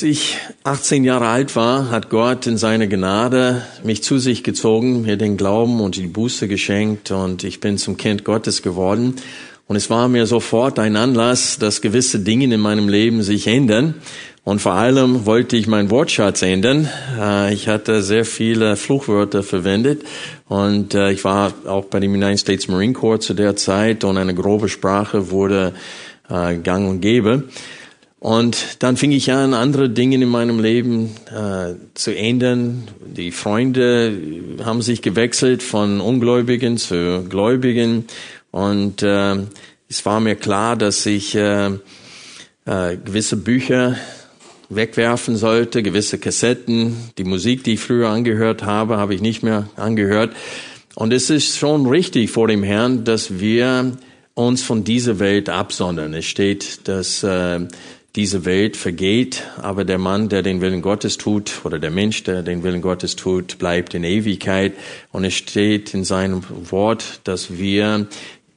Als 0.00 0.08
ich 0.08 0.38
18 0.64 1.04
Jahre 1.04 1.26
alt 1.26 1.56
war, 1.56 1.90
hat 1.90 2.08
Gott 2.08 2.46
in 2.46 2.56
seiner 2.56 2.86
Gnade 2.86 3.60
mich 3.84 4.02
zu 4.02 4.16
sich 4.16 4.42
gezogen, 4.42 5.02
mir 5.02 5.18
den 5.18 5.36
Glauben 5.36 5.78
und 5.82 5.96
die 5.96 6.06
Buße 6.06 6.48
geschenkt 6.48 7.10
und 7.10 7.44
ich 7.44 7.60
bin 7.60 7.76
zum 7.76 7.98
Kind 7.98 8.24
Gottes 8.24 8.62
geworden. 8.62 9.16
Und 9.66 9.76
es 9.76 9.90
war 9.90 10.08
mir 10.08 10.24
sofort 10.24 10.78
ein 10.78 10.96
Anlass, 10.96 11.58
dass 11.58 11.82
gewisse 11.82 12.20
Dinge 12.20 12.46
in 12.46 12.60
meinem 12.60 12.88
Leben 12.88 13.22
sich 13.22 13.46
ändern. 13.46 13.92
Und 14.42 14.62
vor 14.62 14.72
allem 14.72 15.26
wollte 15.26 15.58
ich 15.58 15.66
meinen 15.66 15.90
Wortschatz 15.90 16.40
ändern. 16.40 16.88
Äh, 17.20 17.52
ich 17.52 17.68
hatte 17.68 18.02
sehr 18.02 18.24
viele 18.24 18.76
Fluchwörter 18.76 19.42
verwendet 19.42 20.04
und 20.48 20.94
äh, 20.94 21.10
ich 21.10 21.24
war 21.24 21.52
auch 21.66 21.84
bei 21.84 22.00
dem 22.00 22.14
United 22.14 22.40
States 22.40 22.68
Marine 22.68 22.94
Corps 22.94 23.20
zu 23.20 23.34
der 23.34 23.54
Zeit 23.54 24.02
und 24.04 24.16
eine 24.16 24.34
grobe 24.34 24.70
Sprache 24.70 25.30
wurde 25.30 25.74
äh, 26.30 26.56
gang 26.56 26.88
und 26.88 27.02
gäbe. 27.02 27.44
Und 28.20 28.82
dann 28.82 28.98
fing 28.98 29.12
ich 29.12 29.32
an, 29.32 29.54
andere 29.54 29.88
Dinge 29.88 30.16
in 30.16 30.28
meinem 30.28 30.60
Leben 30.60 31.16
äh, 31.34 31.74
zu 31.94 32.14
ändern. 32.14 32.86
Die 33.16 33.32
Freunde 33.32 34.14
haben 34.62 34.82
sich 34.82 35.00
gewechselt 35.00 35.62
von 35.62 36.02
Ungläubigen 36.02 36.76
zu 36.76 37.24
Gläubigen. 37.26 38.04
Und 38.50 39.02
äh, 39.02 39.36
es 39.88 40.04
war 40.04 40.20
mir 40.20 40.36
klar, 40.36 40.76
dass 40.76 41.06
ich 41.06 41.34
äh, 41.34 41.68
äh, 42.66 42.96
gewisse 43.02 43.38
Bücher 43.38 43.96
wegwerfen 44.68 45.36
sollte, 45.36 45.82
gewisse 45.82 46.18
Kassetten. 46.18 46.94
Die 47.16 47.24
Musik, 47.24 47.64
die 47.64 47.74
ich 47.74 47.80
früher 47.80 48.10
angehört 48.10 48.64
habe, 48.64 48.98
habe 48.98 49.14
ich 49.14 49.22
nicht 49.22 49.42
mehr 49.42 49.70
angehört. 49.76 50.36
Und 50.94 51.14
es 51.14 51.30
ist 51.30 51.56
schon 51.56 51.86
richtig 51.86 52.30
vor 52.30 52.48
dem 52.48 52.62
Herrn, 52.64 53.04
dass 53.04 53.40
wir 53.40 53.96
uns 54.34 54.62
von 54.62 54.84
dieser 54.84 55.18
Welt 55.18 55.48
absondern. 55.48 56.12
Es 56.12 56.26
steht, 56.26 56.86
dass 56.86 57.22
äh, 57.22 57.60
diese 58.16 58.44
Welt 58.44 58.76
vergeht, 58.76 59.44
aber 59.58 59.84
der 59.84 59.98
Mann, 59.98 60.28
der 60.28 60.42
den 60.42 60.60
Willen 60.60 60.82
Gottes 60.82 61.16
tut, 61.16 61.60
oder 61.64 61.78
der 61.78 61.90
Mensch, 61.90 62.24
der 62.24 62.42
den 62.42 62.64
Willen 62.64 62.82
Gottes 62.82 63.14
tut, 63.14 63.58
bleibt 63.58 63.94
in 63.94 64.02
Ewigkeit. 64.02 64.72
Und 65.12 65.24
es 65.24 65.34
steht 65.34 65.94
in 65.94 66.04
seinem 66.04 66.42
Wort, 66.70 67.20
dass 67.24 67.56
wir 67.58 68.08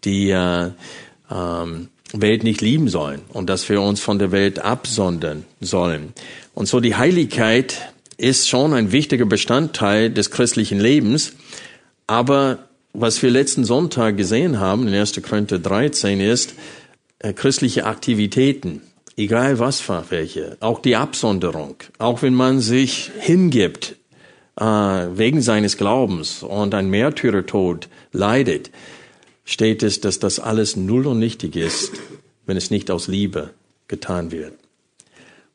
die 0.06 0.32
äh, 0.32 0.72
ähm, 1.30 1.90
Welt 2.14 2.44
nicht 2.44 2.62
lieben 2.62 2.88
sollen 2.88 3.22
und 3.30 3.50
dass 3.50 3.70
wir 3.70 3.82
uns 3.82 4.00
von 4.00 4.20
der 4.20 4.32
Welt 4.32 4.60
absondern 4.60 5.46
sollen. 5.62 6.14
Und 6.54 6.68
so 6.68 6.80
die 6.80 6.96
Heiligkeit 6.96 7.94
ist 8.18 8.50
schon 8.50 8.74
ein 8.74 8.92
wichtiger 8.92 9.26
Bestandteil 9.26 10.10
des 10.10 10.32
christlichen 10.32 10.80
Lebens, 10.80 11.34
aber 12.08 12.60
was 12.94 13.22
wir 13.24 13.32
letzten 13.32 13.66
Sonntag 13.66 14.18
gesehen 14.18 14.60
haben 14.60 14.88
in 14.88 14.94
1. 14.94 15.20
Korinther 15.28 15.58
13 15.58 16.20
ist 16.20 16.54
äh, 17.20 17.34
christliche 17.34 17.86
Aktivitäten 17.86 18.82
egal 19.18 19.60
was 19.60 19.80
für 19.80 20.04
welche, 20.10 20.58
auch 20.60 20.80
die 20.80 20.96
Absonderung, 20.96 21.76
auch 21.98 22.22
wenn 22.22 22.34
man 22.34 22.60
sich 22.60 23.12
hingibt 23.20 23.96
äh, 24.60 24.64
wegen 24.66 25.42
seines 25.42 25.78
Glaubens 25.78 26.44
und 26.44 26.74
ein 26.74 26.90
Märtyrertod 26.90 27.90
leidet, 28.12 28.72
steht 29.46 29.84
es, 29.84 30.02
dass 30.02 30.20
das 30.20 30.40
alles 30.40 30.76
null 30.76 31.08
und 31.08 31.20
nichtig 31.20 31.56
ist, 31.56 31.92
wenn 32.46 32.58
es 32.58 32.72
nicht 32.72 32.92
aus 32.92 33.08
Liebe 33.08 33.52
getan 33.88 34.32
wird. 34.32 34.54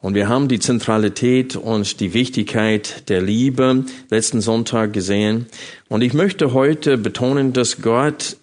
Und 0.01 0.15
wir 0.15 0.29
haben 0.29 0.47
die 0.47 0.61
Zentralität 0.61 1.57
und 1.57 1.99
die 1.99 2.15
Wichtigkeit 2.15 3.09
der 3.09 3.21
Liebe 3.21 3.85
letzten 4.11 4.41
Sonntag 4.41 4.93
gesehen. 4.93 5.47
Und 5.89 6.03
ich 6.03 6.15
möchte 6.15 6.53
heute 6.53 6.97
betonen, 6.97 7.53
dass 7.53 7.83
Gott 7.83 8.37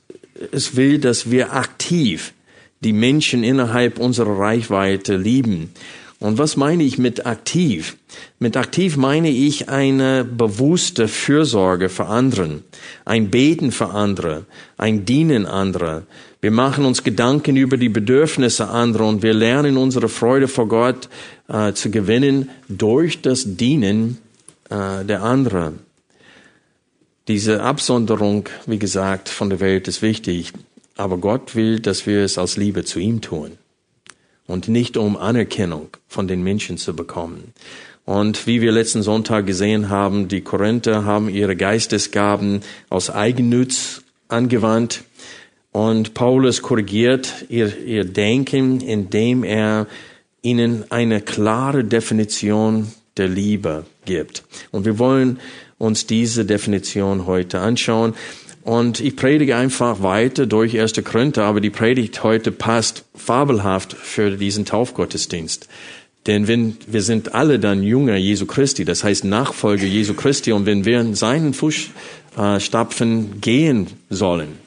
es 0.52 0.76
will, 0.76 1.00
dass 1.00 1.32
wir 1.32 1.54
aktiv 1.54 2.34
die 2.82 2.94
Menschen 2.94 3.44
innerhalb 3.44 4.00
unserer 4.00 4.38
Reichweite 4.38 5.16
lieben. 5.18 5.72
Und 6.20 6.38
was 6.38 6.56
meine 6.56 6.84
ich 6.84 6.98
mit 6.98 7.26
aktiv? 7.26 7.98
Mit 8.40 8.56
aktiv 8.56 8.96
meine 8.96 9.30
ich 9.30 9.70
eine 9.70 10.24
bewusste 10.24 11.08
Fürsorge 11.08 11.90
für 11.90 12.06
anderen, 12.06 12.64
ein 13.04 13.30
Beten 13.30 13.72
für 13.72 13.90
andere, 13.90 14.46
ein 14.78 15.06
Dienen 15.06 15.46
anderer. 15.46 16.04
Wir 16.42 16.52
machen 16.52 16.86
uns 16.86 17.04
Gedanken 17.04 17.58
über 17.58 17.76
die 17.76 17.90
Bedürfnisse 17.90 18.70
anderer 18.70 19.08
und 19.08 19.24
wir 19.24 19.34
lernen 19.34 19.78
unsere 19.78 20.10
Freude 20.10 20.48
vor 20.48 20.68
Gott 20.68 21.10
äh, 21.48 21.74
zu 21.74 21.92
gewinnen 21.92 22.50
durch 22.70 23.22
das 23.22 23.58
Dienen 23.58 24.20
äh, 24.70 25.04
der 25.04 25.22
anderen. 25.22 25.80
Diese 27.28 27.64
Absonderung, 27.64 28.48
wie 28.68 28.80
gesagt, 28.80 29.30
von 29.30 29.50
der 29.50 29.60
Welt 29.60 29.88
ist 29.88 30.02
wichtig. 30.02 30.54
Aber 30.96 31.18
Gott 31.18 31.56
will, 31.56 31.80
dass 31.80 32.06
wir 32.08 32.24
es 32.24 32.38
aus 32.38 32.58
Liebe 32.58 32.84
zu 32.84 33.00
ihm 33.00 33.22
tun 33.22 33.58
und 34.48 34.68
nicht 34.68 34.98
um 34.98 35.18
Anerkennung 35.18 35.90
von 36.08 36.28
den 36.28 36.44
Menschen 36.44 36.78
zu 36.78 36.96
bekommen. 36.96 37.54
Und 38.06 38.46
wie 38.46 38.62
wir 38.62 38.72
letzten 38.72 39.02
Sonntag 39.02 39.48
gesehen 39.48 39.90
haben, 39.90 40.28
die 40.28 40.42
Korinther 40.42 41.06
haben 41.06 41.28
ihre 41.28 41.56
Geistesgaben 41.56 42.62
aus 42.90 43.10
Eigennutz 43.10 44.04
angewandt 44.28 45.04
und 45.76 46.14
Paulus 46.14 46.62
korrigiert 46.62 47.46
ihr, 47.50 47.78
ihr 47.86 48.06
Denken, 48.06 48.80
indem 48.80 49.44
er 49.44 49.88
ihnen 50.42 50.90
eine 50.90 51.20
klare 51.20 51.84
Definition 51.84 52.88
der 53.18 53.28
Liebe 53.28 53.86
gibt. 54.06 54.46
Und 54.72 54.86
wir 54.86 55.00
wollen 55.00 55.38
uns 55.78 56.08
diese 56.08 56.46
Definition 56.46 57.26
heute 57.26 57.60
anschauen. 57.60 58.14
Und 58.66 59.00
ich 59.00 59.16
predige 59.16 59.56
einfach 59.58 60.02
weiter 60.02 60.48
durch 60.48 60.80
1. 60.80 60.94
Korinther, 61.04 61.44
aber 61.44 61.62
die 61.62 61.70
Predigt 61.70 62.24
heute 62.24 62.52
passt 62.52 63.06
fabelhaft 63.14 63.94
für 63.94 64.32
diesen 64.32 64.66
Taufgottesdienst. 64.66 65.68
Denn 66.26 66.48
wenn, 66.48 66.76
wir 66.88 67.04
sind 67.04 67.36
alle 67.36 67.60
dann 67.60 67.84
Jünger 67.84 68.16
Jesu 68.16 68.48
Christi, 68.48 68.84
das 68.84 69.04
heißt 69.04 69.24
Nachfolger 69.24 69.86
Jesu 69.86 70.16
Christi, 70.16 70.52
und 70.52 70.66
wenn 70.66 70.84
wir 70.84 71.00
in 71.00 71.14
seinen 71.14 71.54
Fußstapfen 71.54 73.40
gehen 73.40 73.86
sollen, 74.10 74.58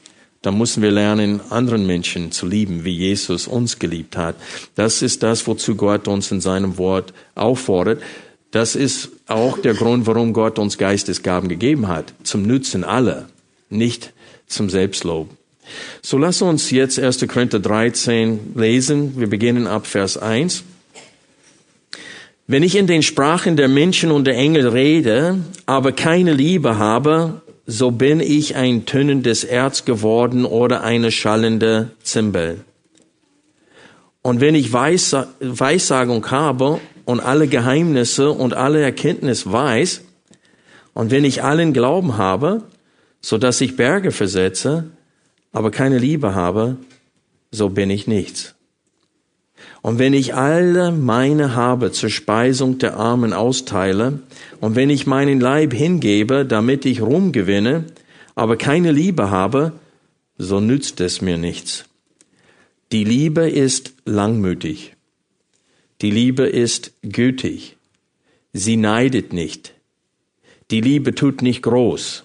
dann 0.43 0.57
müssen 0.57 0.81
wir 0.81 0.91
lernen, 0.91 1.41
anderen 1.49 1.85
Menschen 1.85 2.31
zu 2.31 2.47
lieben, 2.47 2.85
wie 2.85 2.95
Jesus 2.95 3.49
uns 3.49 3.79
geliebt 3.79 4.15
hat. 4.15 4.37
Das 4.75 5.01
ist 5.01 5.23
das, 5.23 5.45
wozu 5.45 5.75
Gott 5.75 6.07
uns 6.07 6.31
in 6.31 6.39
seinem 6.39 6.77
Wort 6.77 7.11
auffordert. 7.35 8.01
Das 8.51 8.77
ist 8.77 9.09
auch 9.27 9.57
der 9.57 9.73
Grund, 9.73 10.07
warum 10.07 10.31
Gott 10.31 10.57
uns 10.57 10.77
Geistesgaben 10.77 11.49
gegeben 11.49 11.89
hat, 11.89 12.13
zum 12.23 12.43
Nutzen 12.43 12.85
aller 12.85 13.27
nicht 13.69 14.13
zum 14.47 14.69
Selbstlob. 14.69 15.29
So 16.01 16.17
lass 16.17 16.41
uns 16.41 16.71
jetzt 16.71 16.99
1. 16.99 17.27
Korinther 17.27 17.59
13 17.59 18.53
lesen. 18.55 19.19
Wir 19.19 19.29
beginnen 19.29 19.67
ab 19.67 19.85
Vers 19.85 20.17
1. 20.17 20.63
Wenn 22.47 22.63
ich 22.63 22.75
in 22.75 22.87
den 22.87 23.03
Sprachen 23.03 23.55
der 23.55 23.67
Menschen 23.67 24.09
und 24.09 24.25
der 24.25 24.35
Engel 24.35 24.67
rede, 24.69 25.37
aber 25.67 25.91
keine 25.91 26.33
Liebe 26.33 26.79
habe, 26.79 27.41
so 27.67 27.91
bin 27.91 28.19
ich 28.19 28.55
ein 28.55 28.87
tönendes 28.87 29.43
Erz 29.43 29.85
geworden 29.85 30.45
oder 30.45 30.81
eine 30.81 31.11
schallende 31.11 31.91
Zimbel. 32.01 32.61
Und 34.23 34.41
wenn 34.41 34.55
ich 34.55 34.73
Weissagung 34.73 36.31
habe 36.31 36.79
und 37.05 37.19
alle 37.19 37.47
Geheimnisse 37.47 38.31
und 38.31 38.55
alle 38.55 38.81
Erkenntnis 38.81 39.51
weiß, 39.51 40.01
und 40.95 41.11
wenn 41.11 41.23
ich 41.23 41.43
allen 41.43 41.71
Glauben 41.71 42.17
habe 42.17 42.63
so 43.21 43.37
dass 43.37 43.61
ich 43.61 43.75
Berge 43.75 44.11
versetze, 44.11 44.91
aber 45.51 45.71
keine 45.71 45.97
Liebe 45.97 46.35
habe, 46.35 46.77
so 47.51 47.69
bin 47.69 47.89
ich 47.89 48.07
nichts. 48.07 48.55
Und 49.81 49.97
wenn 49.97 50.13
ich 50.13 50.35
alle 50.35 50.91
meine 50.91 51.55
Habe 51.55 51.91
zur 51.91 52.09
Speisung 52.09 52.77
der 52.79 52.97
Armen 52.97 53.33
austeile, 53.33 54.19
und 54.59 54.75
wenn 54.75 54.89
ich 54.89 55.07
meinen 55.07 55.39
Leib 55.39 55.73
hingebe, 55.73 56.45
damit 56.45 56.85
ich 56.85 57.01
Ruhm 57.01 57.31
gewinne, 57.31 57.85
aber 58.35 58.57
keine 58.57 58.91
Liebe 58.91 59.31
habe, 59.31 59.73
so 60.37 60.59
nützt 60.59 61.01
es 61.01 61.21
mir 61.21 61.37
nichts. 61.37 61.85
Die 62.91 63.03
Liebe 63.03 63.49
ist 63.49 63.93
langmütig. 64.05 64.95
Die 66.01 66.11
Liebe 66.11 66.43
ist 66.43 66.93
gütig. 67.01 67.77
Sie 68.53 68.77
neidet 68.77 69.33
nicht. 69.33 69.73
Die 70.71 70.81
Liebe 70.81 71.13
tut 71.13 71.41
nicht 71.41 71.61
groß. 71.61 72.23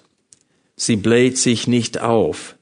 Sie 0.75 0.95
bläht 0.95 1.37
sich 1.37 1.67
nicht 1.67 2.01
auf. 2.01 2.55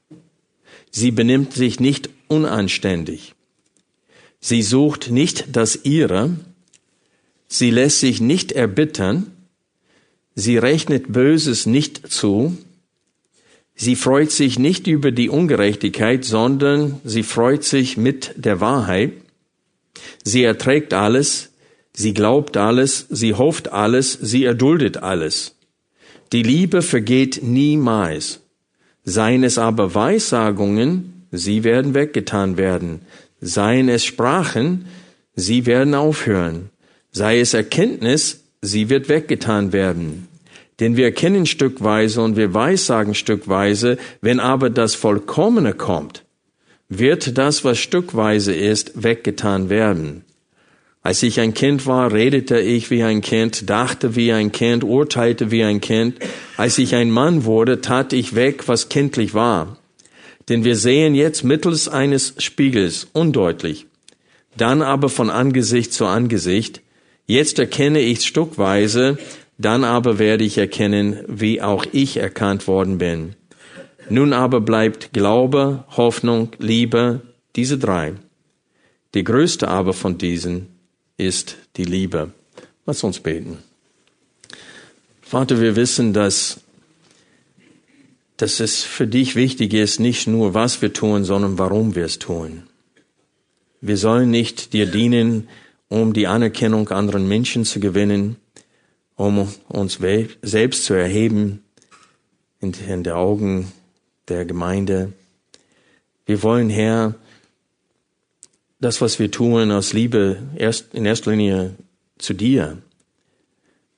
Sie 0.91 1.11
benimmt 1.11 1.53
sich 1.53 1.79
nicht 1.79 2.09
unanständig. 2.27 3.33
Sie 4.39 4.61
sucht 4.61 5.09
nicht 5.09 5.55
das 5.55 5.79
Ihre. 5.83 6.35
Sie 7.47 7.71
lässt 7.71 7.99
sich 7.99 8.21
nicht 8.21 8.51
erbittern. 8.51 9.31
Sie 10.35 10.57
rechnet 10.57 11.11
Böses 11.11 11.65
nicht 11.65 12.11
zu. 12.11 12.57
Sie 13.75 13.95
freut 13.95 14.31
sich 14.31 14.59
nicht 14.59 14.87
über 14.87 15.11
die 15.11 15.29
Ungerechtigkeit, 15.29 16.23
sondern 16.25 17.01
sie 17.03 17.23
freut 17.23 17.63
sich 17.63 17.97
mit 17.97 18.33
der 18.35 18.59
Wahrheit. 18.59 19.13
Sie 20.23 20.43
erträgt 20.43 20.93
alles, 20.93 21.49
sie 21.93 22.13
glaubt 22.13 22.55
alles, 22.55 23.07
sie 23.09 23.33
hofft 23.33 23.71
alles, 23.71 24.13
sie 24.13 24.43
erduldet 24.43 24.97
alles. 24.97 25.52
Die 26.33 26.41
Liebe 26.41 26.81
vergeht 26.81 27.41
niemals. 27.43 28.41
Seien 29.03 29.43
es 29.43 29.59
aber 29.59 29.93
Weissagungen, 29.93 31.27
sie 31.31 31.63
werden 31.63 31.93
weggetan 31.93 32.57
werden. 32.57 33.01
Seien 33.39 33.87
es 33.87 34.03
Sprachen, 34.03 34.85
sie 35.35 35.67
werden 35.67 35.93
aufhören. 35.93 36.71
Sei 37.11 37.39
es 37.39 37.53
Erkenntnis, 37.53 38.45
sie 38.63 38.89
wird 38.89 39.09
weggetan 39.09 39.73
werden. 39.73 40.27
Denn 40.79 40.97
wir 40.97 41.05
erkennen 41.05 41.45
stückweise 41.45 42.21
und 42.21 42.35
wir 42.35 42.51
weissagen 42.51 43.13
stückweise, 43.13 43.99
wenn 44.21 44.39
aber 44.39 44.71
das 44.71 44.95
Vollkommene 44.95 45.73
kommt, 45.73 46.23
wird 46.89 47.37
das, 47.37 47.63
was 47.63 47.77
stückweise 47.77 48.55
ist, 48.55 49.03
weggetan 49.03 49.69
werden. 49.69 50.25
Als 51.05 51.21
ich 51.21 51.41
ein 51.41 51.53
Kind 51.53 51.85
war, 51.85 52.13
redete 52.13 52.59
ich 52.61 52.89
wie 52.89 53.03
ein 53.03 53.19
Kind, 53.19 53.69
dachte 53.69 54.15
wie 54.15 54.31
ein 54.31 54.53
Kind, 54.53 54.85
urteilte 54.85 55.51
wie 55.51 55.65
ein 55.65 55.81
Kind. 55.81 56.17
Als 56.55 56.77
ich 56.77 56.95
ein 56.95 57.11
Mann 57.11 57.43
wurde, 57.43 57.81
tat 57.81 58.13
ich 58.13 58.35
weg, 58.35 58.69
was 58.69 58.87
kindlich 58.87 59.33
war. 59.33 59.77
Denn 60.47 60.63
wir 60.63 60.77
sehen 60.77 61.13
jetzt 61.13 61.43
mittels 61.43 61.89
eines 61.89 62.35
Spiegels 62.37 63.07
undeutlich, 63.11 63.85
dann 64.55 64.81
aber 64.81 65.09
von 65.09 65.29
Angesicht 65.29 65.91
zu 65.91 66.05
Angesicht. 66.05 66.81
Jetzt 67.27 67.59
erkenne 67.59 67.99
ich 67.99 68.25
stückweise, 68.25 69.17
dann 69.57 69.83
aber 69.83 70.19
werde 70.19 70.45
ich 70.45 70.57
erkennen, 70.57 71.19
wie 71.27 71.61
auch 71.61 71.85
ich 71.91 72.15
erkannt 72.15 72.65
worden 72.65 72.97
bin. 72.97 73.35
Nun 74.09 74.31
aber 74.31 74.61
bleibt 74.61 75.11
Glaube, 75.11 75.83
Hoffnung, 75.97 76.49
Liebe, 76.59 77.21
diese 77.57 77.77
drei. 77.77 78.13
Die 79.13 79.23
größte 79.23 79.67
aber 79.67 79.93
von 79.93 80.17
diesen 80.17 80.72
ist 81.25 81.57
die 81.77 81.85
Liebe. 81.85 82.31
Lass 82.85 83.03
uns 83.03 83.19
beten. 83.19 83.59
Vater, 85.21 85.59
wir 85.59 85.75
wissen, 85.75 86.13
dass, 86.13 86.61
dass 88.37 88.59
es 88.59 88.83
für 88.83 89.07
dich 89.07 89.35
wichtig 89.35 89.73
ist, 89.73 89.99
nicht 89.99 90.27
nur 90.27 90.53
was 90.53 90.81
wir 90.81 90.93
tun, 90.93 91.23
sondern 91.23 91.57
warum 91.57 91.95
wir 91.95 92.05
es 92.05 92.19
tun. 92.19 92.63
Wir 93.81 93.97
sollen 93.97 94.29
nicht 94.29 94.73
dir 94.73 94.85
dienen, 94.85 95.49
um 95.89 96.13
die 96.13 96.27
Anerkennung 96.27 96.89
anderen 96.89 97.27
Menschen 97.27 97.65
zu 97.65 97.79
gewinnen, 97.79 98.37
um 99.15 99.47
uns 99.67 99.99
selbst 100.41 100.85
zu 100.85 100.93
erheben 100.93 101.63
in, 102.59 102.73
in 102.87 103.03
den 103.03 103.13
Augen 103.13 103.71
der 104.27 104.45
Gemeinde. 104.45 105.13
Wir 106.25 106.41
wollen, 106.43 106.69
Herr, 106.69 107.15
das, 108.83 108.99
was 108.99 109.17
wir 109.17 109.31
tun, 109.31 109.71
aus 109.71 109.93
Liebe 109.93 110.37
erst, 110.55 110.93
in 110.93 111.05
erster 111.05 111.31
Linie 111.31 111.75
zu 112.17 112.33
dir. 112.33 112.79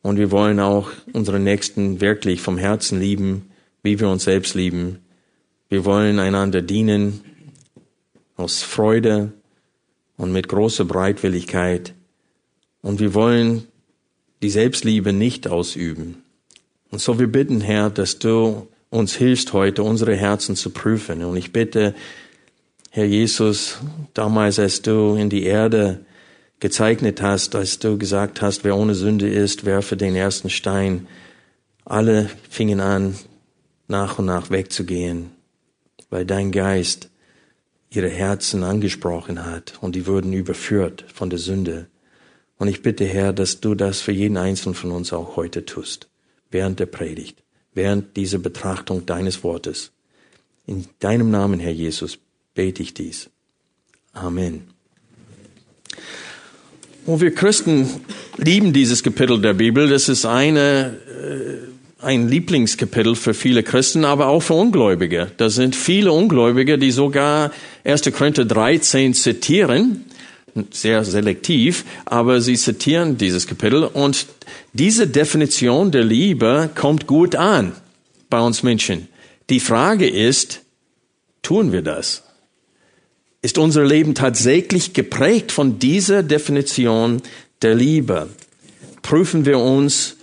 Und 0.03 0.17
wir 0.17 0.29
wollen 0.29 0.59
auch 0.59 0.91
unsere 1.11 1.39
Nächsten 1.39 2.01
wirklich 2.01 2.39
vom 2.39 2.59
Herzen 2.59 2.99
lieben, 2.99 3.49
wie 3.81 3.99
wir 3.99 4.07
uns 4.07 4.25
selbst 4.25 4.53
lieben. 4.53 4.99
Wir 5.69 5.85
wollen 5.85 6.19
einander 6.19 6.61
dienen 6.61 7.21
aus 8.35 8.61
Freude 8.61 9.33
und 10.17 10.31
mit 10.31 10.47
großer 10.49 10.85
Breitwilligkeit. 10.85 11.95
Und 12.83 12.99
wir 12.99 13.15
wollen 13.15 13.63
die 14.43 14.51
Selbstliebe 14.51 15.13
nicht 15.13 15.47
ausüben. 15.47 16.21
Und 16.91 16.99
so 17.01 17.17
wir 17.17 17.27
bitten, 17.27 17.59
Herr, 17.59 17.89
dass 17.89 18.19
du 18.19 18.67
uns 18.91 19.15
hilfst 19.15 19.51
heute, 19.51 19.81
unsere 19.81 20.15
Herzen 20.15 20.55
zu 20.55 20.69
prüfen. 20.69 21.23
Und 21.23 21.37
ich 21.37 21.51
bitte, 21.51 21.95
Herr 22.95 23.03
Jesus, 23.03 23.79
damals, 24.13 24.57
als 24.57 24.81
du 24.81 25.15
in 25.15 25.29
die 25.29 25.43
Erde 25.43 26.05
gezeichnet 26.61 27.21
hast, 27.21 27.53
als 27.53 27.77
du 27.77 27.97
gesagt 27.97 28.41
hast, 28.41 28.63
wer 28.63 28.73
ohne 28.77 28.95
Sünde 28.95 29.27
ist, 29.27 29.65
werfe 29.65 29.97
den 29.97 30.15
ersten 30.15 30.49
Stein. 30.49 31.05
Alle 31.83 32.29
fingen 32.49 32.79
an, 32.79 33.15
nach 33.89 34.17
und 34.17 34.27
nach 34.27 34.49
wegzugehen, 34.49 35.31
weil 36.09 36.25
dein 36.25 36.53
Geist 36.53 37.09
ihre 37.89 38.07
Herzen 38.07 38.63
angesprochen 38.63 39.45
hat 39.45 39.73
und 39.81 39.93
die 39.93 40.07
wurden 40.07 40.31
überführt 40.31 41.03
von 41.13 41.29
der 41.29 41.39
Sünde. 41.39 41.87
Und 42.57 42.69
ich 42.69 42.81
bitte, 42.81 43.03
Herr, 43.03 43.33
dass 43.33 43.59
du 43.59 43.75
das 43.75 43.99
für 43.99 44.13
jeden 44.13 44.37
Einzelnen 44.37 44.73
von 44.73 44.91
uns 44.91 45.11
auch 45.11 45.35
heute 45.35 45.65
tust, 45.65 46.07
während 46.49 46.79
der 46.79 46.85
Predigt, 46.85 47.43
während 47.73 48.15
dieser 48.15 48.39
Betrachtung 48.39 49.05
deines 49.05 49.43
Wortes. 49.43 49.91
In 50.65 50.85
deinem 50.99 51.29
Namen, 51.29 51.59
Herr 51.59 51.73
Jesus, 51.73 52.19
bete 52.55 52.81
ich 52.81 52.93
dies. 52.93 53.29
Amen. 54.13 54.63
Und 57.05 57.21
wir 57.21 57.35
Christen 57.35 57.87
lieben 58.37 58.73
dieses 58.73 59.03
Kapitel 59.03 59.39
der 59.39 59.53
Bibel. 59.53 59.87
Das 59.87 60.09
ist 60.09 60.25
eine, 60.25 60.97
äh, 62.01 62.03
ein 62.03 62.27
Lieblingskapitel 62.27 63.15
für 63.15 63.35
viele 63.35 63.61
Christen, 63.61 64.05
aber 64.05 64.27
auch 64.27 64.41
für 64.41 64.55
Ungläubige. 64.55 65.31
Da 65.37 65.49
sind 65.49 65.75
viele 65.75 66.11
Ungläubige, 66.11 66.79
die 66.79 66.91
sogar 66.91 67.51
1. 67.83 68.11
Korinther 68.11 68.45
13 68.45 69.13
zitieren, 69.13 70.05
sehr 70.71 71.03
selektiv, 71.03 71.85
aber 72.05 72.41
sie 72.41 72.55
zitieren 72.55 73.17
dieses 73.17 73.45
Kapitel 73.45 73.83
und 73.83 74.25
diese 74.73 75.07
Definition 75.07 75.91
der 75.91 76.03
Liebe 76.03 76.69
kommt 76.73 77.05
gut 77.05 77.35
an 77.35 77.73
bei 78.29 78.39
uns 78.39 78.63
Menschen. 78.63 79.09
Die 79.49 79.59
Frage 79.59 80.07
ist, 80.07 80.61
tun 81.43 81.71
wir 81.71 81.81
das? 81.81 82.24
Ist 83.45 83.59
unser 83.59 83.85
Leben 83.85 84.15
tatsächlich 84.15 84.93
geprägt 84.93 85.51
von 85.51 85.77
dieser 85.77 86.23
Definition 86.23 87.21
der 87.61 87.75
Liebe. 87.75 88.27
Prüfen 89.03 89.45
wir 89.45 89.59
uns 89.59 90.15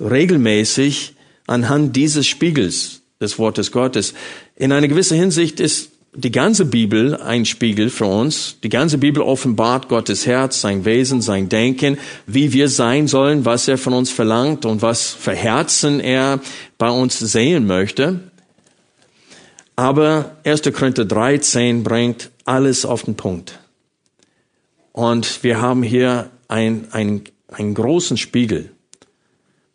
regelmäßig 0.00 1.14
anhand 1.46 1.94
dieses 1.94 2.26
Spiegels 2.26 3.02
des 3.20 3.38
Wortes 3.38 3.70
Gottes. 3.70 4.14
In 4.56 4.72
einer 4.72 4.88
gewissen 4.88 5.18
Hinsicht 5.18 5.60
ist 5.60 5.90
die 6.14 6.32
ganze 6.32 6.64
Bibel 6.64 7.16
ein 7.16 7.44
Spiegel 7.44 7.90
für 7.90 8.06
uns. 8.06 8.56
Die 8.64 8.70
ganze 8.70 8.96
Bibel 8.96 9.22
offenbart 9.22 9.90
Gottes 9.90 10.26
Herz, 10.26 10.62
sein 10.62 10.86
Wesen, 10.86 11.20
sein 11.20 11.50
Denken, 11.50 11.98
wie 12.26 12.54
wir 12.54 12.70
sein 12.70 13.08
sollen, 13.08 13.44
was 13.44 13.68
er 13.68 13.76
von 13.76 13.92
uns 13.92 14.10
verlangt 14.10 14.64
und 14.64 14.80
was 14.80 15.10
für 15.10 15.34
Herzen 15.34 16.00
er 16.00 16.40
bei 16.78 16.88
uns 16.88 17.18
sehen 17.18 17.66
möchte. 17.66 18.20
Aber 19.80 20.36
1. 20.44 20.60
Korinther 20.74 21.06
13 21.06 21.82
bringt 21.82 22.30
alles 22.44 22.84
auf 22.84 23.04
den 23.04 23.14
Punkt. 23.14 23.60
Und 24.92 25.42
wir 25.42 25.62
haben 25.62 25.82
hier 25.82 26.28
ein, 26.48 26.88
ein, 26.90 27.22
einen 27.48 27.72
großen 27.72 28.18
Spiegel, 28.18 28.72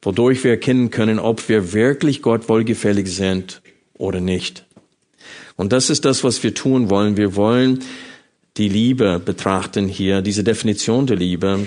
wodurch 0.03 0.43
wir 0.43 0.51
erkennen 0.51 0.91
können, 0.91 1.17
ob 1.17 1.49
wir 1.49 1.73
wirklich 1.73 2.21
Gott 2.21 2.49
wohlgefällig 2.49 3.07
sind 3.07 3.63
oder 3.95 4.21
nicht. 4.21 4.65
Und 5.55 5.73
das 5.73 5.89
ist 5.89 6.05
das, 6.05 6.23
was 6.23 6.43
wir 6.43 6.53
tun 6.53 6.91
wollen. 6.91 7.17
Wir 7.17 7.35
wollen 7.35 7.79
die 8.57 8.69
Liebe 8.69 9.19
betrachten 9.19 9.87
hier, 9.87 10.21
diese 10.21 10.43
Definition 10.43 11.07
der 11.07 11.17
Liebe. 11.17 11.65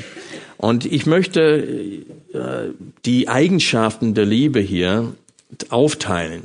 Und 0.58 0.84
ich 0.84 1.06
möchte 1.06 2.04
äh, 2.32 2.68
die 3.04 3.26
Eigenschaften 3.28 4.14
der 4.14 4.26
Liebe 4.26 4.60
hier 4.60 5.12
aufteilen. 5.70 6.44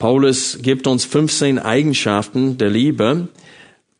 Paulus 0.00 0.60
gibt 0.62 0.86
uns 0.86 1.04
15 1.04 1.58
Eigenschaften 1.58 2.56
der 2.56 2.70
Liebe 2.70 3.28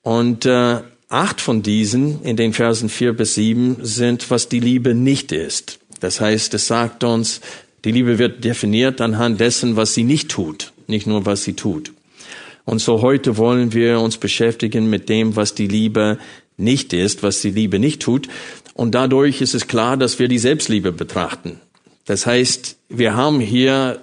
und 0.00 0.46
äh, 0.46 0.78
acht 1.10 1.42
von 1.42 1.62
diesen 1.62 2.22
in 2.22 2.36
den 2.36 2.54
Versen 2.54 2.88
vier 2.88 3.12
bis 3.12 3.34
sieben 3.34 3.76
sind, 3.82 4.30
was 4.30 4.48
die 4.48 4.60
Liebe 4.60 4.94
nicht 4.94 5.30
ist. 5.30 5.78
Das 6.00 6.22
heißt, 6.22 6.54
es 6.54 6.66
sagt 6.66 7.04
uns, 7.04 7.42
die 7.84 7.92
Liebe 7.92 8.18
wird 8.18 8.44
definiert 8.44 9.02
anhand 9.02 9.40
dessen, 9.40 9.76
was 9.76 9.92
sie 9.92 10.04
nicht 10.04 10.30
tut, 10.30 10.72
nicht 10.86 11.06
nur 11.06 11.26
was 11.26 11.44
sie 11.44 11.52
tut. 11.52 11.92
Und 12.64 12.78
so 12.78 13.02
heute 13.02 13.36
wollen 13.36 13.74
wir 13.74 14.00
uns 14.00 14.16
beschäftigen 14.16 14.88
mit 14.88 15.10
dem, 15.10 15.36
was 15.36 15.54
die 15.54 15.68
Liebe 15.68 16.16
nicht 16.56 16.94
ist, 16.94 17.22
was 17.22 17.42
die 17.42 17.50
Liebe 17.50 17.78
nicht 17.78 18.00
tut. 18.00 18.26
Und 18.72 18.94
dadurch 18.94 19.42
ist 19.42 19.54
es 19.54 19.68
klar, 19.68 19.98
dass 19.98 20.18
wir 20.18 20.28
die 20.28 20.38
Selbstliebe 20.38 20.92
betrachten. 20.92 21.60
Das 22.06 22.24
heißt, 22.24 22.78
wir 22.88 23.14
haben 23.14 23.38
hier 23.38 24.00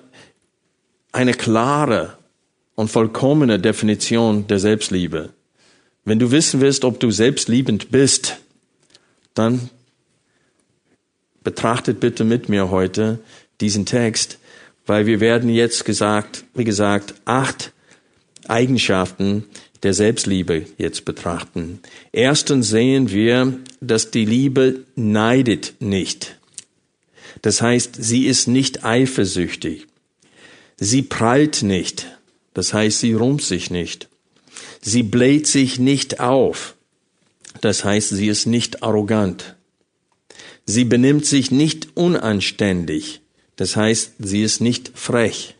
eine 1.17 1.33
klare 1.33 2.15
und 2.75 2.91
vollkommene 2.91 3.57
Definition 3.57 4.45
der 4.45 4.59
Selbstliebe. 4.59 5.29
Wenn 6.05 6.19
du 6.19 6.29
wissen 6.29 6.61
willst, 6.61 6.85
ob 6.85 6.99
du 6.99 7.09
selbstliebend 7.09 7.89
bist, 7.89 8.37
dann 9.33 9.71
betrachtet 11.43 11.99
bitte 11.99 12.23
mit 12.23 12.49
mir 12.49 12.69
heute 12.69 13.17
diesen 13.61 13.87
Text, 13.87 14.37
weil 14.85 15.07
wir 15.07 15.19
werden 15.19 15.49
jetzt 15.49 15.85
gesagt, 15.85 16.43
wie 16.53 16.63
gesagt, 16.63 17.15
acht 17.25 17.73
Eigenschaften 18.47 19.43
der 19.81 19.95
Selbstliebe 19.95 20.67
jetzt 20.77 21.03
betrachten. 21.03 21.79
Erstens 22.11 22.69
sehen 22.69 23.09
wir, 23.09 23.57
dass 23.81 24.11
die 24.11 24.25
Liebe 24.25 24.81
neidet 24.95 25.73
nicht. 25.79 26.37
Das 27.41 27.59
heißt, 27.59 27.95
sie 27.99 28.27
ist 28.27 28.47
nicht 28.47 28.85
eifersüchtig. 28.85 29.87
Sie 30.77 31.01
prallt 31.01 31.63
nicht. 31.63 32.07
Das 32.53 32.73
heißt, 32.73 32.99
sie 32.99 33.13
rummt 33.13 33.41
sich 33.41 33.71
nicht. 33.71 34.07
Sie 34.81 35.03
bläht 35.03 35.47
sich 35.47 35.79
nicht 35.79 36.19
auf. 36.19 36.75
Das 37.61 37.83
heißt, 37.83 38.09
sie 38.09 38.27
ist 38.27 38.45
nicht 38.45 38.83
arrogant. 38.83 39.55
Sie 40.65 40.83
benimmt 40.83 41.25
sich 41.25 41.49
nicht 41.49 41.89
unanständig. 41.95 43.21
Das 43.55 43.75
heißt, 43.75 44.13
sie 44.19 44.43
ist 44.43 44.61
nicht 44.61 44.91
frech. 44.95 45.55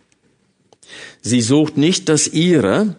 Sie 1.22 1.42
sucht 1.42 1.78
nicht 1.78 2.10
das 2.10 2.28
ihre. 2.28 2.96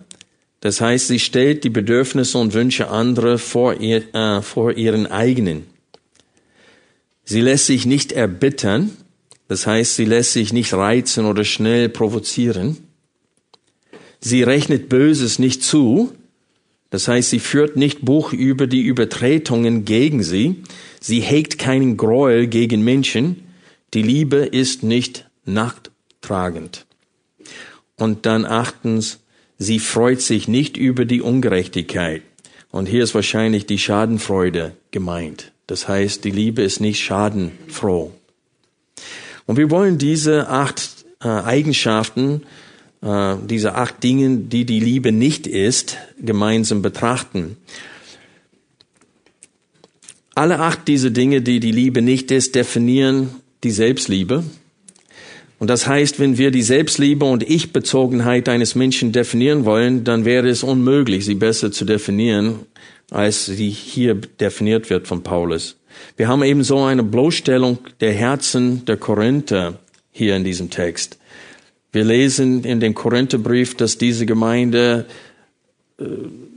Das 0.60 0.80
heißt, 0.80 1.06
sie 1.08 1.20
stellt 1.20 1.62
die 1.64 1.70
Bedürfnisse 1.70 2.38
und 2.38 2.52
Wünsche 2.52 2.88
anderer 2.88 3.38
vor, 3.38 3.80
ihr, 3.80 4.12
äh, 4.14 4.42
vor 4.42 4.76
ihren 4.76 5.06
eigenen. 5.06 5.66
Sie 7.24 7.40
lässt 7.40 7.66
sich 7.66 7.86
nicht 7.86 8.10
erbittern. 8.10 8.96
Das 9.48 9.66
heißt, 9.66 9.96
sie 9.96 10.04
lässt 10.04 10.34
sich 10.34 10.52
nicht 10.52 10.74
reizen 10.74 11.24
oder 11.24 11.44
schnell 11.44 11.88
provozieren. 11.88 12.76
Sie 14.20 14.42
rechnet 14.42 14.88
Böses 14.88 15.38
nicht 15.38 15.62
zu. 15.62 16.12
Das 16.90 17.08
heißt, 17.08 17.30
sie 17.30 17.38
führt 17.38 17.76
nicht 17.76 18.04
Buch 18.04 18.32
über 18.32 18.66
die 18.66 18.82
Übertretungen 18.82 19.84
gegen 19.84 20.22
sie. 20.22 20.62
Sie 21.00 21.20
hegt 21.20 21.58
keinen 21.58 21.96
Gräuel 21.96 22.46
gegen 22.46 22.82
Menschen. 22.82 23.42
Die 23.94 24.02
Liebe 24.02 24.36
ist 24.36 24.82
nicht 24.82 25.26
nachttragend. 25.44 26.86
Und 27.96 28.26
dann 28.26 28.44
achtens, 28.44 29.20
sie 29.58 29.78
freut 29.78 30.20
sich 30.20 30.46
nicht 30.46 30.76
über 30.76 31.04
die 31.04 31.22
Ungerechtigkeit. 31.22 32.22
Und 32.70 32.86
hier 32.86 33.02
ist 33.02 33.14
wahrscheinlich 33.14 33.64
die 33.64 33.78
Schadenfreude 33.78 34.76
gemeint. 34.90 35.52
Das 35.66 35.88
heißt, 35.88 36.24
die 36.24 36.30
Liebe 36.30 36.62
ist 36.62 36.80
nicht 36.80 37.02
schadenfroh. 37.02 38.12
Und 39.48 39.56
wir 39.56 39.72
wollen 39.72 39.98
diese 39.98 40.48
acht 40.48 41.04
äh, 41.20 41.26
Eigenschaften 41.26 42.42
äh, 43.02 43.36
diese 43.48 43.74
acht 43.74 44.02
Dinge, 44.02 44.38
die 44.38 44.64
die 44.64 44.80
Liebe 44.80 45.12
nicht 45.12 45.46
ist, 45.46 45.96
gemeinsam 46.20 46.82
betrachten. 46.82 47.56
Alle 50.34 50.60
acht 50.60 50.86
diese 50.86 51.10
Dinge, 51.10 51.42
die 51.42 51.60
die 51.60 51.72
Liebe 51.72 52.02
nicht 52.02 52.30
ist, 52.30 52.54
definieren 52.54 53.30
die 53.64 53.70
Selbstliebe. 53.70 54.44
Und 55.58 55.68
das 55.68 55.88
heißt, 55.88 56.20
wenn 56.20 56.38
wir 56.38 56.52
die 56.52 56.62
Selbstliebe 56.62 57.24
und 57.24 57.42
Ich-Bezogenheit 57.42 58.48
eines 58.48 58.76
Menschen 58.76 59.10
definieren 59.10 59.64
wollen, 59.64 60.04
dann 60.04 60.24
wäre 60.24 60.48
es 60.48 60.62
unmöglich, 60.62 61.24
sie 61.24 61.34
besser 61.34 61.72
zu 61.72 61.84
definieren, 61.84 62.60
als 63.10 63.46
sie 63.46 63.70
hier 63.70 64.14
definiert 64.14 64.90
wird 64.90 65.08
von 65.08 65.24
Paulus. 65.24 65.77
Wir 66.16 66.28
haben 66.28 66.42
eben 66.42 66.64
so 66.64 66.82
eine 66.82 67.02
Bloßstellung 67.02 67.78
der 68.00 68.12
Herzen 68.12 68.84
der 68.84 68.96
Korinther 68.96 69.78
hier 70.10 70.36
in 70.36 70.44
diesem 70.44 70.70
Text. 70.70 71.18
Wir 71.92 72.04
lesen 72.04 72.64
in 72.64 72.80
dem 72.80 72.94
Korintherbrief, 72.94 73.76
dass 73.76 73.98
diese 73.98 74.26
Gemeinde 74.26 75.06
äh, 75.98 76.04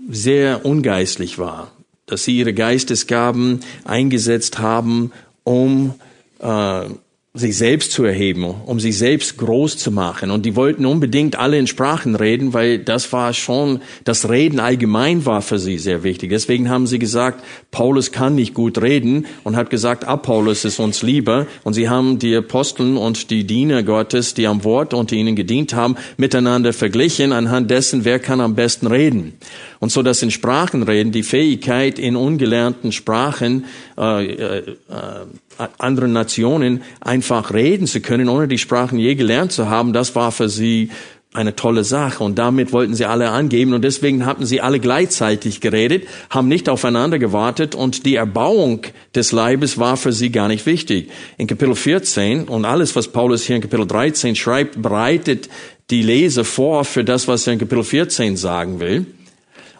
sehr 0.09 0.65
ungeistlich 0.65 1.37
war, 1.37 1.71
dass 2.05 2.25
sie 2.25 2.37
ihre 2.37 2.53
Geistesgaben 2.53 3.61
eingesetzt 3.85 4.59
haben, 4.59 5.11
um 5.43 5.93
äh, 6.39 6.85
sich 7.33 7.57
selbst 7.57 7.93
zu 7.93 8.03
erheben, 8.03 8.43
um 8.43 8.81
sich 8.81 8.97
selbst 8.97 9.37
groß 9.37 9.77
zu 9.77 9.89
machen. 9.89 10.31
Und 10.31 10.45
die 10.45 10.57
wollten 10.57 10.85
unbedingt 10.85 11.37
alle 11.37 11.57
in 11.57 11.65
Sprachen 11.65 12.15
reden, 12.15 12.53
weil 12.53 12.79
das 12.79 13.13
war 13.13 13.33
schon, 13.33 13.79
das 14.03 14.27
Reden 14.27 14.59
allgemein 14.59 15.25
war 15.25 15.41
für 15.41 15.57
sie 15.57 15.77
sehr 15.77 16.03
wichtig. 16.03 16.29
Deswegen 16.29 16.69
haben 16.69 16.87
sie 16.87 16.99
gesagt, 16.99 17.41
Paulus 17.71 18.11
kann 18.11 18.35
nicht 18.35 18.53
gut 18.53 18.81
reden 18.81 19.27
und 19.45 19.55
hat 19.55 19.69
gesagt, 19.69 20.03
Apollos 20.03 20.65
ist 20.65 20.79
uns 20.79 21.03
lieber. 21.03 21.47
Und 21.63 21.73
sie 21.73 21.87
haben 21.87 22.19
die 22.19 22.35
Aposteln 22.35 22.97
und 22.97 23.29
die 23.29 23.45
Diener 23.45 23.81
Gottes, 23.83 24.33
die 24.33 24.45
am 24.45 24.65
Wort 24.65 24.93
unter 24.93 25.15
ihnen 25.15 25.37
gedient 25.37 25.73
haben, 25.73 25.95
miteinander 26.17 26.73
verglichen 26.73 27.31
anhand 27.31 27.71
dessen, 27.71 28.03
wer 28.03 28.19
kann 28.19 28.41
am 28.41 28.55
besten 28.55 28.87
reden. 28.87 29.35
Und 29.79 29.89
so 29.89 30.03
dass 30.03 30.21
in 30.21 30.31
Sprachenreden 30.31 31.13
die 31.13 31.23
Fähigkeit 31.23 31.97
in 31.97 32.17
ungelernten 32.17 32.91
Sprachen 32.91 33.63
äh, 33.97 34.25
äh, 34.25 34.57
äh, 34.59 34.75
anderen 35.77 36.13
Nationen 36.13 36.81
einfach 36.99 37.53
reden 37.53 37.87
zu 37.87 38.01
können, 38.01 38.29
ohne 38.29 38.47
die 38.47 38.57
Sprachen 38.57 38.97
je 38.97 39.15
gelernt 39.15 39.51
zu 39.51 39.69
haben, 39.69 39.93
das 39.93 40.15
war 40.15 40.31
für 40.31 40.49
sie 40.49 40.89
eine 41.33 41.55
tolle 41.55 41.85
Sache 41.85 42.23
und 42.23 42.37
damit 42.37 42.73
wollten 42.73 42.93
sie 42.93 43.05
alle 43.05 43.29
angeben 43.29 43.73
und 43.73 43.83
deswegen 43.83 44.25
hatten 44.25 44.45
sie 44.45 44.59
alle 44.59 44.81
gleichzeitig 44.81 45.61
geredet, 45.61 46.05
haben 46.29 46.49
nicht 46.49 46.67
aufeinander 46.67 47.19
gewartet 47.19 47.73
und 47.73 48.05
die 48.05 48.15
Erbauung 48.15 48.81
des 49.15 49.31
Leibes 49.31 49.77
war 49.77 49.95
für 49.95 50.11
sie 50.11 50.29
gar 50.29 50.49
nicht 50.49 50.65
wichtig. 50.65 51.09
In 51.37 51.47
Kapitel 51.47 51.75
14 51.75 52.49
und 52.49 52.65
alles, 52.65 52.97
was 52.97 53.07
Paulus 53.07 53.43
hier 53.43 53.55
in 53.55 53.61
Kapitel 53.61 53.87
13 53.87 54.35
schreibt, 54.35 54.81
bereitet 54.81 55.47
die 55.89 56.01
Leser 56.01 56.43
vor 56.43 56.83
für 56.83 57.05
das, 57.05 57.29
was 57.29 57.47
er 57.47 57.53
in 57.53 57.59
Kapitel 57.59 57.83
14 57.83 58.35
sagen 58.35 58.81
will. 58.81 59.05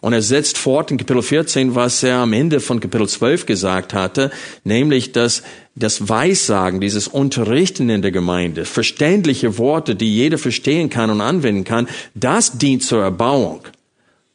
Und 0.02 0.14
er 0.14 0.24
setzt 0.24 0.58
fort 0.58 0.90
in 0.90 0.98
Kapitel 0.98 1.22
14, 1.22 1.76
was 1.76 2.02
er 2.02 2.18
am 2.18 2.34
Ende 2.34 2.60
von 2.60 2.80
Kapitel 2.80 3.08
12 3.08 3.46
gesagt 3.46 3.94
hatte, 3.94 4.32
nämlich, 4.64 5.12
dass 5.12 5.44
das 5.76 6.10
Weissagen, 6.10 6.82
dieses 6.82 7.08
Unterrichten 7.08 7.88
in 7.90 8.02
der 8.02 8.12
Gemeinde, 8.12 8.66
verständliche 8.66 9.60
Worte, 9.60 9.96
die 9.96 10.14
jeder 10.14 10.40
verstehen 10.40 10.90
kann 10.90 11.12
und 11.12 11.22
anwenden 11.22 11.64
kann, 11.64 11.88
das 12.16 12.58
dient 12.58 12.84
zur 12.84 13.04
Erbauung. 13.04 13.62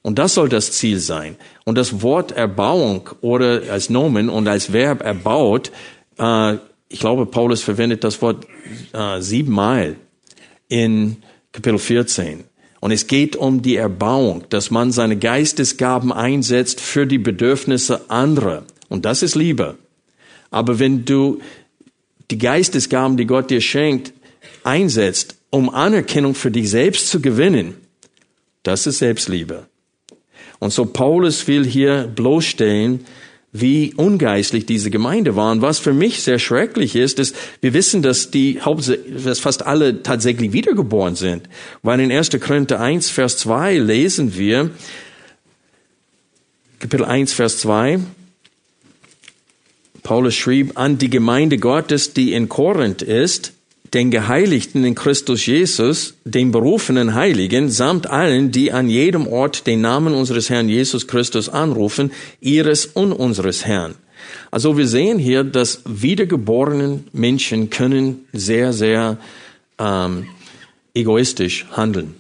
Und 0.03 0.21
das 0.21 0.35
soll 0.35 0.49
das 0.49 0.71
Ziel 0.71 1.01
sein. 1.01 1.35
Und 1.65 1.77
das 1.77 2.01
Wort 2.01 2.31
Erbauung 2.31 3.11
oder 3.21 3.63
als 3.69 3.91
Nomen 3.91 4.29
und 4.29 4.47
als 4.47 4.73
Verb 4.73 5.03
erbaut, 5.03 5.73
äh, 6.17 6.55
ich 6.89 7.01
glaube, 7.01 7.27
Paulus 7.27 7.63
verwendet 7.63 8.05
das 8.05 8.23
Wort 8.23 8.47
äh, 8.93 9.21
siebenmal 9.21 9.97
in 10.69 11.17
Kapitel 11.51 11.81
14. 11.81 12.45
Und 12.81 12.91
es 12.91 13.07
geht 13.07 13.37
um 13.37 13.63
die 13.63 13.77
Erbauung, 13.77 14.45
dass 14.51 14.71
man 14.71 14.93
seine 14.93 15.17
Geistesgaben 15.17 16.13
einsetzt 16.13 16.81
für 16.81 17.07
die 17.07 17.19
Bedürfnisse 17.19 18.11
anderer. 18.11 18.65
Und 18.89 19.05
das 19.05 19.23
ist 19.23 19.35
Liebe. 19.35 19.77
Aber 20.51 20.79
wenn 20.79 21.05
du 21.05 21.41
die 22.31 22.39
Geistesgaben, 22.39 23.17
die 23.17 23.27
Gott 23.27 23.51
dir 23.51 23.61
schenkt, 23.61 24.13
einsetzt, 24.63 25.37
um 25.51 25.71
Anerkennung 25.71 26.35
für 26.35 26.51
dich 26.51 26.71
selbst 26.71 27.09
zu 27.09 27.21
gewinnen, 27.21 27.75
das 28.63 28.87
ist 28.87 28.99
Selbstliebe. 28.99 29.67
Und 30.59 30.73
so 30.73 30.87
Paulus 30.87 31.47
will 31.47 31.65
hier 31.65 32.11
bloßstellen, 32.15 33.07
wie 33.61 33.95
ungeistlich 33.95 34.67
diese 34.67 34.91
Gemeinde 34.91 35.37
war. 35.37 35.53
Und 35.53 35.63
was 35.63 35.79
für 35.79 35.93
mich 35.93 36.23
sehr 36.23 36.39
schrecklich 36.39 36.97
ist, 36.97 37.19
ist, 37.19 37.35
wir 37.61 37.75
wissen, 37.75 38.03
dass 38.03 38.31
die 38.31 38.61
dass 38.61 39.39
fast 39.39 39.67
alle 39.67 40.03
tatsächlich 40.03 40.53
wiedergeboren 40.53 41.17
sind. 41.17 41.49
Weil 41.83 42.01
in 42.01 42.13
1. 42.13 42.31
Korinther 42.41 42.81
1, 42.81 43.11
Vers 43.11 43.39
2 43.39 43.79
lesen 43.79 44.37
wir, 44.37 44.71
Kapitel 46.79 47.05
1, 47.05 47.33
Vers 47.33 47.59
2, 47.59 48.01
Paulus 50.03 50.37
schrieb 50.37 50.79
an 50.79 50.99
die 50.99 51.11
Gemeinde 51.11 51.59
Gottes, 51.59 52.13
die 52.13 52.33
in 52.33 52.49
Korinth 52.49 53.03
ist, 53.03 53.56
den 53.95 54.11
Geheiligten 54.11 54.85
in 54.85 54.95
Christus 54.95 55.47
Jesus, 55.47 56.15
den 56.25 56.53
berufenen 56.53 57.15
Heiligen, 57.15 57.71
samt 57.71 58.07
allen, 58.09 58.51
die 58.51 58.73
an 58.73 58.89
jedem 58.89 59.27
Ort 59.27 59.67
den 59.67 59.81
Namen 59.81 60.15
unseres 60.15 60.51
Herrn 60.51 60.69
Jesus 60.69 61.07
Christus 61.07 61.49
anrufen, 61.49 62.11
ihres 62.41 62.87
und 62.87 63.13
unseres 63.13 63.65
Herrn. 63.65 63.95
Also 64.51 64.77
wir 64.77 64.89
sehen 64.89 65.19
hier, 65.19 65.45
dass 65.45 65.83
wiedergeborenen 65.85 67.09
Menschen 67.13 67.71
können 67.71 68.27
sehr, 68.33 68.73
sehr 68.73 69.19
ähm, 69.79 70.27
egoistisch 70.95 71.67
handeln. 71.73 72.15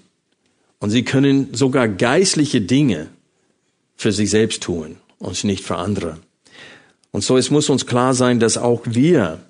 Und 0.78 0.90
sie 0.90 1.02
können 1.02 1.48
sogar 1.52 1.88
geistliche 1.88 2.60
Dinge 2.60 3.08
für 3.96 4.12
sich 4.12 4.30
selbst 4.30 4.62
tun 4.62 4.96
und 5.18 5.42
nicht 5.44 5.64
für 5.64 5.76
andere. 5.76 6.18
Und 7.10 7.24
so 7.24 7.38
es 7.38 7.50
muss 7.50 7.70
uns 7.70 7.86
klar 7.86 8.12
sein, 8.12 8.40
dass 8.40 8.58
auch 8.58 8.82
wir 8.84 9.40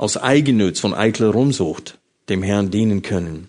aus 0.00 0.16
Eigennutz 0.16 0.82
und 0.84 0.94
eitler 0.94 1.28
Rumsucht 1.28 1.98
dem 2.28 2.42
Herrn 2.42 2.70
dienen 2.70 3.02
können. 3.02 3.48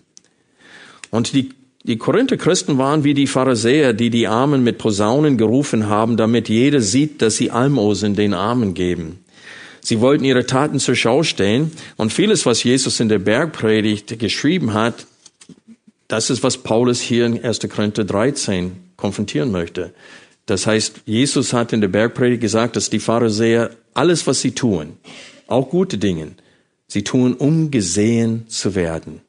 Und 1.10 1.32
die 1.32 1.50
Die 1.84 1.98
Korinther 1.98 2.36
Christen 2.36 2.78
waren 2.78 3.02
wie 3.02 3.12
die 3.12 3.26
Pharisäer, 3.26 3.92
die 3.92 4.08
die 4.08 4.28
Armen 4.28 4.62
mit 4.62 4.78
Posaunen 4.78 5.36
gerufen 5.36 5.88
haben, 5.88 6.16
damit 6.16 6.48
jeder 6.48 6.80
sieht, 6.80 7.20
dass 7.22 7.36
sie 7.36 7.50
Almosen 7.50 8.14
den 8.14 8.34
Armen 8.34 8.74
geben. 8.74 9.18
Sie 9.80 10.00
wollten 10.00 10.24
ihre 10.24 10.46
Taten 10.46 10.78
zur 10.78 10.94
Schau 10.94 11.24
stellen 11.24 11.72
und 11.96 12.12
vieles, 12.12 12.46
was 12.46 12.62
Jesus 12.62 13.00
in 13.00 13.08
der 13.08 13.18
Bergpredigt 13.18 14.16
geschrieben 14.20 14.74
hat, 14.74 15.06
das 16.06 16.30
ist, 16.30 16.44
was 16.44 16.58
Paulus 16.58 17.00
hier 17.00 17.26
in 17.26 17.42
1. 17.42 17.58
Korinther 17.68 18.04
13 18.04 18.76
konfrontieren 18.96 19.50
möchte. 19.50 19.92
Das 20.46 20.68
heißt, 20.68 21.00
Jesus 21.04 21.52
hat 21.52 21.72
in 21.72 21.80
der 21.80 21.88
Bergpredigt 21.88 22.42
gesagt, 22.42 22.76
dass 22.76 22.90
die 22.90 23.00
Pharisäer 23.00 23.70
alles, 23.92 24.28
was 24.28 24.40
sie 24.40 24.52
tun, 24.52 24.98
auch 25.48 25.68
gute 25.68 25.98
Dinge, 25.98 26.36
sie 26.92 27.04
tun, 27.04 27.34
um 27.34 27.70
gesehen 27.70 28.48
zu 28.48 28.74
werden 28.74 29.22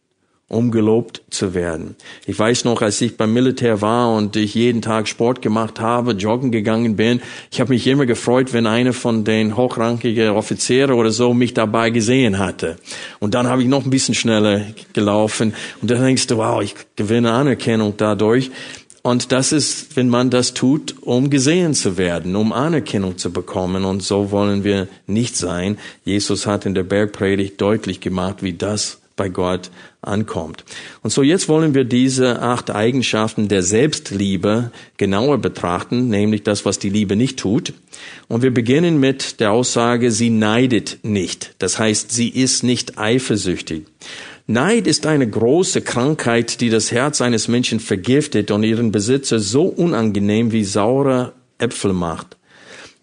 um 0.54 0.72
gelobt 0.72 1.22
zu 1.30 1.54
werden. 1.54 1.96
Ich 2.26 2.38
weiß 2.38 2.66
noch, 2.66 2.82
als 2.82 3.02
ich 3.02 3.18
beim 3.18 3.34
Militär 3.34 3.82
war 3.82 4.14
und 4.14 4.36
ich 4.36 4.54
jeden 4.54 4.82
Tag 4.82 5.08
Sport 5.08 5.42
gemacht 5.42 5.80
habe, 5.80 6.12
joggen 6.12 6.52
gegangen 6.52 6.96
bin, 6.96 7.22
ich 7.52 7.60
habe 7.60 7.74
mich 7.74 7.88
immer 7.88 8.06
gefreut, 8.06 8.54
wenn 8.54 8.68
einer 8.68 8.94
von 8.94 9.24
den 9.24 9.58
hochrangigen 9.58 10.30
Offiziere 10.30 10.94
oder 10.94 11.12
so 11.12 11.34
mich 11.34 11.54
dabei 11.54 11.90
gesehen 11.90 12.38
hatte. 12.38 12.78
Und 13.20 13.34
dann 13.34 13.48
habe 13.48 13.64
ich 13.64 13.68
noch 13.68 13.84
ein 13.84 13.90
bisschen 13.90 14.16
schneller 14.16 14.62
gelaufen 14.94 15.54
und 15.82 15.90
dann 15.90 16.04
denkst 16.04 16.28
du, 16.28 16.38
wow, 16.38 16.62
ich 16.62 16.76
gewinne 16.96 17.32
Anerkennung 17.32 17.96
dadurch. 17.98 18.52
Und 19.04 19.34
das 19.34 19.52
ist, 19.52 19.98
wenn 19.98 20.08
man 20.08 20.30
das 20.30 20.54
tut, 20.54 20.96
um 21.02 21.30
gesehen 21.30 21.74
zu 21.74 21.98
werden, 21.98 22.38
um 22.38 22.54
Anerkennung 22.54 23.18
zu 23.18 23.34
bekommen. 23.34 23.84
Und 23.84 24.02
so 24.02 24.32
wollen 24.32 24.64
wir 24.64 24.88
nicht 25.08 25.36
sein. 25.36 25.78
Jesus 26.06 26.48
hat 26.48 26.66
in 26.66 26.74
der 26.74 26.84
Bergpredigt 26.84 27.60
deutlich 27.60 28.00
gemacht, 28.00 28.44
wie 28.44 28.54
das 28.54 29.02
bei 29.18 29.28
Gott 29.28 29.70
ankommt. 30.02 30.64
Und 31.02 31.12
so 31.12 31.22
jetzt 31.22 31.50
wollen 31.50 31.74
wir 31.76 31.84
diese 31.84 32.42
acht 32.42 32.72
Eigenschaften 32.72 33.50
der 33.50 33.62
Selbstliebe 33.62 34.72
genauer 34.96 35.38
betrachten, 35.38 36.08
nämlich 36.08 36.44
das, 36.44 36.66
was 36.66 36.80
die 36.80 36.90
Liebe 36.90 37.18
nicht 37.18 37.38
tut. 37.38 37.74
Und 38.30 38.42
wir 38.42 38.54
beginnen 38.54 39.02
mit 39.02 39.42
der 39.42 39.52
Aussage, 39.52 40.12
sie 40.12 40.30
neidet 40.30 41.00
nicht. 41.04 41.56
Das 41.60 41.78
heißt, 41.78 42.12
sie 42.12 42.30
ist 42.30 42.64
nicht 42.64 42.98
eifersüchtig. 42.98 43.86
Neid 44.46 44.88
ist 44.88 45.06
eine 45.06 45.30
große 45.30 45.82
Krankheit, 45.82 46.60
die 46.60 46.70
das 46.70 46.92
Herz 46.92 47.22
eines 47.22 47.48
Menschen 47.48 47.80
vergiftet 47.80 48.52
und 48.52 48.64
ihren 48.64 48.92
Besitzer 48.92 49.40
so 49.40 49.64
unangenehm 49.64 50.52
wie 50.52 50.66
saure 50.66 51.32
Äpfel 51.60 51.94
macht. 51.94 52.36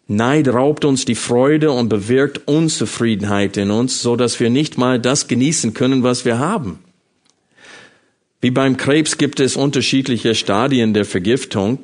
Neid 0.07 0.49
raubt 0.49 0.85
uns 0.85 1.05
die 1.05 1.15
Freude 1.15 1.71
und 1.71 1.89
bewirkt 1.89 2.47
Unzufriedenheit 2.47 3.57
in 3.57 3.71
uns, 3.71 4.03
so 4.03 4.17
dass 4.17 4.41
wir 4.41 4.51
nicht 4.51 4.77
mal 4.77 4.99
das 4.99 5.29
genießen 5.29 5.73
können, 5.73 6.03
was 6.03 6.25
wir 6.25 6.39
haben. 6.39 6.81
Wie 8.43 8.51
beim 8.51 8.77
Krebs 8.77 9.19
gibt 9.19 9.39
es 9.39 9.57
unterschiedliche 9.57 10.35
Stadien 10.35 10.95
der 10.95 11.05
Vergiftung. 11.05 11.79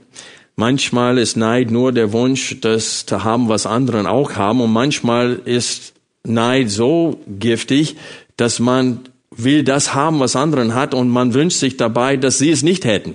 Manchmal 0.56 1.18
ist 1.18 1.36
Neid 1.36 1.70
nur 1.70 1.92
der 1.92 2.12
Wunsch, 2.12 2.56
das 2.60 3.06
zu 3.06 3.24
haben, 3.24 3.48
was 3.48 3.64
anderen 3.66 4.06
auch 4.06 4.36
haben. 4.36 4.60
Und 4.60 4.72
manchmal 4.72 5.40
ist 5.44 5.92
Neid 6.24 6.70
so 6.70 7.20
giftig, 7.28 7.96
dass 8.36 8.58
man 8.58 9.00
will 9.36 9.62
das 9.62 9.94
haben, 9.94 10.20
was 10.20 10.36
anderen 10.36 10.74
hat 10.74 10.94
und 10.94 11.08
man 11.08 11.34
wünscht 11.34 11.58
sich 11.58 11.76
dabei, 11.76 12.16
dass 12.16 12.38
sie 12.38 12.50
es 12.50 12.62
nicht 12.62 12.84
hätten. 12.84 13.14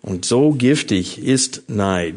Und 0.00 0.24
so 0.24 0.52
giftig 0.52 1.22
ist 1.22 1.64
Neid. 1.68 2.14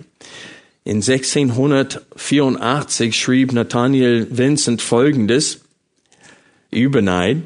In 0.83 0.97
1684 0.97 3.19
schrieb 3.19 3.53
Nathaniel 3.53 4.27
Vincent 4.29 4.81
Folgendes 4.81 5.61
über 6.71 7.01
Neid. 7.01 7.37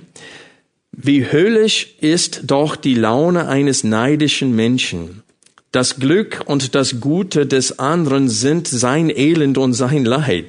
Wie 0.92 1.32
höllisch 1.32 1.96
ist 2.02 2.42
doch 2.46 2.76
die 2.76 2.96
Laune 2.96 3.48
eines 3.48 3.86
neidischen 3.86 4.54
Menschen. 4.56 5.24
Das 5.72 6.00
Glück 6.00 6.44
und 6.48 6.74
das 6.76 7.00
Gute 7.00 7.46
des 7.46 7.80
anderen 7.80 8.28
sind 8.28 8.68
sein 8.68 9.10
Elend 9.10 9.58
und 9.58 9.72
sein 9.74 10.04
Leid. 10.04 10.48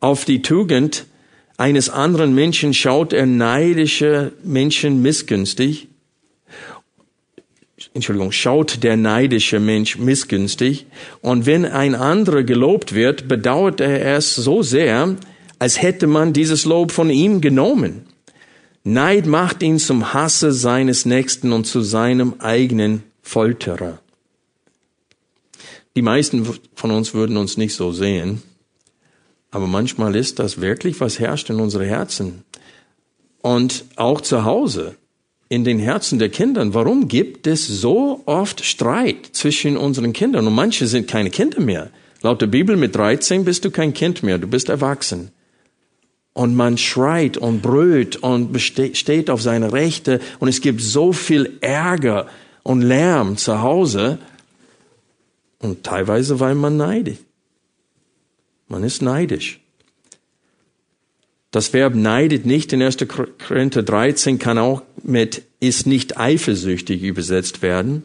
Auf 0.00 0.24
die 0.24 0.40
Tugend 0.40 1.04
eines 1.56 1.88
anderen 1.88 2.34
Menschen 2.34 2.74
schaut 2.74 3.12
er 3.12 3.26
neidische 3.26 4.32
Menschen 4.42 5.02
missgünstig 5.02 5.88
Entschuldigung, 7.94 8.32
schaut 8.32 8.82
der 8.82 8.96
neidische 8.96 9.60
Mensch 9.60 9.98
missgünstig. 9.98 10.86
Und 11.20 11.46
wenn 11.46 11.64
ein 11.64 11.94
anderer 11.94 12.42
gelobt 12.42 12.92
wird, 12.92 13.28
bedauert 13.28 13.80
er 13.80 14.16
es 14.16 14.34
so 14.34 14.62
sehr, 14.62 15.16
als 15.60 15.80
hätte 15.80 16.08
man 16.08 16.32
dieses 16.32 16.64
Lob 16.64 16.90
von 16.90 17.08
ihm 17.08 17.40
genommen. 17.40 18.06
Neid 18.82 19.26
macht 19.26 19.62
ihn 19.62 19.78
zum 19.78 20.12
Hasse 20.12 20.52
seines 20.52 21.06
Nächsten 21.06 21.52
und 21.52 21.66
zu 21.66 21.82
seinem 21.82 22.34
eigenen 22.40 23.04
Folterer. 23.22 24.00
Die 25.96 26.02
meisten 26.02 26.46
von 26.74 26.90
uns 26.90 27.14
würden 27.14 27.36
uns 27.36 27.56
nicht 27.56 27.74
so 27.74 27.92
sehen, 27.92 28.42
aber 29.54 29.68
manchmal 29.68 30.16
ist 30.16 30.40
das 30.40 30.60
wirklich, 30.60 31.00
was 31.00 31.20
herrscht 31.20 31.48
in 31.48 31.60
unsere 31.60 31.86
Herzen. 31.86 32.42
Und 33.40 33.84
auch 33.94 34.20
zu 34.20 34.44
Hause 34.44 34.96
in 35.48 35.62
den 35.62 35.78
Herzen 35.78 36.18
der 36.18 36.28
Kinder. 36.28 36.74
Warum 36.74 37.06
gibt 37.06 37.46
es 37.46 37.68
so 37.68 38.22
oft 38.26 38.64
Streit 38.64 39.28
zwischen 39.30 39.76
unseren 39.76 40.12
Kindern? 40.12 40.48
Und 40.48 40.54
manche 40.54 40.88
sind 40.88 41.06
keine 41.06 41.30
Kinder 41.30 41.60
mehr. 41.60 41.90
Laut 42.22 42.42
der 42.42 42.48
Bibel 42.48 42.76
mit 42.76 42.96
13 42.96 43.44
bist 43.44 43.64
du 43.64 43.70
kein 43.70 43.94
Kind 43.94 44.24
mehr, 44.24 44.38
du 44.38 44.48
bist 44.48 44.68
erwachsen. 44.70 45.30
Und 46.32 46.56
man 46.56 46.76
schreit 46.76 47.36
und 47.36 47.62
brüllt 47.62 48.16
und 48.16 48.60
steht 48.60 49.30
auf 49.30 49.40
seine 49.40 49.72
Rechte 49.72 50.20
und 50.40 50.48
es 50.48 50.62
gibt 50.62 50.80
so 50.80 51.12
viel 51.12 51.58
Ärger 51.60 52.26
und 52.64 52.82
Lärm 52.82 53.36
zu 53.36 53.62
Hause 53.62 54.18
und 55.60 55.84
teilweise, 55.84 56.40
weil 56.40 56.56
man 56.56 56.76
neidet. 56.76 57.18
Man 58.68 58.84
ist 58.84 59.02
neidisch. 59.02 59.60
Das 61.50 61.72
Verb 61.72 61.94
neidet 61.94 62.46
nicht 62.46 62.72
in 62.72 62.82
1. 62.82 62.96
Korinther 63.46 63.82
13 63.82 64.38
kann 64.38 64.58
auch 64.58 64.82
mit 65.02 65.42
ist 65.60 65.86
nicht 65.86 66.18
eifersüchtig 66.18 67.02
übersetzt 67.02 67.62
werden. 67.62 68.02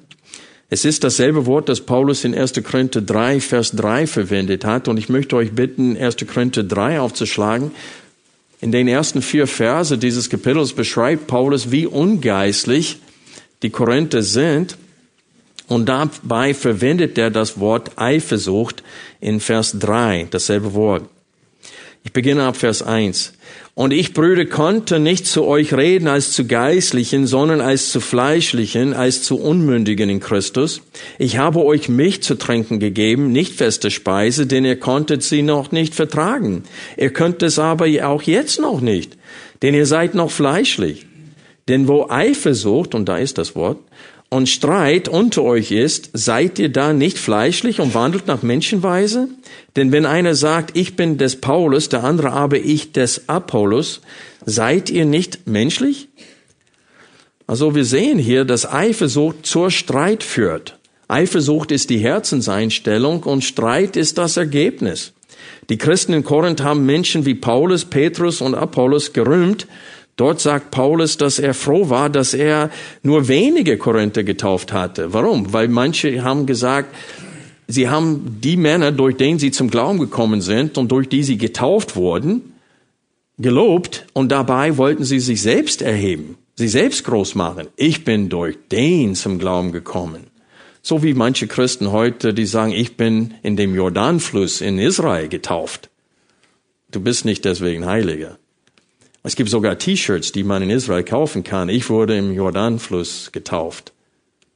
Es 0.69 0.85
ist 0.85 1.03
dasselbe 1.03 1.47
Wort, 1.47 1.67
das 1.67 1.81
Paulus 1.81 2.23
in 2.23 2.35
1. 2.35 2.61
Korinther 2.63 3.01
3, 3.01 3.39
Vers 3.39 3.71
3 3.71 4.05
verwendet 4.05 4.65
hat. 4.65 4.87
Und 4.87 4.97
ich 4.97 5.09
möchte 5.09 5.35
euch 5.35 5.53
bitten, 5.53 5.97
1. 5.97 6.17
Korinther 6.31 6.63
3 6.63 6.99
aufzuschlagen. 6.99 7.71
In 8.61 8.71
den 8.71 8.87
ersten 8.87 9.23
vier 9.23 9.47
Verse 9.47 9.97
dieses 9.97 10.29
Kapitels 10.29 10.73
beschreibt 10.73 11.25
Paulus, 11.25 11.71
wie 11.71 11.87
ungeistlich 11.87 12.99
die 13.63 13.71
Korinther 13.71 14.21
sind. 14.21 14.77
Und 15.69 15.87
dabei 15.87 16.53
verwendet 16.53 17.17
er 17.17 17.29
das 17.29 17.59
Wort 17.59 17.91
Eifersucht 17.95 18.83
in 19.21 19.39
Vers 19.39 19.77
3, 19.79 20.27
dasselbe 20.31 20.73
Wort. 20.73 21.03
Ich 22.03 22.11
beginne 22.11 22.43
ab 22.43 22.57
Vers 22.57 22.81
1. 22.81 23.33
Und 23.75 23.93
ich, 23.93 24.13
Brüder, 24.13 24.45
konnte 24.45 24.99
nicht 24.99 25.27
zu 25.27 25.45
euch 25.45 25.73
reden 25.73 26.07
als 26.07 26.31
zu 26.31 26.47
Geistlichen, 26.47 27.27
sondern 27.27 27.61
als 27.61 27.91
zu 27.91 28.01
Fleischlichen, 28.01 28.93
als 28.93 29.21
zu 29.21 29.39
Unmündigen 29.39 30.09
in 30.09 30.19
Christus. 30.19 30.81
Ich 31.17 31.37
habe 31.37 31.63
euch 31.63 31.87
Milch 31.87 32.23
zu 32.23 32.35
trinken 32.35 32.79
gegeben, 32.79 33.31
nicht 33.31 33.53
feste 33.53 33.91
Speise, 33.91 34.47
denn 34.47 34.65
ihr 34.65 34.79
konntet 34.79 35.23
sie 35.23 35.43
noch 35.43 35.71
nicht 35.71 35.93
vertragen. 35.93 36.63
Ihr 36.97 37.13
könnt 37.13 37.43
es 37.43 37.59
aber 37.59 37.85
auch 38.03 38.23
jetzt 38.23 38.59
noch 38.59 38.81
nicht, 38.81 39.17
denn 39.61 39.75
ihr 39.75 39.85
seid 39.85 40.15
noch 40.15 40.31
fleischlich. 40.31 41.05
Denn 41.67 41.87
wo 41.87 42.07
Eifersucht, 42.09 42.95
und 42.95 43.07
da 43.07 43.17
ist 43.17 43.37
das 43.37 43.55
Wort, 43.55 43.77
und 44.29 44.47
Streit 44.47 45.07
unter 45.07 45.41
euch 45.41 45.71
ist, 45.71 46.11
seid 46.13 46.59
ihr 46.59 46.69
da 46.69 46.93
nicht 46.93 47.17
fleischlich 47.17 47.79
und 47.79 47.95
wandelt 47.95 48.27
nach 48.27 48.43
Menschenweise? 48.43 49.27
Denn 49.75 49.91
wenn 49.91 50.05
einer 50.05 50.35
sagt, 50.35 50.77
ich 50.77 50.95
bin 50.95 51.17
des 51.17 51.41
Paulus, 51.41 51.89
der 51.89 52.03
andere 52.03 52.31
aber 52.31 52.57
ich 52.57 52.91
des 52.91 53.27
Apollos, 53.27 54.01
seid 54.45 54.91
ihr 54.91 55.05
nicht 55.05 55.47
menschlich? 55.47 56.09
Also 57.47 57.73
wir 57.73 57.85
sehen 57.85 58.19
hier, 58.19 58.45
dass 58.45 58.71
Eifersucht 58.71 59.47
zur 59.47 59.71
Streit 59.71 60.21
führt. 60.21 60.77
Eifersucht 61.07 61.71
ist 61.71 61.89
die 61.89 61.97
Herzenseinstellung 61.97 63.23
und 63.23 63.43
Streit 63.43 63.97
ist 63.97 64.19
das 64.19 64.37
Ergebnis. 64.37 65.13
Die 65.69 65.79
Christen 65.79 66.13
in 66.13 66.23
Korinth 66.23 66.61
haben 66.61 66.85
Menschen 66.85 67.25
wie 67.25 67.33
Paulus, 67.33 67.85
Petrus 67.85 68.41
und 68.41 68.53
Apollos 68.53 69.13
gerühmt, 69.13 69.65
Dort 70.19 70.41
sagt 70.41 70.71
Paulus, 70.71 71.15
dass 71.15 71.39
er 71.39 71.53
froh 71.53 71.89
war, 71.89 72.09
dass 72.09 72.33
er 72.33 72.71
nur 73.03 73.29
wenige 73.29 73.77
Korinther 73.77 74.25
getauft 74.25 74.73
hatte. 74.73 75.13
Warum? 75.13 75.53
Weil 75.53 75.69
manche 75.69 76.25
haben 76.25 76.45
gesagt, 76.45 76.93
sie 77.69 77.87
haben 77.87 78.39
die 78.41 78.57
Männer, 78.57 78.91
durch 78.91 79.15
denen 79.15 79.39
sie 79.39 79.51
zum 79.51 79.69
Glauben 79.69 79.97
gekommen 79.97 80.41
sind 80.41 80.77
und 80.77 80.91
durch 80.91 81.07
die 81.07 81.23
sie 81.23 81.37
getauft 81.37 81.95
wurden, 81.95 82.51
gelobt 83.37 84.07
und 84.11 84.29
dabei 84.29 84.75
wollten 84.75 85.05
sie 85.05 85.21
sich 85.21 85.41
selbst 85.41 85.81
erheben, 85.81 86.37
sie 86.55 86.67
selbst 86.67 87.05
groß 87.05 87.35
machen. 87.35 87.67
Ich 87.77 88.03
bin 88.03 88.27
durch 88.27 88.57
den 88.69 89.15
zum 89.15 89.39
Glauben 89.39 89.71
gekommen. 89.71 90.27
So 90.81 91.01
wie 91.01 91.13
manche 91.13 91.47
Christen 91.47 91.93
heute, 91.93 92.33
die 92.33 92.45
sagen, 92.45 92.73
ich 92.73 92.97
bin 92.97 93.35
in 93.41 93.55
dem 93.55 93.73
Jordanfluss 93.73 94.59
in 94.59 94.79
Israel 94.79 95.29
getauft. 95.29 95.89
Du 96.91 96.99
bist 96.99 97.23
nicht 97.23 97.45
deswegen 97.45 97.85
Heiliger. 97.85 98.37
Es 99.23 99.35
gibt 99.35 99.49
sogar 99.49 99.77
T-Shirts, 99.77 100.31
die 100.31 100.43
man 100.43 100.63
in 100.63 100.69
Israel 100.69 101.03
kaufen 101.03 101.43
kann. 101.43 101.69
Ich 101.69 101.89
wurde 101.89 102.17
im 102.17 102.33
Jordanfluss 102.33 103.31
getauft. 103.31 103.91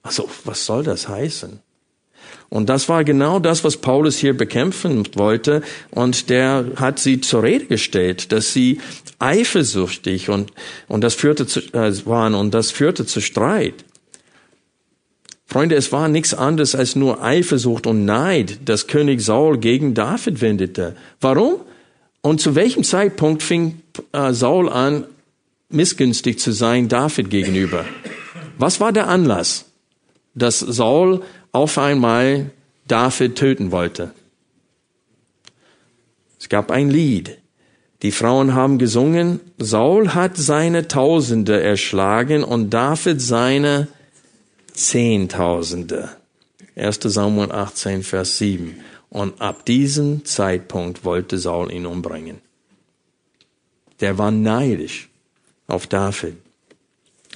Also, 0.03 0.29
was 0.45 0.65
soll 0.65 0.83
das 0.83 1.07
heißen? 1.07 1.59
Und 2.49 2.69
das 2.69 2.87
war 2.87 3.03
genau 3.03 3.39
das, 3.39 3.63
was 3.63 3.77
Paulus 3.77 4.17
hier 4.17 4.37
bekämpfen 4.37 5.07
wollte. 5.15 5.63
Und 5.91 6.29
der 6.29 6.65
hat 6.75 6.99
sie 6.99 7.19
zur 7.19 7.43
Rede 7.43 7.65
gestellt, 7.65 8.31
dass 8.31 8.53
sie 8.53 8.79
eifersüchtig 9.19 10.29
und, 10.29 10.51
und 10.87 11.03
das 11.03 11.15
führte 11.15 11.47
zu, 11.47 11.59
äh, 11.73 12.05
waren 12.05 12.35
und 12.35 12.53
das 12.53 12.71
führte 12.71 13.05
zu 13.05 13.21
Streit. 13.21 13.85
Freunde, 15.45 15.75
es 15.75 15.91
war 15.91 16.07
nichts 16.07 16.33
anderes 16.33 16.73
als 16.73 16.95
nur 16.95 17.23
Eifersucht 17.23 17.85
und 17.85 18.05
Neid, 18.05 18.59
das 18.65 18.87
König 18.87 19.21
Saul 19.21 19.57
gegen 19.57 19.93
David 19.93 20.41
wendete. 20.41 20.95
Warum? 21.21 21.61
Und 22.23 22.39
zu 22.39 22.55
welchem 22.55 22.85
Zeitpunkt 22.85 23.43
fing 23.43 23.81
äh, 24.13 24.31
Saul 24.31 24.69
an, 24.69 25.05
missgünstig 25.69 26.39
zu 26.39 26.53
sein 26.53 26.87
David 26.87 27.29
gegenüber? 27.29 27.85
Was 28.57 28.79
war 28.79 28.93
der 28.93 29.07
Anlass, 29.09 29.65
dass 30.33 30.59
Saul 30.59 31.21
auf 31.51 31.77
einmal 31.77 32.51
David 32.87 33.35
töten 33.35 33.71
wollte? 33.71 34.13
Es 36.39 36.47
gab 36.47 36.71
ein 36.71 36.89
Lied. 36.89 37.37
Die 38.03 38.11
Frauen 38.11 38.53
haben 38.53 38.77
gesungen, 38.77 39.41
Saul 39.57 40.13
hat 40.13 40.37
seine 40.37 40.87
Tausende 40.87 41.61
erschlagen 41.61 42.45
und 42.45 42.69
David 42.69 43.21
seine 43.21 43.89
Zehntausende. 44.71 46.09
1 46.75 46.99
Samuel 47.01 47.51
18, 47.51 48.03
Vers 48.03 48.37
7. 48.37 48.75
Und 49.13 49.41
ab 49.41 49.63
diesem 49.67 50.25
Zeitpunkt 50.25 51.05
wollte 51.05 51.37
Saul 51.37 51.71
ihn 51.71 51.85
umbringen. 51.85 52.41
Der 53.99 54.17
war 54.17 54.31
neidisch 54.31 55.07
auf 55.67 55.85
David. 55.85 56.35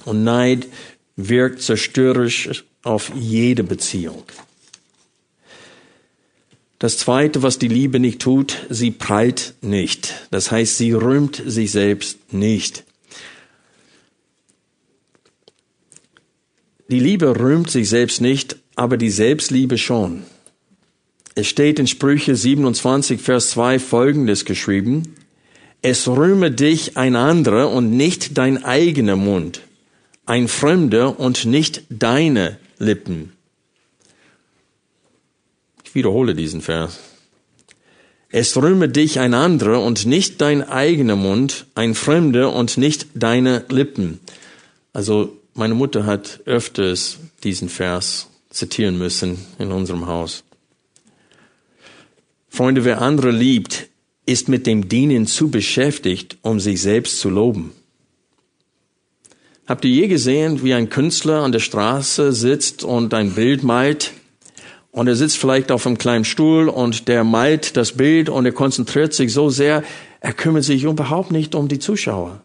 Und 0.04 0.24
Neid 0.24 0.66
wirkt 1.14 1.62
zerstörerisch 1.62 2.64
auf 2.82 3.12
jede 3.14 3.62
Beziehung. 3.62 4.24
Das 6.80 6.98
zweite, 6.98 7.44
was 7.44 7.60
die 7.60 7.68
Liebe 7.68 8.00
nicht 8.00 8.20
tut, 8.22 8.66
sie 8.68 8.90
prallt 8.90 9.54
nicht. 9.60 10.26
Das 10.32 10.50
heißt, 10.50 10.78
sie 10.78 10.92
rühmt 10.94 11.40
sich 11.46 11.70
selbst 11.70 12.32
nicht. 12.32 12.82
Die 16.88 16.98
Liebe 16.98 17.38
rühmt 17.38 17.70
sich 17.70 17.88
selbst 17.88 18.20
nicht, 18.20 18.56
aber 18.74 18.96
die 18.96 19.10
Selbstliebe 19.10 19.78
schon. 19.78 20.24
Es 21.38 21.46
steht 21.46 21.78
in 21.78 21.86
Sprüche 21.86 22.34
27, 22.34 23.20
Vers 23.20 23.50
2 23.50 23.78
folgendes 23.78 24.44
geschrieben. 24.44 25.14
Es 25.82 26.08
rühme 26.08 26.50
dich 26.50 26.96
ein 26.96 27.14
anderer 27.14 27.70
und 27.70 27.92
nicht 27.92 28.36
dein 28.36 28.64
eigener 28.64 29.14
Mund, 29.14 29.60
ein 30.26 30.48
Fremder 30.48 31.20
und 31.20 31.44
nicht 31.44 31.84
deine 31.90 32.58
Lippen. 32.80 33.34
Ich 35.84 35.94
wiederhole 35.94 36.34
diesen 36.34 36.60
Vers. 36.60 36.98
Es 38.30 38.56
rühme 38.56 38.88
dich 38.88 39.20
ein 39.20 39.32
anderer 39.32 39.80
und 39.84 40.06
nicht 40.06 40.40
dein 40.40 40.68
eigener 40.68 41.14
Mund, 41.14 41.66
ein 41.76 41.94
Fremder 41.94 42.52
und 42.52 42.78
nicht 42.78 43.06
deine 43.14 43.64
Lippen. 43.68 44.18
Also 44.92 45.36
meine 45.54 45.74
Mutter 45.74 46.04
hat 46.04 46.40
öfters 46.46 47.18
diesen 47.44 47.68
Vers 47.68 48.26
zitieren 48.50 48.98
müssen 48.98 49.38
in 49.60 49.70
unserem 49.70 50.08
Haus. 50.08 50.42
Freunde, 52.48 52.84
wer 52.84 53.02
andere 53.02 53.30
liebt, 53.30 53.88
ist 54.26 54.48
mit 54.48 54.66
dem 54.66 54.88
Dienen 54.88 55.26
zu 55.26 55.50
beschäftigt, 55.50 56.36
um 56.42 56.60
sich 56.60 56.82
selbst 56.82 57.20
zu 57.20 57.30
loben. 57.30 57.72
Habt 59.66 59.84
ihr 59.84 59.90
je 59.90 60.08
gesehen, 60.08 60.62
wie 60.62 60.74
ein 60.74 60.88
Künstler 60.88 61.42
an 61.42 61.52
der 61.52 61.58
Straße 61.58 62.32
sitzt 62.32 62.84
und 62.84 63.12
ein 63.12 63.32
Bild 63.32 63.62
malt? 63.62 64.12
Und 64.90 65.08
er 65.08 65.14
sitzt 65.14 65.36
vielleicht 65.36 65.70
auf 65.70 65.86
einem 65.86 65.98
kleinen 65.98 66.24
Stuhl 66.24 66.68
und 66.68 67.06
der 67.08 67.22
malt 67.22 67.76
das 67.76 67.92
Bild 67.92 68.28
und 68.28 68.46
er 68.46 68.52
konzentriert 68.52 69.12
sich 69.12 69.32
so 69.32 69.50
sehr, 69.50 69.84
er 70.20 70.32
kümmert 70.32 70.64
sich 70.64 70.84
überhaupt 70.84 71.30
nicht 71.30 71.54
um 71.54 71.68
die 71.68 71.78
Zuschauer. 71.78 72.42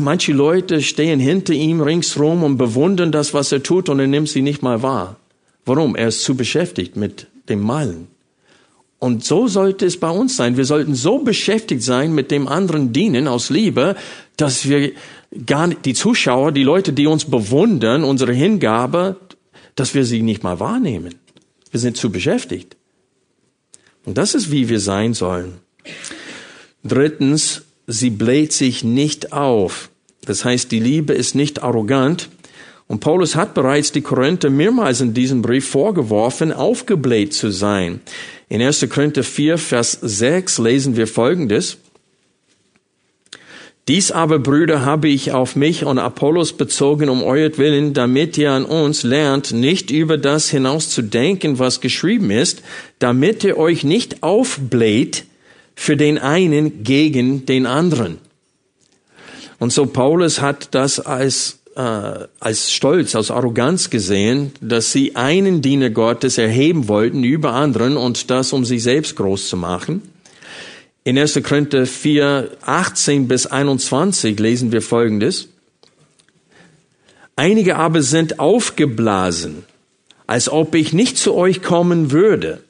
Manche 0.00 0.32
Leute 0.32 0.82
stehen 0.82 1.20
hinter 1.20 1.54
ihm 1.54 1.80
ringsrum 1.80 2.42
und 2.42 2.56
bewundern 2.56 3.12
das, 3.12 3.32
was 3.32 3.52
er 3.52 3.62
tut, 3.62 3.88
und 3.88 4.00
er 4.00 4.06
nimmt 4.06 4.28
sie 4.28 4.42
nicht 4.42 4.62
mal 4.62 4.82
wahr. 4.82 5.16
Warum? 5.64 5.96
Er 5.96 6.08
ist 6.08 6.22
zu 6.22 6.34
beschäftigt 6.34 6.96
mit 6.96 7.28
dem 7.48 7.60
Malen. 7.60 8.08
Und 9.02 9.24
so 9.24 9.48
sollte 9.48 9.84
es 9.84 9.98
bei 9.98 10.10
uns 10.10 10.36
sein. 10.36 10.56
Wir 10.56 10.64
sollten 10.64 10.94
so 10.94 11.18
beschäftigt 11.18 11.82
sein 11.82 12.14
mit 12.14 12.30
dem 12.30 12.46
anderen 12.46 12.92
Dienen 12.92 13.26
aus 13.26 13.50
Liebe, 13.50 13.96
dass 14.36 14.68
wir 14.68 14.92
gar 15.44 15.66
nicht, 15.66 15.84
die 15.86 15.94
Zuschauer, 15.94 16.52
die 16.52 16.62
Leute, 16.62 16.92
die 16.92 17.08
uns 17.08 17.24
bewundern, 17.24 18.04
unsere 18.04 18.32
Hingabe, 18.32 19.16
dass 19.74 19.96
wir 19.96 20.04
sie 20.04 20.22
nicht 20.22 20.44
mal 20.44 20.60
wahrnehmen. 20.60 21.16
Wir 21.72 21.80
sind 21.80 21.96
zu 21.96 22.12
beschäftigt. 22.12 22.76
Und 24.04 24.18
das 24.18 24.36
ist, 24.36 24.52
wie 24.52 24.68
wir 24.68 24.78
sein 24.78 25.14
sollen. 25.14 25.54
Drittens, 26.84 27.62
sie 27.88 28.10
bläht 28.10 28.52
sich 28.52 28.84
nicht 28.84 29.32
auf. 29.32 29.90
Das 30.24 30.44
heißt, 30.44 30.70
die 30.70 30.78
Liebe 30.78 31.12
ist 31.12 31.34
nicht 31.34 31.64
arrogant. 31.64 32.28
Und 32.86 33.00
Paulus 33.00 33.34
hat 33.36 33.54
bereits 33.54 33.90
die 33.90 34.02
Korinther 34.02 34.50
mehrmals 34.50 35.00
in 35.00 35.14
diesem 35.14 35.42
Brief 35.42 35.68
vorgeworfen, 35.68 36.52
aufgebläht 36.52 37.32
zu 37.32 37.50
sein. 37.50 38.00
In 38.52 38.60
1. 38.60 38.86
Korinther 38.90 39.24
4, 39.24 39.56
Vers 39.56 39.98
6 40.02 40.58
lesen 40.58 40.94
wir 40.94 41.06
Folgendes. 41.06 41.78
Dies 43.88 44.10
aber, 44.10 44.40
Brüder, 44.40 44.84
habe 44.84 45.08
ich 45.08 45.32
auf 45.32 45.56
mich 45.56 45.86
und 45.86 45.98
Apollos 45.98 46.52
bezogen 46.52 47.08
um 47.08 47.22
euretwillen, 47.22 47.94
damit 47.94 48.36
ihr 48.36 48.52
an 48.52 48.66
uns 48.66 49.04
lernt, 49.04 49.52
nicht 49.52 49.90
über 49.90 50.18
das 50.18 50.50
hinaus 50.50 50.90
zu 50.90 51.00
denken, 51.00 51.58
was 51.58 51.80
geschrieben 51.80 52.30
ist, 52.30 52.62
damit 52.98 53.42
ihr 53.42 53.56
euch 53.56 53.84
nicht 53.84 54.22
aufbläht, 54.22 55.24
für 55.74 55.96
den 55.96 56.18
einen 56.18 56.84
gegen 56.84 57.46
den 57.46 57.64
anderen. 57.64 58.18
Und 59.60 59.72
so 59.72 59.86
Paulus 59.86 60.42
hat 60.42 60.74
das 60.74 61.00
als 61.00 61.61
äh, 61.76 62.26
als 62.40 62.72
Stolz, 62.72 63.14
als 63.14 63.30
Arroganz 63.30 63.90
gesehen, 63.90 64.52
dass 64.60 64.92
sie 64.92 65.16
einen 65.16 65.62
Diener 65.62 65.90
Gottes 65.90 66.38
erheben 66.38 66.88
wollten 66.88 67.24
über 67.24 67.52
anderen 67.52 67.96
und 67.96 68.30
das, 68.30 68.52
um 68.52 68.64
sich 68.64 68.82
selbst 68.82 69.16
groß 69.16 69.48
zu 69.48 69.56
machen. 69.56 70.02
In 71.04 71.18
1. 71.18 71.40
Korinther 71.42 71.86
4, 71.86 72.50
18 72.62 73.26
bis 73.26 73.46
21 73.46 74.38
lesen 74.38 74.70
wir 74.70 74.82
Folgendes. 74.82 75.48
Einige 77.34 77.76
aber 77.76 78.02
sind 78.02 78.38
aufgeblasen, 78.38 79.64
als 80.26 80.48
ob 80.48 80.74
ich 80.74 80.92
nicht 80.92 81.18
zu 81.18 81.34
euch 81.34 81.62
kommen 81.62 82.12
würde. 82.12 82.60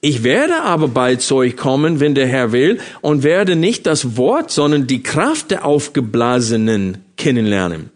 Ich 0.00 0.22
werde 0.22 0.62
aber 0.62 0.88
bald 0.88 1.22
zu 1.22 1.36
euch 1.36 1.56
kommen, 1.56 1.98
wenn 1.98 2.14
der 2.14 2.26
Herr 2.26 2.52
will, 2.52 2.78
und 3.00 3.22
werde 3.22 3.56
nicht 3.56 3.86
das 3.86 4.16
Wort, 4.16 4.50
sondern 4.50 4.86
die 4.86 5.02
Kraft 5.02 5.50
der 5.50 5.64
Aufgeblasenen 5.64 6.98
kennenlernen. 7.16 7.90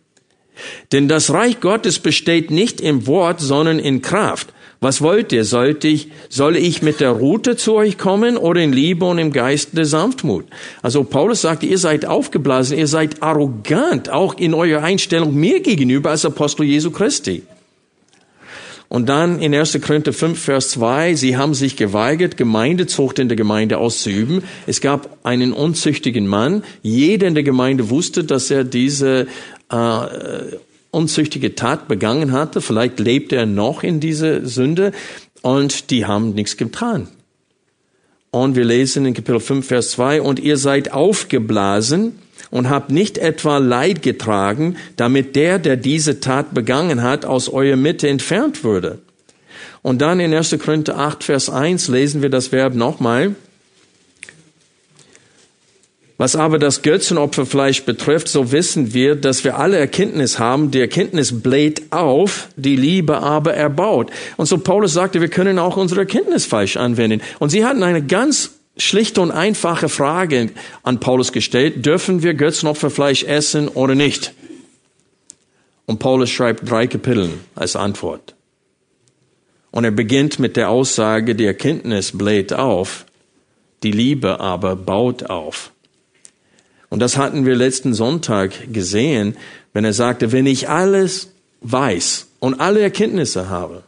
Denn 0.92 1.08
das 1.08 1.32
Reich 1.32 1.60
Gottes 1.60 1.98
besteht 1.98 2.50
nicht 2.50 2.80
im 2.80 3.06
Wort, 3.06 3.40
sondern 3.40 3.78
in 3.78 4.02
Kraft. 4.02 4.48
Was 4.82 5.00
wollt 5.00 5.32
ihr? 5.32 5.44
Sollte 5.44 5.86
ich, 5.86 6.08
soll 6.28 6.56
ich 6.56 6.82
mit 6.82 6.98
der 6.98 7.10
Rute 7.10 7.56
zu 7.56 7.74
euch 7.74 7.98
kommen 7.98 8.36
oder 8.36 8.60
in 8.60 8.72
Liebe 8.72 9.04
und 9.04 9.18
im 9.18 9.32
Geist 9.32 9.76
der 9.78 9.84
Sanftmut? 9.84 10.44
Also 10.82 11.04
Paulus 11.04 11.42
sagt, 11.42 11.62
ihr 11.62 11.78
seid 11.78 12.04
aufgeblasen, 12.04 12.76
ihr 12.76 12.88
seid 12.88 13.22
arrogant, 13.22 14.10
auch 14.10 14.34
in 14.34 14.54
eurer 14.54 14.82
Einstellung 14.82 15.36
mir 15.36 15.60
gegenüber 15.60 16.10
als 16.10 16.24
Apostel 16.24 16.64
Jesu 16.64 16.90
Christi. 16.90 17.44
Und 18.92 19.08
dann 19.08 19.38
in 19.38 19.54
1. 19.54 19.80
Korinther 19.80 20.12
5, 20.12 20.38
Vers 20.38 20.68
2, 20.72 21.14
sie 21.14 21.38
haben 21.38 21.54
sich 21.54 21.76
geweigert, 21.76 22.36
Gemeindezucht 22.36 23.18
in 23.18 23.28
der 23.28 23.38
Gemeinde 23.38 23.78
auszuüben. 23.78 24.42
Es 24.66 24.82
gab 24.82 25.16
einen 25.22 25.54
unzüchtigen 25.54 26.26
Mann. 26.26 26.62
Jeder 26.82 27.26
in 27.26 27.34
der 27.34 27.42
Gemeinde 27.42 27.88
wusste, 27.88 28.22
dass 28.22 28.50
er 28.50 28.64
diese 28.64 29.28
äh, 29.72 30.56
unzüchtige 30.90 31.54
Tat 31.54 31.88
begangen 31.88 32.32
hatte. 32.32 32.60
Vielleicht 32.60 33.00
lebte 33.00 33.36
er 33.36 33.46
noch 33.46 33.82
in 33.82 34.00
dieser 34.00 34.46
Sünde 34.46 34.92
und 35.40 35.90
die 35.90 36.06
haben 36.06 36.34
nichts 36.34 36.56
getan. 36.56 37.08
Und 38.30 38.56
wir 38.56 38.64
lesen 38.64 39.04
in 39.04 39.12
Kapitel 39.12 39.40
5, 39.40 39.66
Vers 39.66 39.90
2, 39.90 40.22
und 40.22 40.40
ihr 40.40 40.56
seid 40.56 40.92
aufgeblasen 40.92 42.18
und 42.50 42.70
habt 42.70 42.90
nicht 42.90 43.18
etwa 43.18 43.58
Leid 43.58 44.02
getragen, 44.02 44.76
damit 44.96 45.36
der, 45.36 45.58
der 45.58 45.76
diese 45.76 46.20
Tat 46.20 46.54
begangen 46.54 47.02
hat, 47.02 47.24
aus 47.24 47.50
eurer 47.50 47.76
Mitte 47.76 48.08
entfernt 48.08 48.64
würde. 48.64 49.00
Und 49.82 50.00
dann 50.00 50.20
in 50.20 50.32
1. 50.32 50.56
Korinther 50.64 50.98
8, 50.98 51.24
Vers 51.24 51.50
1 51.50 51.88
lesen 51.88 52.22
wir 52.22 52.30
das 52.30 52.52
Verb 52.52 52.74
nochmal. 52.74 53.34
Was 56.18 56.36
aber 56.36 56.58
das 56.58 56.82
Götzenopferfleisch 56.82 57.84
betrifft, 57.84 58.28
so 58.28 58.52
wissen 58.52 58.94
wir, 58.94 59.16
dass 59.16 59.44
wir 59.44 59.58
alle 59.58 59.78
Erkenntnis 59.78 60.38
haben. 60.38 60.70
Die 60.70 60.80
Erkenntnis 60.80 61.42
bläht 61.42 61.90
auf, 61.90 62.48
die 62.56 62.76
Liebe 62.76 63.18
aber 63.18 63.54
erbaut. 63.54 64.10
Und 64.36 64.46
so 64.46 64.58
Paulus 64.58 64.92
sagte, 64.92 65.20
wir 65.20 65.28
können 65.28 65.58
auch 65.58 65.76
unsere 65.76 66.02
Erkenntnis 66.02 66.46
falsch 66.46 66.76
anwenden. 66.76 67.22
Und 67.38 67.50
sie 67.50 67.64
hatten 67.64 67.82
eine 67.82 68.04
ganz 68.04 68.50
schlichte 68.76 69.20
und 69.20 69.30
einfache 69.30 69.88
Frage 69.88 70.50
an 70.82 71.00
Paulus 71.00 71.32
gestellt, 71.32 71.84
dürfen 71.84 72.22
wir 72.22 72.34
Götzenopferfleisch 72.34 73.24
essen 73.24 73.68
oder 73.68 73.94
nicht? 73.94 74.32
Und 75.86 75.98
Paulus 75.98 76.30
schreibt 76.30 76.68
drei 76.70 76.86
Kapitel 76.86 77.30
als 77.54 77.76
Antwort. 77.76 78.34
Und 79.70 79.84
er 79.84 79.90
beginnt 79.90 80.38
mit 80.38 80.56
der 80.56 80.68
Aussage, 80.68 81.34
die 81.34 81.46
Erkenntnis 81.46 82.16
bläht 82.16 82.52
auf, 82.52 83.06
die 83.82 83.90
Liebe 83.90 84.38
aber 84.38 84.76
baut 84.76 85.24
auf. 85.24 85.71
Und 86.92 86.98
das 86.98 87.16
hatten 87.16 87.46
wir 87.46 87.54
letzten 87.56 87.94
Sonntag 87.94 88.70
gesehen, 88.70 89.34
wenn 89.72 89.82
er 89.82 89.94
sagte, 89.94 90.30
wenn 90.30 90.44
ich 90.44 90.68
alles 90.68 91.32
weiß 91.62 92.26
und 92.38 92.60
alle 92.60 92.80
Erkenntnisse 92.80 93.48
habe, 93.48 93.82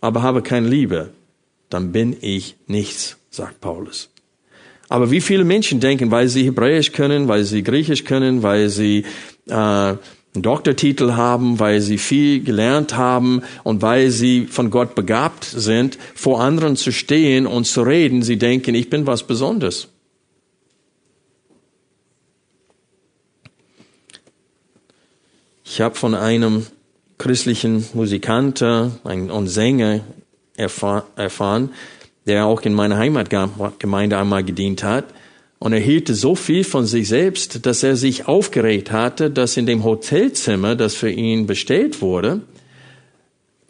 aber 0.00 0.24
habe 0.24 0.42
keine 0.42 0.66
Liebe, 0.66 1.10
dann 1.70 1.92
bin 1.92 2.16
ich 2.20 2.56
nichts, 2.66 3.18
sagt 3.30 3.60
Paulus. 3.60 4.10
Aber 4.88 5.12
wie 5.12 5.20
viele 5.20 5.44
Menschen 5.44 5.78
denken, 5.78 6.10
weil 6.10 6.26
sie 6.26 6.42
Hebräisch 6.42 6.90
können, 6.90 7.28
weil 7.28 7.44
sie 7.44 7.62
Griechisch 7.62 8.02
können, 8.02 8.42
weil 8.42 8.68
sie 8.68 9.04
äh, 9.46 9.52
einen 9.54 9.98
Doktortitel 10.34 11.12
haben, 11.12 11.60
weil 11.60 11.80
sie 11.80 11.98
viel 11.98 12.42
gelernt 12.42 12.96
haben 12.96 13.42
und 13.62 13.80
weil 13.80 14.10
sie 14.10 14.46
von 14.46 14.70
Gott 14.70 14.96
begabt 14.96 15.44
sind, 15.44 15.98
vor 16.16 16.40
anderen 16.40 16.74
zu 16.74 16.90
stehen 16.90 17.46
und 17.46 17.68
zu 17.68 17.82
reden, 17.82 18.22
sie 18.22 18.38
denken, 18.38 18.74
ich 18.74 18.90
bin 18.90 19.06
was 19.06 19.22
Besonderes. 19.22 19.86
Ich 25.78 25.82
habe 25.84 25.94
von 25.94 26.16
einem 26.16 26.66
christlichen 27.18 27.84
Musikanten 27.94 28.98
und 29.04 29.46
Sänger 29.46 30.00
erfahren, 30.56 31.70
der 32.26 32.46
auch 32.46 32.62
in 32.62 32.74
meiner 32.74 32.96
Heimatgemeinde 32.96 34.18
einmal 34.18 34.42
gedient 34.42 34.82
hat. 34.82 35.04
Und 35.60 35.72
er 35.72 35.78
hielte 35.78 36.16
so 36.16 36.34
viel 36.34 36.64
von 36.64 36.84
sich 36.84 37.06
selbst, 37.06 37.64
dass 37.64 37.84
er 37.84 37.94
sich 37.94 38.26
aufgeregt 38.26 38.90
hatte, 38.90 39.30
dass 39.30 39.56
in 39.56 39.66
dem 39.66 39.84
Hotelzimmer, 39.84 40.74
das 40.74 40.96
für 40.96 41.10
ihn 41.10 41.46
bestellt 41.46 42.02
wurde, 42.02 42.40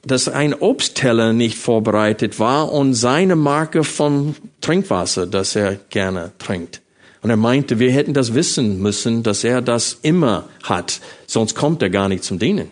dass 0.03 0.31
ein 0.31 0.55
Obstteller 0.55 1.35
nicht 1.35 1.59
vorbereitet 1.59 2.41
war 2.41 2.73
und 2.73 2.95
seine 2.95 3.37
Marke 3.37 3.85
vom 3.85 4.35
Trinkwasser, 4.63 5.27
das 5.27 5.55
er 5.55 5.75
gerne 5.91 6.33
trinkt. 6.39 6.81
Und 7.21 7.31
er 7.31 7.37
meinte, 7.37 7.79
wir 7.79 7.91
hätten 7.91 8.15
das 8.15 8.35
wissen 8.35 8.81
müssen, 8.81 9.23
dass 9.23 9.45
er 9.45 9.61
das 9.61 9.99
immer 10.03 10.49
hat, 10.63 11.01
sonst 11.27 11.55
kommt 11.55 11.83
er 11.83 11.91
gar 11.91 12.09
nicht 12.09 12.25
zum 12.25 12.39
Dienen. 12.39 12.71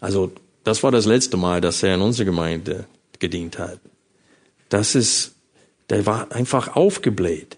Also 0.00 0.32
das 0.64 0.82
war 0.82 0.90
das 0.90 1.06
letzte 1.06 1.36
Mal, 1.36 1.60
dass 1.60 1.82
er 1.82 1.94
in 1.94 2.02
unserer 2.02 2.26
Gemeinde 2.26 2.86
gedient 3.18 3.58
hat. 3.58 3.78
Das 4.68 4.94
ist, 4.94 5.32
der 5.90 6.06
war 6.06 6.32
einfach 6.32 6.76
aufgebläht. 6.76 7.56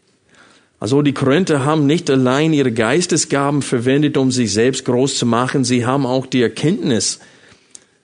Also 0.79 1.01
die 1.01 1.15
Korinther 1.15 1.65
haben 1.65 1.87
nicht 1.87 2.11
allein 2.11 2.53
ihre 2.53 2.73
Geistesgaben 2.73 3.63
verwendet, 3.63 4.17
um 4.17 4.31
sich 4.31 4.53
selbst 4.53 4.85
groß 4.85 5.17
zu 5.17 5.27
machen, 5.27 5.65
sie 5.65 5.87
haben 5.87 6.05
auch 6.05 6.27
die 6.27 6.43
Erkenntnis, 6.43 7.21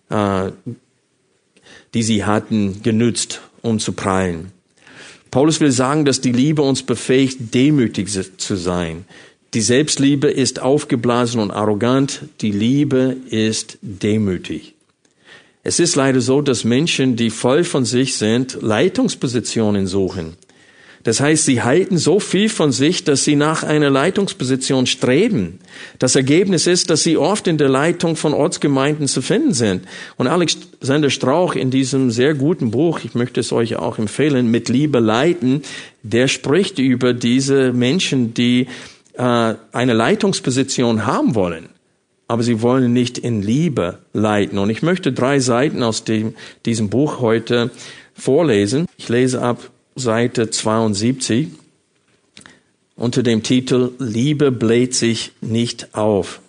äh, 0.08 0.50
die 1.92 2.02
sie 2.02 2.24
hatten, 2.24 2.82
genützt, 2.82 3.42
um 3.62 3.78
zu 3.78 3.92
prallen. 3.92 4.52
Paulus 5.30 5.60
will 5.60 5.70
sagen, 5.70 6.04
dass 6.04 6.20
die 6.20 6.32
Liebe 6.32 6.62
uns 6.62 6.82
befähigt, 6.82 7.54
demütig 7.54 8.08
zu 8.10 8.56
sein. 8.56 9.04
Die 9.54 9.60
Selbstliebe 9.60 10.28
ist 10.28 10.60
aufgeblasen 10.60 11.40
und 11.40 11.50
arrogant, 11.50 12.22
die 12.40 12.52
Liebe 12.52 13.16
ist 13.30 13.78
demütig. 13.82 14.74
Es 15.62 15.78
ist 15.78 15.96
leider 15.96 16.20
so, 16.20 16.40
dass 16.40 16.64
Menschen, 16.64 17.16
die 17.16 17.30
voll 17.30 17.64
von 17.64 17.84
sich 17.84 18.16
sind, 18.16 18.58
Leitungspositionen 18.62 19.86
suchen. 19.86 20.36
Das 21.02 21.20
heißt, 21.20 21.46
sie 21.46 21.62
halten 21.62 21.96
so 21.96 22.20
viel 22.20 22.50
von 22.50 22.72
sich, 22.72 23.04
dass 23.04 23.24
sie 23.24 23.34
nach 23.34 23.62
einer 23.62 23.88
Leitungsposition 23.88 24.86
streben. 24.86 25.58
Das 25.98 26.14
Ergebnis 26.14 26.66
ist, 26.66 26.90
dass 26.90 27.02
sie 27.02 27.16
oft 27.16 27.46
in 27.46 27.56
der 27.56 27.70
Leitung 27.70 28.16
von 28.16 28.34
Ortsgemeinden 28.34 29.08
zu 29.08 29.22
finden 29.22 29.54
sind. 29.54 29.86
Und 30.18 30.26
Alexander 30.26 31.08
Strauch 31.08 31.54
in 31.54 31.70
diesem 31.70 32.10
sehr 32.10 32.34
guten 32.34 32.70
Buch, 32.70 33.00
ich 33.02 33.14
möchte 33.14 33.40
es 33.40 33.50
euch 33.50 33.76
auch 33.76 33.98
empfehlen, 33.98 34.50
mit 34.50 34.68
Liebe 34.68 34.98
leiten, 34.98 35.62
der 36.02 36.28
spricht 36.28 36.78
über 36.78 37.14
diese 37.14 37.72
Menschen, 37.72 38.34
die 38.34 38.66
äh, 39.14 39.54
eine 39.72 39.94
Leitungsposition 39.94 41.06
haben 41.06 41.34
wollen 41.34 41.68
aber 42.30 42.44
sie 42.44 42.62
wollen 42.62 42.92
nicht 42.92 43.18
in 43.18 43.42
Liebe 43.42 43.98
leiten. 44.12 44.58
Und 44.58 44.70
ich 44.70 44.82
möchte 44.82 45.12
drei 45.12 45.40
Seiten 45.40 45.82
aus 45.82 46.04
dem, 46.04 46.34
diesem 46.64 46.88
Buch 46.88 47.18
heute 47.18 47.70
vorlesen. 48.14 48.86
Ich 48.98 49.08
lese 49.08 49.42
ab 49.42 49.68
Seite 49.96 50.50
72 50.50 51.48
unter 52.96 53.22
dem 53.22 53.42
Titel 53.42 53.92
Liebe 53.98 54.52
bläht 54.52 54.94
sich 54.94 55.32
nicht 55.40 55.94
auf. 55.94 56.40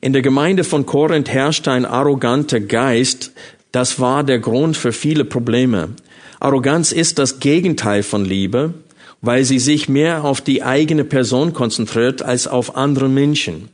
In 0.00 0.12
der 0.14 0.22
Gemeinde 0.22 0.64
von 0.64 0.86
Korinth 0.86 1.28
herrschte 1.28 1.70
ein 1.70 1.84
arroganter 1.84 2.58
Geist. 2.58 3.32
Das 3.70 4.00
war 4.00 4.24
der 4.24 4.38
Grund 4.38 4.76
für 4.76 4.92
viele 4.92 5.24
Probleme. 5.26 5.90
Arroganz 6.40 6.90
ist 6.90 7.18
das 7.18 7.38
Gegenteil 7.38 8.02
von 8.02 8.24
Liebe, 8.24 8.74
weil 9.20 9.44
sie 9.44 9.58
sich 9.58 9.88
mehr 9.88 10.24
auf 10.24 10.40
die 10.40 10.62
eigene 10.62 11.04
Person 11.04 11.52
konzentriert 11.52 12.22
als 12.22 12.48
auf 12.48 12.74
andere 12.74 13.08
Menschen. 13.08 13.68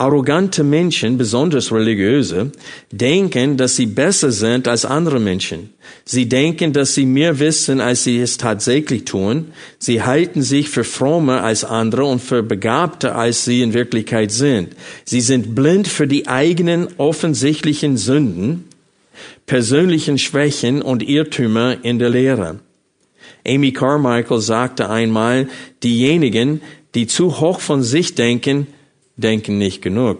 Arrogante 0.00 0.64
Menschen, 0.64 1.18
besonders 1.18 1.70
religiöse, 1.72 2.52
denken, 2.90 3.58
dass 3.58 3.76
sie 3.76 3.84
besser 3.84 4.32
sind 4.32 4.66
als 4.66 4.86
andere 4.86 5.20
Menschen. 5.20 5.74
Sie 6.06 6.26
denken, 6.26 6.72
dass 6.72 6.94
sie 6.94 7.04
mehr 7.04 7.38
wissen, 7.38 7.82
als 7.82 8.04
sie 8.04 8.18
es 8.18 8.38
tatsächlich 8.38 9.04
tun. 9.04 9.52
Sie 9.78 10.02
halten 10.02 10.40
sich 10.40 10.70
für 10.70 10.84
frommer 10.84 11.44
als 11.44 11.64
andere 11.64 12.06
und 12.06 12.22
für 12.22 12.42
begabter, 12.42 13.14
als 13.14 13.44
sie 13.44 13.60
in 13.60 13.74
Wirklichkeit 13.74 14.32
sind. 14.32 14.74
Sie 15.04 15.20
sind 15.20 15.54
blind 15.54 15.86
für 15.86 16.06
die 16.06 16.26
eigenen 16.28 16.88
offensichtlichen 16.96 17.98
Sünden, 17.98 18.64
persönlichen 19.44 20.16
Schwächen 20.16 20.80
und 20.80 21.06
Irrtümer 21.06 21.76
in 21.84 21.98
der 21.98 22.08
Lehre. 22.08 22.60
Amy 23.46 23.72
Carmichael 23.72 24.40
sagte 24.40 24.88
einmal, 24.88 25.48
diejenigen, 25.82 26.62
die 26.94 27.06
zu 27.06 27.38
hoch 27.38 27.60
von 27.60 27.82
sich 27.82 28.14
denken, 28.14 28.66
denken 29.20 29.58
nicht 29.58 29.82
genug. 29.82 30.18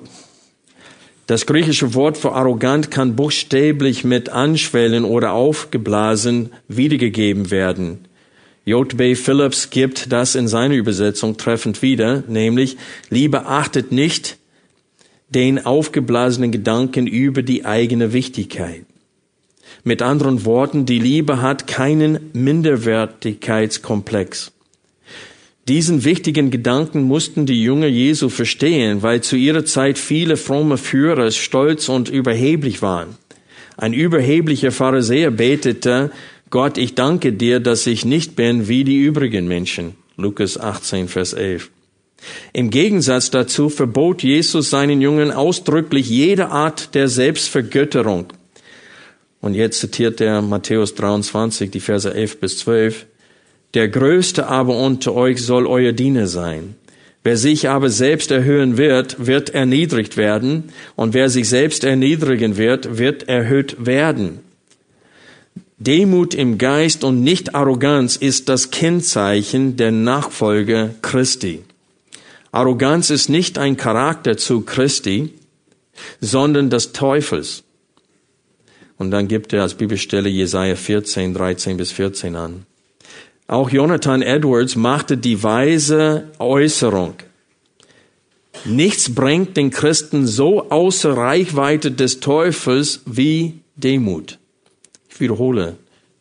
Das 1.26 1.46
griechische 1.46 1.94
Wort 1.94 2.18
für 2.18 2.32
arrogant 2.32 2.90
kann 2.90 3.14
buchstäblich 3.14 4.04
mit 4.04 4.30
Anschwellen 4.30 5.04
oder 5.04 5.32
aufgeblasen 5.32 6.50
wiedergegeben 6.66 7.50
werden. 7.50 8.06
J.B. 8.64 9.14
Phillips 9.14 9.70
gibt 9.70 10.12
das 10.12 10.34
in 10.34 10.48
seiner 10.48 10.74
Übersetzung 10.74 11.36
treffend 11.36 11.82
wieder, 11.82 12.24
nämlich 12.26 12.76
Liebe 13.10 13.46
achtet 13.46 13.92
nicht 13.92 14.38
den 15.28 15.64
aufgeblasenen 15.64 16.50
Gedanken 16.50 17.06
über 17.06 17.42
die 17.42 17.64
eigene 17.64 18.12
Wichtigkeit. 18.12 18.84
Mit 19.84 20.02
anderen 20.02 20.44
Worten, 20.44 20.84
die 20.84 20.98
Liebe 20.98 21.40
hat 21.40 21.66
keinen 21.66 22.30
Minderwertigkeitskomplex. 22.32 24.52
Diesen 25.70 26.02
wichtigen 26.02 26.50
Gedanken 26.50 27.02
mussten 27.02 27.46
die 27.46 27.62
Jünger 27.62 27.86
Jesu 27.86 28.28
verstehen, 28.28 29.04
weil 29.04 29.20
zu 29.20 29.36
ihrer 29.36 29.64
Zeit 29.64 29.98
viele 29.98 30.36
fromme 30.36 30.76
Führer 30.76 31.30
stolz 31.30 31.88
und 31.88 32.08
überheblich 32.08 32.82
waren. 32.82 33.10
Ein 33.76 33.92
überheblicher 33.92 34.72
Pharisäer 34.72 35.30
betete, 35.30 36.10
Gott, 36.50 36.76
ich 36.76 36.96
danke 36.96 37.32
dir, 37.32 37.60
dass 37.60 37.86
ich 37.86 38.04
nicht 38.04 38.34
bin 38.34 38.66
wie 38.66 38.82
die 38.82 38.98
übrigen 38.98 39.46
Menschen. 39.46 39.94
Lukas 40.16 40.58
18, 40.58 41.06
Vers 41.06 41.34
11. 41.34 41.70
Im 42.52 42.70
Gegensatz 42.70 43.30
dazu 43.30 43.68
verbot 43.68 44.24
Jesus 44.24 44.70
seinen 44.70 45.00
Jüngern 45.00 45.30
ausdrücklich 45.30 46.10
jede 46.10 46.48
Art 46.48 46.96
der 46.96 47.06
Selbstvergötterung. 47.06 48.26
Und 49.40 49.54
jetzt 49.54 49.78
zitiert 49.78 50.20
er 50.20 50.42
Matthäus 50.42 50.96
23, 50.96 51.70
die 51.70 51.78
Verse 51.78 52.12
11 52.12 52.40
bis 52.40 52.58
12. 52.58 53.06
Der 53.74 53.88
Größte 53.88 54.46
aber 54.46 54.76
unter 54.76 55.14
euch 55.14 55.44
soll 55.44 55.66
euer 55.66 55.92
Diener 55.92 56.26
sein. 56.26 56.74
Wer 57.22 57.36
sich 57.36 57.68
aber 57.68 57.90
selbst 57.90 58.30
erhöhen 58.30 58.78
wird, 58.78 59.26
wird 59.26 59.50
erniedrigt 59.50 60.16
werden, 60.16 60.72
und 60.96 61.12
wer 61.12 61.28
sich 61.28 61.48
selbst 61.48 61.84
erniedrigen 61.84 62.56
wird, 62.56 62.98
wird 62.98 63.28
erhöht 63.28 63.84
werden. 63.84 64.40
Demut 65.76 66.34
im 66.34 66.58
Geist 66.58 67.04
und 67.04 67.22
nicht 67.22 67.54
Arroganz 67.54 68.16
ist 68.16 68.48
das 68.48 68.70
Kennzeichen 68.70 69.76
der 69.76 69.92
Nachfolger 69.92 70.90
Christi. 71.02 71.62
Arroganz 72.52 73.10
ist 73.10 73.28
nicht 73.28 73.58
ein 73.58 73.76
Charakter 73.76 74.36
zu 74.36 74.62
Christi, 74.62 75.32
sondern 76.20 76.68
des 76.70 76.92
Teufels. 76.92 77.62
Und 78.98 79.10
dann 79.10 79.28
gibt 79.28 79.52
er 79.52 79.62
als 79.62 79.74
Bibelstelle 79.74 80.28
Jesaja 80.28 80.76
14, 80.76 81.32
13 81.32 81.76
bis 81.76 81.92
14 81.92 82.36
an. 82.36 82.66
Auch 83.50 83.68
Jonathan 83.68 84.22
Edwards 84.22 84.76
machte 84.76 85.16
die 85.16 85.42
weise 85.42 86.28
Äußerung. 86.38 87.14
Nichts 88.64 89.12
bringt 89.12 89.56
den 89.56 89.70
Christen 89.70 90.24
so 90.28 90.70
außer 90.70 91.16
Reichweite 91.16 91.90
des 91.90 92.20
Teufels 92.20 93.00
wie 93.06 93.58
Demut. 93.74 94.38
Ich 95.08 95.18
wiederhole 95.18 95.78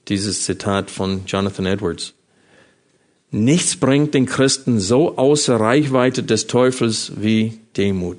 dieses 0.08 0.44
Zitat 0.44 0.90
von 0.90 1.22
Jonathan 1.28 1.68
Edwards. 1.68 2.16
Nichts 3.30 3.76
bringt 3.76 4.16
den 4.16 4.26
Christen 4.26 4.80
so 4.80 5.16
außer 5.16 5.60
Reichweite 5.60 6.24
des 6.24 6.48
Teufels 6.48 7.12
wie 7.16 7.60
Demut. 7.78 8.18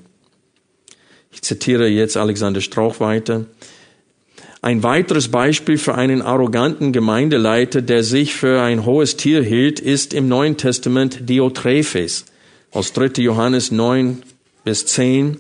Ich 1.32 1.42
zitiere 1.42 1.88
jetzt 1.88 2.16
Alexander 2.16 2.60
Strauch 2.60 3.00
weiter. 3.00 3.46
Ein 4.62 4.82
weiteres 4.82 5.28
Beispiel 5.28 5.78
für 5.78 5.94
einen 5.94 6.20
arroganten 6.20 6.92
Gemeindeleiter, 6.92 7.80
der 7.80 8.02
sich 8.02 8.34
für 8.34 8.60
ein 8.60 8.84
hohes 8.84 9.16
Tier 9.16 9.42
hielt, 9.42 9.80
ist 9.80 10.12
im 10.12 10.28
Neuen 10.28 10.58
Testament 10.58 11.30
Diotrephes 11.30 12.26
aus 12.70 12.92
3. 12.92 13.22
Johannes 13.22 13.70
9 13.70 14.22
bis 14.64 14.84
10. 14.84 15.38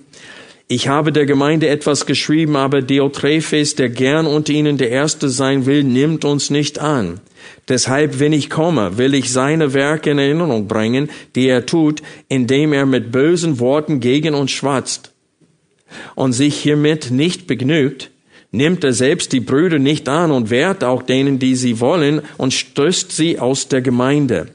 Ich 0.68 0.88
habe 0.88 1.12
der 1.12 1.26
Gemeinde 1.26 1.68
etwas 1.68 2.06
geschrieben, 2.06 2.56
aber 2.56 2.80
Diotrephes, 2.80 3.74
der 3.74 3.90
gern 3.90 4.26
unter 4.26 4.54
ihnen 4.54 4.78
der 4.78 4.88
Erste 4.88 5.28
sein 5.28 5.66
will, 5.66 5.84
nimmt 5.84 6.24
uns 6.24 6.48
nicht 6.48 6.78
an. 6.78 7.20
Deshalb, 7.68 8.20
wenn 8.20 8.32
ich 8.32 8.48
komme, 8.48 8.96
will 8.96 9.12
ich 9.12 9.30
seine 9.30 9.74
Werke 9.74 10.12
in 10.12 10.18
Erinnerung 10.18 10.66
bringen, 10.66 11.10
die 11.34 11.46
er 11.46 11.66
tut, 11.66 12.02
indem 12.28 12.72
er 12.72 12.86
mit 12.86 13.12
bösen 13.12 13.58
Worten 13.60 14.00
gegen 14.00 14.32
uns 14.34 14.50
schwatzt 14.50 15.12
und 16.14 16.32
sich 16.32 16.56
hiermit 16.56 17.10
nicht 17.10 17.46
begnügt, 17.46 18.09
nimmt 18.52 18.84
er 18.84 18.92
selbst 18.92 19.32
die 19.32 19.40
Brüder 19.40 19.78
nicht 19.78 20.08
an 20.08 20.30
und 20.30 20.50
wehrt 20.50 20.82
auch 20.84 21.02
denen, 21.02 21.38
die 21.38 21.56
sie 21.56 21.80
wollen, 21.80 22.22
und 22.36 22.52
stößt 22.52 23.12
sie 23.12 23.38
aus 23.38 23.68
der 23.68 23.82
Gemeinde. 23.82 24.48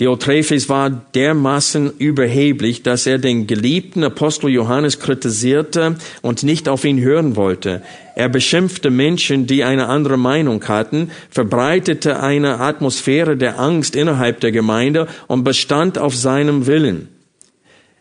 Diotrephes 0.00 0.68
war 0.68 0.90
dermaßen 0.90 1.92
überheblich, 1.98 2.82
dass 2.82 3.06
er 3.06 3.18
den 3.18 3.46
geliebten 3.46 4.02
Apostel 4.02 4.50
Johannes 4.50 4.98
kritisierte 4.98 5.96
und 6.22 6.42
nicht 6.42 6.68
auf 6.68 6.84
ihn 6.84 7.00
hören 7.00 7.36
wollte. 7.36 7.82
Er 8.16 8.28
beschimpfte 8.28 8.90
Menschen, 8.90 9.46
die 9.46 9.62
eine 9.62 9.86
andere 9.86 10.16
Meinung 10.16 10.66
hatten, 10.66 11.10
verbreitete 11.30 12.20
eine 12.20 12.58
Atmosphäre 12.58 13.36
der 13.36 13.60
Angst 13.60 13.94
innerhalb 13.94 14.40
der 14.40 14.50
Gemeinde 14.50 15.08
und 15.28 15.44
bestand 15.44 15.98
auf 15.98 16.16
seinem 16.16 16.66
Willen. 16.66 17.08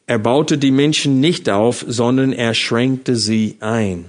Er 0.08 0.17
baute 0.17 0.58
die 0.58 0.71
Menschen 0.71 1.19
nicht 1.19 1.50
auf, 1.50 1.86
sondern 1.88 2.34
er 2.34 2.54
schränkte 2.54 3.15
sie 3.15 3.58
ein. 3.60 4.06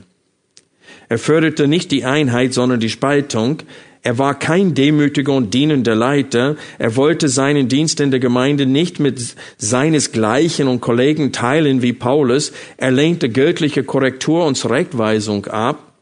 Er 1.13 1.19
förderte 1.19 1.69
nicht 1.69 1.91
die 1.91 2.07
Einheit, 2.07 2.55
sondern 2.55 2.81
die 2.81 2.89
Spaltung. 2.89 3.59
Er 4.03 4.17
war 4.17 4.39
kein 4.39 4.73
demütiger 4.73 5.35
und 5.35 5.53
dienender 5.53 5.95
Leiter. 5.95 6.57
Er 6.79 6.97
wollte 6.97 7.29
seinen 7.29 7.69
Dienst 7.69 8.01
in 8.01 8.11
der 8.11 8.19
Gemeinde 8.19 8.65
nicht 8.65 8.99
mit 8.99 9.37
seinesgleichen 9.59 10.69
und 10.69 10.81
Kollegen 10.81 11.31
teilen 11.31 11.83
wie 11.83 11.93
Paulus. 11.93 12.55
Er 12.79 12.93
lehnte 12.93 13.29
göttliche 13.29 13.85
Korrektur 13.85 14.47
und 14.47 14.55
Zurechtweisung 14.55 15.45
ab. 15.49 15.93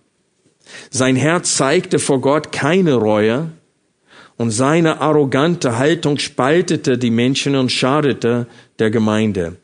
Sein 0.91 1.17
Herz 1.17 1.57
zeigte 1.57 1.99
vor 1.99 2.21
Gott 2.21 2.53
keine 2.53 2.95
Reue 2.95 3.51
und 4.37 4.53
seine 4.53 5.01
arrogante 5.01 5.77
Haltung 5.77 6.19
spaltete 6.19 6.99
die 6.99 7.11
Menschen 7.11 7.57
und 7.57 7.73
schadete 7.73 8.47
der 8.79 8.93
Gemeinde. 8.93 9.57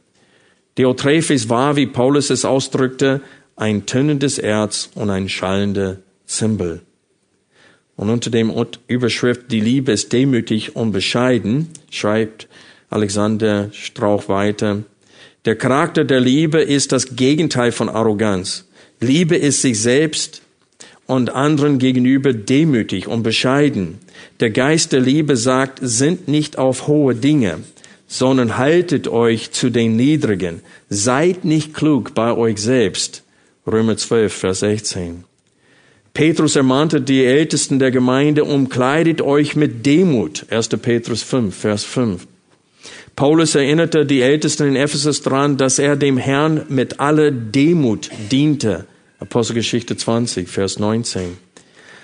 Diotrephes 0.76 1.48
war, 1.48 1.76
wie 1.76 1.86
Paulus 1.86 2.30
es 2.30 2.44
ausdrückte, 2.44 3.20
ein 3.56 3.86
tönendes 3.86 4.38
Erz 4.38 4.90
und 4.94 5.10
ein 5.10 5.28
schallender 5.28 5.98
Zimbel. 6.26 6.82
Und 7.96 8.10
unter 8.10 8.30
dem 8.30 8.52
Überschrift 8.86 9.50
Die 9.50 9.60
Liebe 9.60 9.92
ist 9.92 10.12
demütig 10.12 10.76
und 10.76 10.92
bescheiden 10.92 11.68
schreibt 11.90 12.46
Alexander 12.90 13.70
Strauch 13.72 14.28
weiter, 14.28 14.82
der 15.46 15.56
Charakter 15.56 16.04
der 16.04 16.20
Liebe 16.20 16.60
ist 16.60 16.92
das 16.92 17.16
Gegenteil 17.16 17.72
von 17.72 17.88
Arroganz. 17.88 18.66
Liebe 19.00 19.36
ist 19.36 19.62
sich 19.62 19.80
selbst 19.80 20.42
und 21.06 21.30
anderen 21.30 21.78
gegenüber 21.78 22.32
demütig 22.32 23.06
und 23.06 23.22
bescheiden. 23.22 23.98
Der 24.40 24.50
Geist 24.50 24.92
der 24.92 25.00
Liebe 25.00 25.36
sagt, 25.36 25.78
sind 25.82 26.26
nicht 26.26 26.58
auf 26.58 26.88
hohe 26.88 27.14
Dinge, 27.14 27.58
sondern 28.08 28.58
haltet 28.58 29.06
euch 29.06 29.52
zu 29.52 29.70
den 29.70 29.94
Niedrigen. 29.94 30.62
Seid 30.90 31.44
nicht 31.44 31.74
klug 31.74 32.14
bei 32.14 32.36
euch 32.36 32.58
selbst. 32.58 33.22
Römer 33.66 33.96
12, 33.96 34.32
Vers 34.32 34.60
16. 34.60 35.24
Petrus 36.14 36.54
ermahnte 36.54 37.00
die 37.00 37.24
Ältesten 37.24 37.80
der 37.80 37.90
Gemeinde, 37.90 38.44
umkleidet 38.44 39.20
euch 39.20 39.56
mit 39.56 39.84
Demut. 39.84 40.46
1. 40.50 40.68
Petrus 40.80 41.22
5, 41.22 41.54
Vers 41.54 41.84
5. 41.84 42.26
Paulus 43.16 43.54
erinnerte 43.54 44.06
die 44.06 44.22
Ältesten 44.22 44.68
in 44.68 44.76
Ephesus 44.76 45.22
daran, 45.22 45.56
dass 45.56 45.78
er 45.78 45.96
dem 45.96 46.16
Herrn 46.16 46.66
mit 46.68 47.00
aller 47.00 47.32
Demut 47.32 48.08
diente. 48.30 48.86
Apostelgeschichte 49.18 49.96
20, 49.96 50.48
Vers 50.48 50.78
19. 50.78 51.36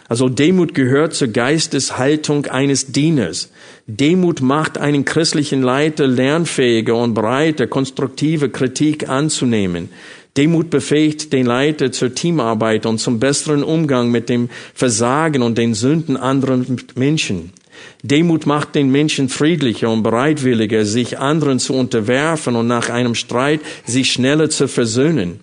Also 0.09 0.29
Demut 0.29 0.75
gehört 0.75 1.15
zur 1.15 1.29
Geisteshaltung 1.29 2.47
eines 2.47 2.93
Dieners. 2.93 3.51
Demut 3.87 4.43
macht 4.43 4.77
einen 4.77 5.05
christlichen 5.05 5.63
Leiter 5.63 6.07
lernfähiger 6.07 6.97
und 6.97 7.15
bereiter, 7.15 7.67
konstruktive 7.67 8.51
Kritik 8.51 9.09
anzunehmen. 9.09 9.89
Demut 10.37 10.71
befähigt 10.71 11.33
den 11.33 11.45
Leiter 11.45 11.93
zur 11.93 12.15
Teamarbeit 12.15 12.87
und 12.87 12.99
zum 12.99 13.21
besseren 13.21 13.63
Umgang 13.63 14.11
mit 14.11 14.29
dem 14.29 14.49
Versagen 14.73 15.43
und 15.43 15.59
den 15.59 15.75
Sünden 15.75 16.17
anderen 16.17 16.81
Menschen. 16.95 17.53
Demut 18.03 18.47
macht 18.47 18.75
den 18.75 18.91
Menschen 18.91 19.29
friedlicher 19.29 19.91
und 19.91 20.03
bereitwilliger, 20.03 20.85
sich 20.85 21.19
anderen 21.19 21.59
zu 21.59 21.75
unterwerfen 21.75 22.57
und 22.57 22.67
nach 22.67 22.89
einem 22.89 23.15
Streit 23.15 23.61
sich 23.85 24.13
schneller 24.13 24.49
zu 24.51 24.69
versöhnen. 24.69 25.41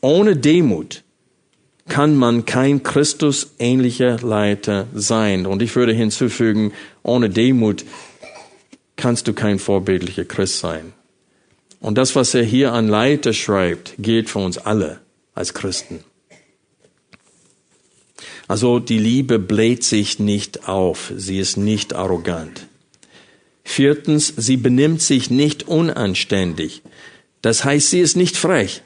Ohne 0.00 0.36
Demut 0.36 1.02
kann 1.88 2.16
man 2.16 2.44
kein 2.44 2.82
Christusähnlicher 2.82 4.18
Leiter 4.20 4.86
sein. 4.94 5.46
Und 5.46 5.62
ich 5.62 5.74
würde 5.76 5.92
hinzufügen, 5.92 6.72
ohne 7.02 7.28
Demut 7.28 7.84
kannst 8.96 9.28
du 9.28 9.32
kein 9.32 9.58
vorbildlicher 9.58 10.24
Christ 10.24 10.58
sein. 10.60 10.92
Und 11.82 11.98
das, 11.98 12.14
was 12.14 12.32
er 12.32 12.44
hier 12.44 12.72
an 12.72 12.86
Leiter 12.86 13.32
schreibt, 13.32 13.94
gilt 13.98 14.30
für 14.30 14.38
uns 14.38 14.56
alle 14.56 15.00
als 15.34 15.52
Christen. 15.52 16.04
Also 18.46 18.78
die 18.78 18.98
Liebe 18.98 19.40
bläht 19.40 19.82
sich 19.82 20.20
nicht 20.20 20.68
auf, 20.68 21.12
sie 21.16 21.40
ist 21.40 21.56
nicht 21.56 21.92
arrogant. 21.92 22.68
Viertens, 23.64 24.32
sie 24.36 24.56
benimmt 24.56 25.02
sich 25.02 25.28
nicht 25.30 25.66
unanständig. 25.66 26.82
Das 27.40 27.64
heißt, 27.64 27.90
sie 27.90 28.00
ist 28.00 28.16
nicht 28.16 28.36
frech. 28.36 28.82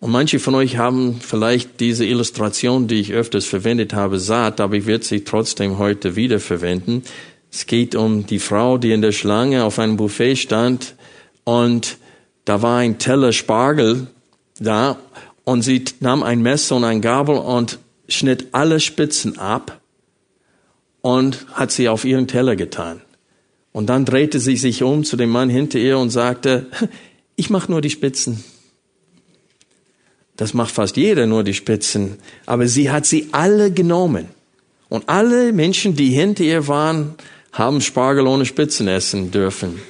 Und 0.00 0.10
manche 0.10 0.38
von 0.38 0.54
euch 0.54 0.78
haben 0.78 1.20
vielleicht 1.20 1.78
diese 1.80 2.06
Illustration, 2.06 2.88
die 2.88 3.00
ich 3.00 3.12
öfters 3.12 3.44
verwendet 3.44 3.92
habe, 3.92 4.18
satt, 4.18 4.60
aber 4.60 4.76
ich 4.76 4.86
werde 4.86 5.04
sie 5.04 5.24
trotzdem 5.24 5.76
heute 5.76 6.16
wieder 6.16 6.40
verwenden. 6.40 7.02
Es 7.52 7.66
geht 7.66 7.94
um 7.94 8.24
die 8.24 8.38
Frau, 8.38 8.78
die 8.78 8.92
in 8.92 9.02
der 9.02 9.12
Schlange 9.12 9.64
auf 9.64 9.78
einem 9.78 9.98
Buffet 9.98 10.36
stand 10.36 10.94
und 11.44 11.98
da 12.44 12.62
war 12.62 12.78
ein 12.78 12.98
Teller 12.98 13.32
Spargel 13.32 14.08
da 14.58 14.98
und 15.44 15.62
sie 15.62 15.84
nahm 16.00 16.22
ein 16.22 16.42
Messer 16.42 16.76
und 16.76 16.84
ein 16.84 17.00
Gabel 17.00 17.36
und 17.36 17.78
schnitt 18.08 18.48
alle 18.52 18.80
Spitzen 18.80 19.38
ab 19.38 19.80
und 21.00 21.46
hat 21.52 21.70
sie 21.70 21.88
auf 21.88 22.04
ihren 22.04 22.28
Teller 22.28 22.56
getan. 22.56 23.00
Und 23.72 23.86
dann 23.86 24.04
drehte 24.04 24.38
sie 24.40 24.56
sich 24.56 24.82
um 24.82 25.04
zu 25.04 25.16
dem 25.16 25.30
Mann 25.30 25.50
hinter 25.50 25.78
ihr 25.78 25.98
und 25.98 26.10
sagte, 26.10 26.66
ich 27.36 27.50
mache 27.50 27.70
nur 27.70 27.80
die 27.80 27.90
Spitzen. 27.90 28.44
Das 30.36 30.54
macht 30.54 30.72
fast 30.72 30.96
jeder 30.96 31.26
nur 31.26 31.44
die 31.44 31.54
Spitzen. 31.54 32.18
Aber 32.46 32.68
sie 32.68 32.90
hat 32.90 33.06
sie 33.06 33.28
alle 33.32 33.70
genommen. 33.70 34.26
Und 34.88 35.08
alle 35.08 35.52
Menschen, 35.52 35.96
die 35.96 36.10
hinter 36.10 36.44
ihr 36.44 36.68
waren, 36.68 37.14
haben 37.52 37.80
Spargel 37.80 38.26
ohne 38.26 38.44
Spitzen 38.44 38.88
essen 38.88 39.30
dürfen. 39.30 39.80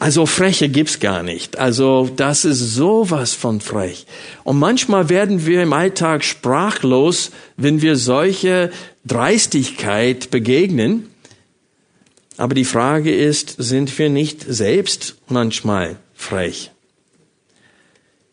Also 0.00 0.24
Freche 0.24 0.70
gibt's 0.70 0.98
gar 0.98 1.22
nicht. 1.22 1.58
Also 1.58 2.10
das 2.16 2.46
ist 2.46 2.74
sowas 2.74 3.34
von 3.34 3.60
frech. 3.60 4.06
Und 4.44 4.58
manchmal 4.58 5.10
werden 5.10 5.44
wir 5.44 5.62
im 5.62 5.74
Alltag 5.74 6.24
sprachlos, 6.24 7.32
wenn 7.58 7.82
wir 7.82 7.96
solche 7.96 8.70
Dreistigkeit 9.04 10.30
begegnen. 10.30 11.10
Aber 12.38 12.54
die 12.54 12.64
Frage 12.64 13.14
ist, 13.14 13.56
sind 13.58 13.98
wir 13.98 14.08
nicht 14.08 14.42
selbst 14.48 15.16
manchmal 15.28 15.96
frech? 16.14 16.70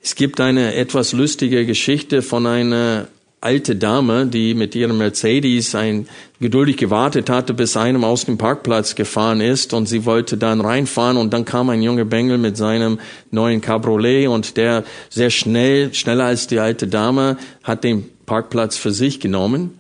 Es 0.02 0.16
gibt 0.16 0.40
eine 0.40 0.74
etwas 0.74 1.12
lustige 1.12 1.66
Geschichte 1.66 2.22
von 2.22 2.48
einer 2.48 3.10
alte 3.40 3.76
Dame, 3.76 4.26
die 4.26 4.54
mit 4.54 4.76
ihrem 4.76 4.98
Mercedes 4.98 5.76
ein, 5.76 6.08
geduldig 6.40 6.78
gewartet 6.78 7.30
hatte, 7.30 7.54
bis 7.54 7.78
einem 7.78 8.04
aus 8.04 8.26
dem 8.26 8.38
Parkplatz 8.38 8.96
gefahren 8.96 9.42
ist 9.42 9.74
und 9.74 9.88
sie 9.88 10.06
wollte 10.06 10.38
dann 10.38 10.62
reinfahren 10.62 11.18
und 11.18 11.34
dann 11.34 11.46
kam 11.46 11.70
ein 11.70 11.82
junger 11.82 12.06
Bengel 12.06 12.38
mit 12.38 12.58
seinem 12.58 13.00
neuen 13.32 13.62
Cabriolet 13.62 14.28
und 14.28 14.58
der 14.58 14.84
sehr 15.10 15.30
schnell, 15.30 15.94
schneller 15.94 16.26
als 16.26 16.48
die 16.48 16.60
alte 16.60 16.88
Dame, 16.88 17.38
hat 17.64 17.84
den 17.84 18.10
Parkplatz 18.26 18.78
für 18.78 18.92
sich 18.92 19.20
genommen. 19.20 19.80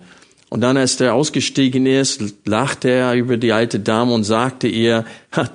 Und 0.49 0.61
dann, 0.61 0.77
als 0.77 0.99
er 1.01 1.13
ausgestiegen 1.13 1.85
ist, 1.85 2.23
lachte 2.45 2.89
er 2.89 3.13
über 3.15 3.35
die 3.35 3.51
alte 3.51 3.79
Dame 3.79 4.13
und 4.13 4.23
sagte 4.23 4.67
ihr, 4.67 5.03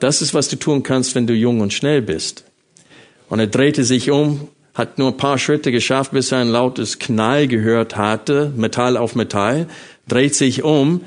das 0.01 0.21
ist, 0.21 0.35
was 0.35 0.49
du 0.49 0.57
tun 0.57 0.83
kannst, 0.83 1.15
wenn 1.15 1.27
du 1.27 1.33
jung 1.33 1.61
und 1.61 1.73
schnell 1.73 2.03
bist. 2.03 2.45
Und 3.31 3.39
er 3.39 3.47
drehte 3.47 3.85
sich 3.85 4.11
um 4.11 4.49
hat 4.75 4.99
nur 4.99 5.09
ein 5.09 5.17
paar 5.17 5.39
Schritte 5.39 5.71
geschafft, 5.71 6.13
bis 6.13 6.33
er 6.33 6.39
ein 6.39 6.49
lautes 6.49 6.99
Knall 6.99 7.47
gehört 7.47 7.97
hatte, 7.97 8.53
Metall 8.57 8.97
auf 8.97 9.15
Metall, 9.15 9.67
dreht 10.09 10.35
sich 10.35 10.63
um 10.63 11.03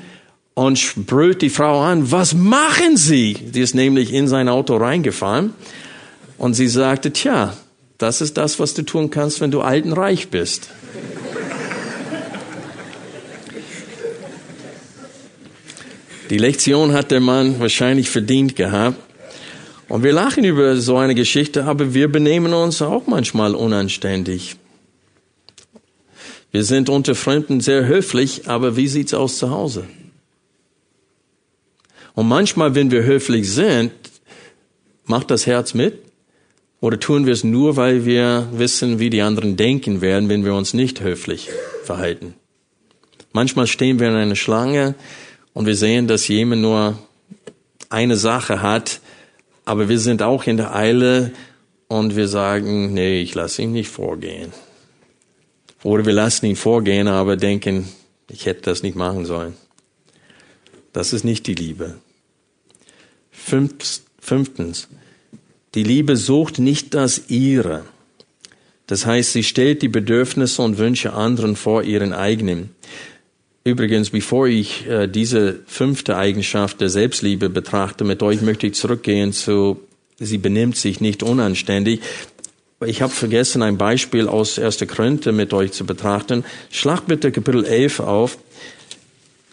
und 0.54 1.06
brüllt 1.06 1.42
die 1.42 1.50
Frau 1.50 1.82
an, 1.82 2.10
was 2.10 2.34
machen 2.34 2.96
Sie? 2.96 3.34
Die 3.34 3.60
ist 3.60 3.74
nämlich 3.74 4.12
in 4.12 4.28
sein 4.28 4.48
Auto 4.48 4.76
reingefahren 4.76 5.52
und 6.38 6.54
sie 6.54 6.68
sagte, 6.68 7.12
tja, 7.12 7.56
das 7.98 8.20
ist 8.20 8.36
das, 8.36 8.58
was 8.60 8.74
du 8.74 8.82
tun 8.82 9.10
kannst, 9.10 9.40
wenn 9.40 9.50
du 9.50 9.62
alt 9.62 9.84
und 9.84 9.92
reich 9.92 10.28
bist. 10.28 10.68
Die 16.30 16.38
Lektion 16.38 16.92
hat 16.92 17.10
der 17.10 17.20
Mann 17.20 17.60
wahrscheinlich 17.60 18.10
verdient 18.10 18.56
gehabt. 18.56 18.98
Und 19.88 20.02
wir 20.02 20.12
lachen 20.12 20.44
über 20.44 20.76
so 20.76 20.96
eine 20.96 21.14
Geschichte, 21.14 21.64
aber 21.64 21.94
wir 21.94 22.10
benehmen 22.10 22.52
uns 22.52 22.82
auch 22.82 23.06
manchmal 23.06 23.54
unanständig. 23.54 24.56
Wir 26.50 26.64
sind 26.64 26.88
unter 26.88 27.14
Fremden 27.14 27.60
sehr 27.60 27.86
höflich, 27.86 28.48
aber 28.48 28.76
wie 28.76 28.88
sieht's 28.88 29.14
aus 29.14 29.38
zu 29.38 29.50
Hause? 29.50 29.86
Und 32.14 32.28
manchmal, 32.28 32.74
wenn 32.74 32.90
wir 32.90 33.04
höflich 33.04 33.52
sind, 33.52 33.92
macht 35.04 35.30
das 35.30 35.46
Herz 35.46 35.74
mit? 35.74 36.02
Oder 36.80 36.98
tun 36.98 37.26
wir 37.26 37.32
es 37.32 37.44
nur, 37.44 37.76
weil 37.76 38.04
wir 38.04 38.48
wissen, 38.52 38.98
wie 38.98 39.10
die 39.10 39.22
anderen 39.22 39.56
denken 39.56 40.00
werden, 40.00 40.28
wenn 40.28 40.44
wir 40.44 40.54
uns 40.54 40.74
nicht 40.74 41.00
höflich 41.00 41.48
verhalten? 41.84 42.34
Manchmal 43.32 43.66
stehen 43.66 44.00
wir 44.00 44.08
in 44.08 44.14
einer 44.14 44.36
Schlange 44.36 44.94
und 45.52 45.66
wir 45.66 45.76
sehen, 45.76 46.08
dass 46.08 46.28
jemand 46.28 46.62
nur 46.62 46.98
eine 47.90 48.16
Sache 48.16 48.62
hat, 48.62 49.00
aber 49.66 49.90
wir 49.90 49.98
sind 49.98 50.22
auch 50.22 50.44
in 50.44 50.56
der 50.56 50.74
Eile 50.74 51.32
und 51.88 52.16
wir 52.16 52.28
sagen, 52.28 52.94
nee, 52.94 53.20
ich 53.20 53.34
lasse 53.34 53.62
ihn 53.62 53.72
nicht 53.72 53.90
vorgehen. 53.90 54.52
Oder 55.82 56.06
wir 56.06 56.12
lassen 56.12 56.46
ihn 56.46 56.56
vorgehen, 56.56 57.08
aber 57.08 57.36
denken, 57.36 57.88
ich 58.30 58.46
hätte 58.46 58.62
das 58.62 58.82
nicht 58.82 58.96
machen 58.96 59.26
sollen. 59.26 59.54
Das 60.92 61.12
ist 61.12 61.24
nicht 61.24 61.48
die 61.48 61.54
Liebe. 61.54 61.96
Fünftens, 63.30 64.88
die 65.74 65.82
Liebe 65.82 66.16
sucht 66.16 66.60
nicht 66.60 66.94
das 66.94 67.28
ihre. 67.28 67.84
Das 68.86 69.04
heißt, 69.04 69.32
sie 69.32 69.42
stellt 69.42 69.82
die 69.82 69.88
Bedürfnisse 69.88 70.62
und 70.62 70.78
Wünsche 70.78 71.12
anderen 71.12 71.56
vor 71.56 71.82
ihren 71.82 72.12
eigenen. 72.12 72.75
Übrigens, 73.66 74.10
bevor 74.10 74.46
ich 74.46 74.86
äh, 74.86 75.08
diese 75.08 75.58
fünfte 75.66 76.16
Eigenschaft 76.16 76.80
der 76.80 76.88
Selbstliebe 76.88 77.48
betrachte, 77.48 78.04
mit 78.04 78.22
euch 78.22 78.40
möchte 78.40 78.68
ich 78.68 78.74
zurückgehen 78.74 79.32
zu, 79.32 79.80
sie 80.20 80.38
benimmt 80.38 80.76
sich 80.76 81.00
nicht 81.00 81.24
unanständig. 81.24 81.98
Ich 82.84 83.02
habe 83.02 83.12
vergessen, 83.12 83.62
ein 83.62 83.76
Beispiel 83.76 84.28
aus 84.28 84.56
1. 84.56 84.86
Korinther 84.86 85.32
mit 85.32 85.52
euch 85.52 85.72
zu 85.72 85.84
betrachten. 85.84 86.44
Schlag 86.70 87.08
bitte 87.08 87.32
Kapitel 87.32 87.64
11 87.64 87.98
auf. 87.98 88.38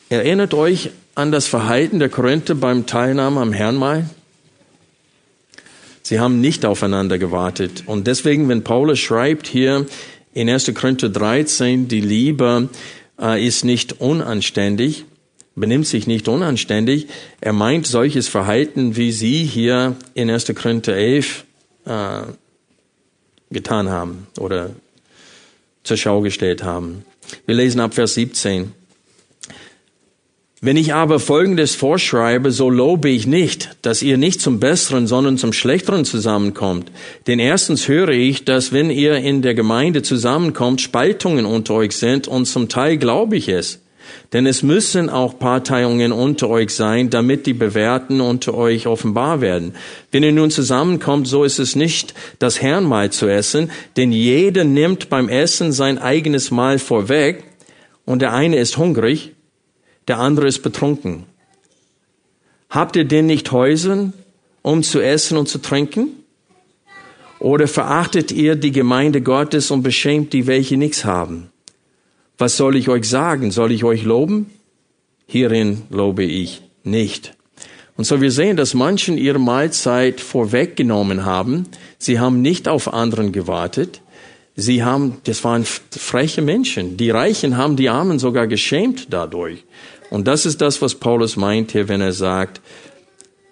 Erinnert 0.10 0.54
euch 0.54 0.92
an 1.16 1.32
das 1.32 1.48
Verhalten 1.48 1.98
der 1.98 2.10
Korinther 2.10 2.54
beim 2.54 2.86
Teilnahme 2.86 3.42
am 3.42 3.52
Herrnmal? 3.52 4.08
Sie 6.04 6.20
haben 6.20 6.40
nicht 6.40 6.66
aufeinander 6.66 7.18
gewartet. 7.18 7.82
Und 7.88 8.06
deswegen, 8.06 8.48
wenn 8.48 8.64
Paulus 8.64 9.00
schreibt 9.00 9.48
hier 9.48 9.88
in 10.36 10.52
1. 10.52 10.72
Korinther 10.76 11.10
13, 11.10 11.88
die 11.88 12.02
Liebe 12.02 12.70
äh, 13.20 13.46
ist 13.46 13.64
nicht 13.66 14.02
unanständig, 14.02 15.06
benimmt 15.56 15.88
sich 15.88 16.08
nicht 16.08 16.28
unanständig, 16.28 17.08
er 17.42 17.54
meint 17.54 17.88
solches 17.88 18.28
Verhalten, 18.28 18.96
wie 18.96 19.12
Sie 19.12 19.44
hier 19.44 19.96
in 20.14 20.30
1. 20.30 20.54
Korinther 20.56 20.96
11 20.96 21.46
äh, 21.86 22.22
getan 23.52 23.90
haben 23.90 24.28
oder 24.40 24.72
zur 25.84 25.98
Schau 25.98 26.22
gestellt 26.22 26.64
haben. 26.64 27.06
Wir 27.46 27.56
lesen 27.56 27.80
ab 27.80 27.94
Vers 27.94 28.16
17. 28.16 28.72
Wenn 30.66 30.78
ich 30.78 30.94
aber 30.94 31.20
Folgendes 31.20 31.76
vorschreibe, 31.76 32.50
so 32.50 32.70
lobe 32.70 33.10
ich 33.10 33.28
nicht, 33.28 33.76
dass 33.82 34.02
ihr 34.02 34.18
nicht 34.18 34.40
zum 34.40 34.62
Besseren, 34.62 35.08
sondern 35.08 35.38
zum 35.38 35.52
Schlechteren 35.52 36.06
zusammenkommt. 36.06 36.90
Denn 37.28 37.38
erstens 37.38 37.90
höre 37.90 38.12
ich, 38.12 38.46
dass 38.46 38.72
wenn 38.72 38.90
ihr 38.90 39.18
in 39.18 39.42
der 39.42 39.56
Gemeinde 39.56 40.04
zusammenkommt, 40.04 40.80
Spaltungen 40.80 41.46
unter 41.46 41.74
euch 41.74 41.98
sind 41.98 42.30
und 42.30 42.46
zum 42.46 42.70
Teil 42.70 42.96
glaube 42.96 43.36
ich 43.36 43.50
es. 43.50 43.82
Denn 44.32 44.46
es 44.46 44.64
müssen 44.64 45.10
auch 45.10 45.38
Parteiungen 45.38 46.14
unter 46.14 46.48
euch 46.48 46.70
sein, 46.70 47.10
damit 47.10 47.46
die 47.46 47.54
Bewährten 47.54 48.22
unter 48.22 48.54
euch 48.54 48.88
offenbar 48.88 49.42
werden. 49.42 49.74
Wenn 50.12 50.24
ihr 50.24 50.32
nun 50.32 50.50
zusammenkommt, 50.50 51.28
so 51.28 51.44
ist 51.44 51.60
es 51.60 51.76
nicht 51.76 52.14
das 52.40 52.62
Herrnmahl 52.62 53.10
zu 53.10 53.28
essen, 53.28 53.70
denn 53.98 54.14
jeder 54.14 54.64
nimmt 54.64 55.10
beim 55.10 55.28
Essen 55.28 55.74
sein 55.74 55.98
eigenes 55.98 56.52
Mahl 56.52 56.80
vorweg 56.80 57.44
und 58.06 58.22
der 58.22 58.32
eine 58.32 58.56
ist 58.56 58.78
hungrig 58.78 59.34
der 60.08 60.20
andere 60.20 60.48
ist 60.48 60.62
betrunken. 60.62 61.26
Habt 62.70 62.96
ihr 62.96 63.06
denn 63.06 63.28
nicht 63.28 63.52
Häuser, 63.52 64.12
um 64.62 64.84
zu 64.84 65.00
essen 65.00 65.38
und 65.38 65.48
zu 65.48 65.60
trinken? 65.60 66.10
Oder 67.40 67.68
verachtet 67.68 68.32
ihr 68.32 68.56
die 68.56 68.72
Gemeinde 68.72 69.22
Gottes 69.22 69.70
und 69.70 69.84
beschämt 69.84 70.34
die, 70.34 70.48
welche 70.48 70.78
nichts 70.78 71.06
haben? 71.06 71.50
Was 72.38 72.58
soll 72.58 72.76
ich 72.76 72.90
euch 72.90 73.08
sagen? 73.08 73.52
Soll 73.52 73.72
ich 73.72 73.84
euch 73.84 74.04
loben? 74.04 74.50
Hierin 75.28 75.84
lobe 75.90 76.24
ich 76.24 76.62
nicht. 76.84 77.34
Und 77.96 78.06
so 78.06 78.22
wir 78.22 78.32
sehen, 78.32 78.58
dass 78.58 78.74
manchen 78.74 79.18
ihre 79.18 79.40
Mahlzeit 79.40 80.20
vorweggenommen 80.20 81.26
haben. 81.26 81.68
Sie 81.98 82.20
haben 82.20 82.42
nicht 82.42 82.68
auf 82.68 82.92
anderen 82.92 83.32
gewartet. 83.32 84.02
Sie 84.56 84.84
haben, 84.84 85.18
das 85.26 85.44
waren 85.44 85.66
freche 85.66 86.42
Menschen. 86.42 86.98
Die 86.98 87.10
Reichen 87.10 87.58
haben 87.58 87.76
die 87.76 87.90
Armen 87.90 88.20
sogar 88.20 88.48
geschämt 88.48 89.08
dadurch. 89.12 89.64
Und 90.14 90.28
das 90.28 90.46
ist 90.46 90.62
das, 90.62 90.80
was 90.80 90.94
Paulus 90.94 91.38
meint 91.38 91.72
hier, 91.72 91.88
wenn 91.88 92.00
er 92.00 92.12
sagt, 92.14 92.62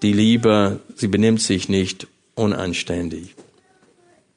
die 0.04 0.14
Liebe, 0.14 0.80
sie 0.96 1.08
benimmt 1.08 1.42
sich 1.42 1.70
nicht 1.70 2.06
unanständig. 2.36 3.34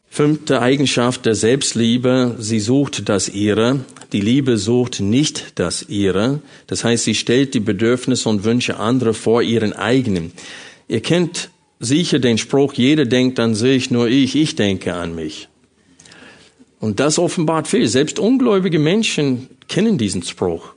Fünfte 0.08 0.62
Eigenschaft 0.62 1.26
der 1.26 1.34
Selbstliebe, 1.34 2.36
sie 2.38 2.60
sucht 2.60 3.10
das 3.10 3.28
ihre. 3.28 3.80
Die 4.14 4.22
Liebe 4.22 4.56
sucht 4.56 5.00
nicht 5.00 5.58
das 5.58 5.82
ihre. 5.90 6.40
Das 6.66 6.82
heißt, 6.82 7.04
sie 7.04 7.14
stellt 7.14 7.52
die 7.52 7.60
Bedürfnisse 7.60 8.26
und 8.30 8.44
Wünsche 8.44 8.78
anderer 8.78 9.12
vor 9.12 9.42
ihren 9.42 9.74
eigenen. 9.74 10.32
Ihr 10.88 11.02
kennt 11.02 11.50
sicher 11.78 12.20
den 12.20 12.38
Spruch, 12.38 12.72
jeder 12.72 13.04
denkt 13.04 13.38
an 13.38 13.54
sich, 13.54 13.90
nur 13.90 14.08
ich, 14.08 14.34
ich 14.34 14.56
denke 14.56 14.94
an 14.94 15.14
mich. 15.14 15.50
Und 16.80 17.00
das 17.00 17.18
offenbart 17.18 17.68
viel. 17.68 17.86
Selbst 17.86 18.18
ungläubige 18.18 18.78
Menschen 18.78 19.50
kennen 19.68 19.98
diesen 19.98 20.22
Spruch 20.22 20.74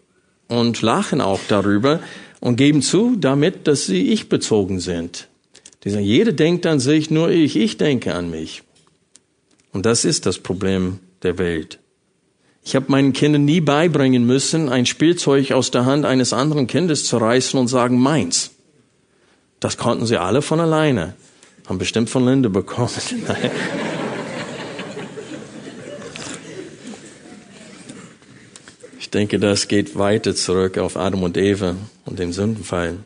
und 0.48 0.82
lachen 0.82 1.22
auch 1.22 1.40
darüber 1.48 2.00
und 2.40 2.56
geben 2.56 2.82
zu 2.82 3.16
damit, 3.16 3.68
dass 3.68 3.86
sie 3.86 4.12
ich 4.12 4.30
bezogen 4.30 4.80
sind. 4.80 5.28
Die 5.84 5.90
sagen, 5.90 6.06
jeder 6.06 6.32
denkt 6.32 6.66
an 6.66 6.80
sich, 6.80 7.10
nur 7.10 7.30
ich, 7.30 7.56
ich 7.56 7.78
denke 7.78 8.14
an 8.14 8.30
mich. 8.30 8.64
Und 9.72 9.86
das 9.86 10.06
ist 10.06 10.26
das 10.26 10.40
Problem 10.40 11.00
der 11.24 11.38
Welt. 11.38 11.80
Ich 12.64 12.76
habe 12.76 12.88
meinen 12.90 13.14
Kindern 13.14 13.46
nie 13.46 13.62
beibringen 13.62 14.26
müssen, 14.26 14.70
ein 14.70 14.86
Spielzeug 14.86 15.52
aus 15.52 15.72
der 15.72 15.86
Hand 15.86 16.06
eines 16.06 16.34
anderen 16.34 16.68
Kindes 16.68 17.06
zu 17.06 17.18
reißen 17.18 17.58
und 17.58 17.68
sagen, 17.68 17.98
meins. 17.98 18.52
Das 19.60 19.78
konnten 19.78 20.06
sie 20.06 20.18
alle 20.18 20.42
von 20.42 20.60
alleine. 20.60 21.14
Haben 21.68 21.78
bestimmt 21.78 22.10
von 22.10 22.26
Linde 22.26 22.50
bekommen. 22.50 22.92
Ich 29.08 29.12
denke, 29.12 29.40
das 29.40 29.70
geht 29.70 29.98
weiter 29.98 30.36
zurück 30.36 30.78
auf 30.78 30.98
Adam 30.98 31.24
und 31.24 31.38
Eva 31.38 31.78
und 32.04 32.20
den 32.20 32.34
Sündenfall. 32.34 32.98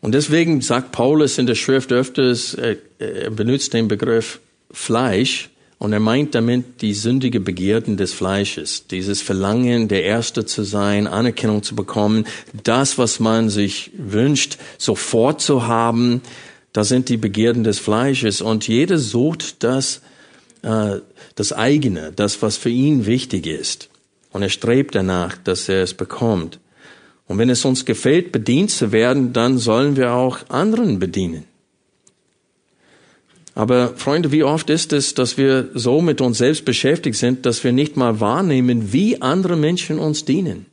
Und 0.00 0.14
deswegen 0.14 0.60
sagt 0.60 0.92
Paulus 0.92 1.38
in 1.38 1.48
der 1.48 1.56
Schrift 1.56 1.90
öfters, 1.90 2.54
er 2.54 3.30
benutzt 3.30 3.74
den 3.74 3.88
Begriff 3.88 4.38
Fleisch 4.70 5.50
und 5.78 5.92
er 5.92 5.98
meint 5.98 6.36
damit 6.36 6.82
die 6.82 6.94
sündige 6.94 7.40
Begierden 7.40 7.96
des 7.96 8.12
Fleisches, 8.12 8.86
dieses 8.86 9.20
Verlangen, 9.20 9.88
der 9.88 10.04
Erste 10.04 10.46
zu 10.46 10.62
sein, 10.62 11.08
Anerkennung 11.08 11.64
zu 11.64 11.74
bekommen, 11.74 12.24
das, 12.62 12.96
was 12.96 13.18
man 13.18 13.50
sich 13.50 13.90
wünscht, 13.98 14.56
sofort 14.78 15.40
zu 15.40 15.66
haben, 15.66 16.22
das 16.72 16.90
sind 16.90 17.08
die 17.08 17.16
Begierden 17.16 17.64
des 17.64 17.80
Fleisches 17.80 18.40
und 18.40 18.68
jeder 18.68 18.98
sucht 18.98 19.64
das, 19.64 20.00
äh, 20.62 20.98
das 21.34 21.52
eigene, 21.52 22.12
das, 22.14 22.40
was 22.40 22.56
für 22.56 22.70
ihn 22.70 23.04
wichtig 23.04 23.48
ist. 23.48 23.88
Und 24.32 24.42
er 24.42 24.48
strebt 24.48 24.94
danach, 24.94 25.36
dass 25.38 25.68
er 25.68 25.82
es 25.82 25.94
bekommt. 25.94 26.58
Und 27.26 27.38
wenn 27.38 27.50
es 27.50 27.64
uns 27.64 27.84
gefällt, 27.84 28.32
bedient 28.32 28.70
zu 28.70 28.92
werden, 28.92 29.32
dann 29.32 29.58
sollen 29.58 29.96
wir 29.96 30.12
auch 30.12 30.38
anderen 30.48 30.98
bedienen. 30.98 31.44
Aber 33.54 33.94
Freunde, 33.96 34.30
wie 34.30 34.44
oft 34.44 34.70
ist 34.70 34.92
es, 34.92 35.14
dass 35.14 35.36
wir 35.36 35.70
so 35.74 36.00
mit 36.00 36.20
uns 36.20 36.38
selbst 36.38 36.64
beschäftigt 36.64 37.16
sind, 37.16 37.44
dass 37.44 37.64
wir 37.64 37.72
nicht 37.72 37.96
mal 37.96 38.20
wahrnehmen, 38.20 38.92
wie 38.92 39.20
andere 39.20 39.56
Menschen 39.56 39.98
uns 39.98 40.24
dienen? 40.24 40.66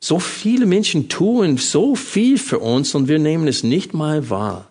So 0.00 0.18
viele 0.18 0.66
Menschen 0.66 1.08
tun 1.08 1.56
so 1.58 1.94
viel 1.94 2.36
für 2.36 2.58
uns 2.58 2.96
und 2.96 3.06
wir 3.06 3.20
nehmen 3.20 3.46
es 3.46 3.62
nicht 3.62 3.94
mal 3.94 4.28
wahr. 4.28 4.68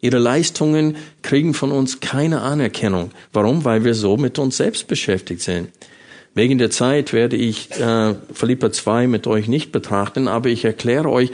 Ihre 0.00 0.18
Leistungen 0.18 0.96
kriegen 1.22 1.54
von 1.54 1.70
uns 1.70 2.00
keine 2.00 2.40
Anerkennung. 2.40 3.12
Warum? 3.32 3.64
Weil 3.64 3.84
wir 3.84 3.94
so 3.94 4.16
mit 4.16 4.40
uns 4.40 4.56
selbst 4.56 4.88
beschäftigt 4.88 5.42
sind. 5.42 5.68
Wegen 6.36 6.58
der 6.58 6.70
Zeit 6.70 7.14
werde 7.14 7.34
ich 7.34 7.70
äh, 7.80 8.14
Philippa 8.30 8.70
2 8.70 9.06
mit 9.06 9.26
euch 9.26 9.48
nicht 9.48 9.72
betrachten, 9.72 10.28
aber 10.28 10.50
ich 10.50 10.66
erkläre 10.66 11.08
euch, 11.08 11.30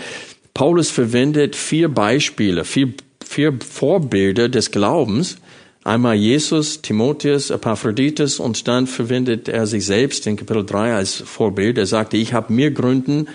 Paulus 0.54 0.92
verwendet 0.92 1.56
vier 1.56 1.88
Beispiele, 1.88 2.64
vier, 2.64 2.94
vier 3.24 3.52
Vorbilder 3.68 4.48
des 4.48 4.70
Glaubens. 4.70 5.38
Einmal 5.82 6.14
Jesus, 6.14 6.82
Timotheus, 6.82 7.50
Epaphroditus 7.50 8.38
und 8.38 8.68
dann 8.68 8.86
verwendet 8.86 9.48
er 9.48 9.66
sich 9.66 9.84
selbst 9.84 10.24
in 10.28 10.36
Kapitel 10.36 10.64
3 10.64 10.94
als 10.94 11.16
Vorbild. 11.16 11.78
Er 11.78 11.86
sagte, 11.86 12.16
ich 12.16 12.32
habe 12.32 12.52
mehr 12.52 12.70
Gründen, 12.70 13.26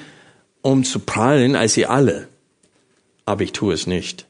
um 0.61 0.85
zu 0.85 0.99
prallen 0.99 1.57
als 1.57 1.75
ihr 1.75 1.89
alle, 1.89 2.29
aber 3.25 3.43
ich 3.43 3.51
tue 3.51 3.73
es 3.73 3.87
nicht. 3.87 4.26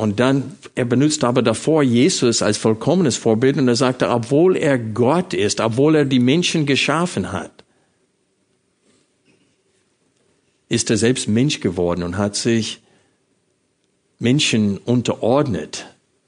Und 0.00 0.18
dann, 0.18 0.56
er 0.76 0.86
benutzt 0.86 1.24
aber 1.24 1.42
davor 1.42 1.82
Jesus 1.82 2.40
als 2.40 2.56
vollkommenes 2.56 3.18
Vorbild 3.18 3.58
und 3.58 3.68
er 3.68 3.76
sagte, 3.76 4.08
obwohl 4.08 4.56
er 4.56 4.78
Gott 4.78 5.34
ist, 5.34 5.60
obwohl 5.60 5.94
er 5.94 6.06
die 6.06 6.20
Menschen 6.20 6.64
geschaffen 6.64 7.32
hat, 7.32 7.52
ist 10.70 10.88
er 10.88 10.96
selbst 10.96 11.28
Mensch 11.28 11.60
geworden 11.60 12.02
und 12.02 12.16
hat 12.16 12.34
sich 12.34 12.80
Menschen 14.18 14.78
unterordnet 14.78 15.84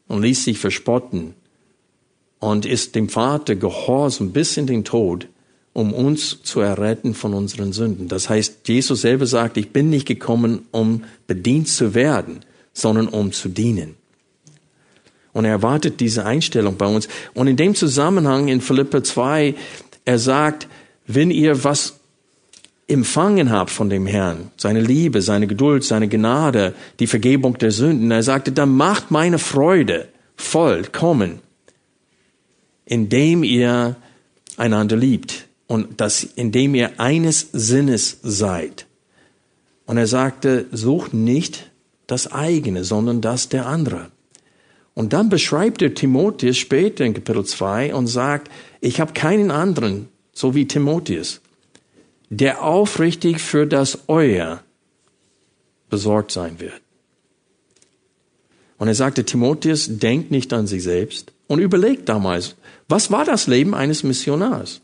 und 0.06 0.20
ließ 0.20 0.44
sich 0.44 0.58
verspotten 0.58 1.32
und 2.40 2.66
ist 2.66 2.94
dem 2.94 3.08
Vater 3.08 3.56
gehorsam 3.56 4.32
bis 4.32 4.58
in 4.58 4.66
den 4.66 4.84
Tod, 4.84 5.28
um 5.72 5.94
uns 5.94 6.42
zu 6.42 6.60
erretten 6.60 7.14
von 7.14 7.32
unseren 7.32 7.72
Sünden. 7.72 8.08
Das 8.08 8.28
heißt, 8.28 8.68
Jesus 8.68 9.00
selber 9.00 9.24
sagt, 9.24 9.56
ich 9.56 9.70
bin 9.70 9.88
nicht 9.88 10.06
gekommen, 10.06 10.66
um 10.72 11.04
bedient 11.26 11.68
zu 11.68 11.94
werden, 11.94 12.44
sondern 12.72 13.08
um 13.08 13.32
zu 13.32 13.48
dienen. 13.48 13.96
Und 15.32 15.44
er 15.44 15.52
erwartet 15.52 16.00
diese 16.00 16.26
Einstellung 16.26 16.76
bei 16.76 16.86
uns. 16.86 17.08
Und 17.34 17.46
in 17.46 17.56
dem 17.56 17.74
Zusammenhang 17.74 18.48
in 18.48 18.60
Philippa 18.60 19.02
2, 19.02 19.54
er 20.04 20.18
sagt, 20.18 20.68
wenn 21.06 21.30
ihr 21.30 21.64
was 21.64 21.94
empfangen 22.86 23.50
habt 23.50 23.70
von 23.70 23.88
dem 23.88 24.06
Herrn, 24.06 24.50
seine 24.56 24.80
Liebe, 24.80 25.22
seine 25.22 25.46
Geduld, 25.46 25.84
seine 25.84 26.08
Gnade, 26.08 26.74
die 26.98 27.06
Vergebung 27.06 27.56
der 27.56 27.70
Sünden, 27.70 28.10
er 28.10 28.22
sagte, 28.22 28.52
dann 28.52 28.70
macht 28.76 29.10
meine 29.10 29.38
Freude 29.38 30.08
vollkommen, 30.36 31.40
indem 32.84 33.44
ihr 33.44 33.96
einander 34.58 34.96
liebt 34.96 35.46
und 35.66 36.00
das, 36.00 36.24
indem 36.24 36.74
ihr 36.74 37.00
eines 37.00 37.48
Sinnes 37.52 38.18
seid. 38.22 38.86
Und 39.86 39.96
er 39.96 40.06
sagte, 40.06 40.66
sucht 40.72 41.14
nicht 41.14 41.70
das 42.06 42.30
eigene, 42.30 42.84
sondern 42.84 43.20
das 43.20 43.48
der 43.48 43.66
andere. 43.66 44.10
Und 44.94 45.12
dann 45.12 45.28
beschreibt 45.28 45.80
er 45.82 45.94
Timotheus 45.94 46.58
später 46.58 47.04
in 47.04 47.14
Kapitel 47.14 47.44
2 47.44 47.94
und 47.94 48.06
sagt, 48.06 48.50
ich 48.80 49.00
habe 49.00 49.12
keinen 49.12 49.50
anderen, 49.50 50.08
so 50.32 50.54
wie 50.54 50.66
Timotheus, 50.66 51.40
der 52.28 52.62
aufrichtig 52.62 53.40
für 53.40 53.66
das 53.66 54.00
Euer 54.08 54.62
besorgt 55.88 56.32
sein 56.32 56.60
wird. 56.60 56.80
Und 58.78 58.88
er 58.88 58.94
sagte, 58.94 59.24
Timotheus, 59.24 59.86
denkt 59.98 60.30
nicht 60.30 60.52
an 60.52 60.66
sich 60.66 60.82
selbst 60.82 61.32
und 61.46 61.60
überlegt 61.60 62.08
damals, 62.08 62.56
was 62.88 63.10
war 63.10 63.24
das 63.24 63.46
Leben 63.46 63.74
eines 63.74 64.02
Missionars? 64.02 64.80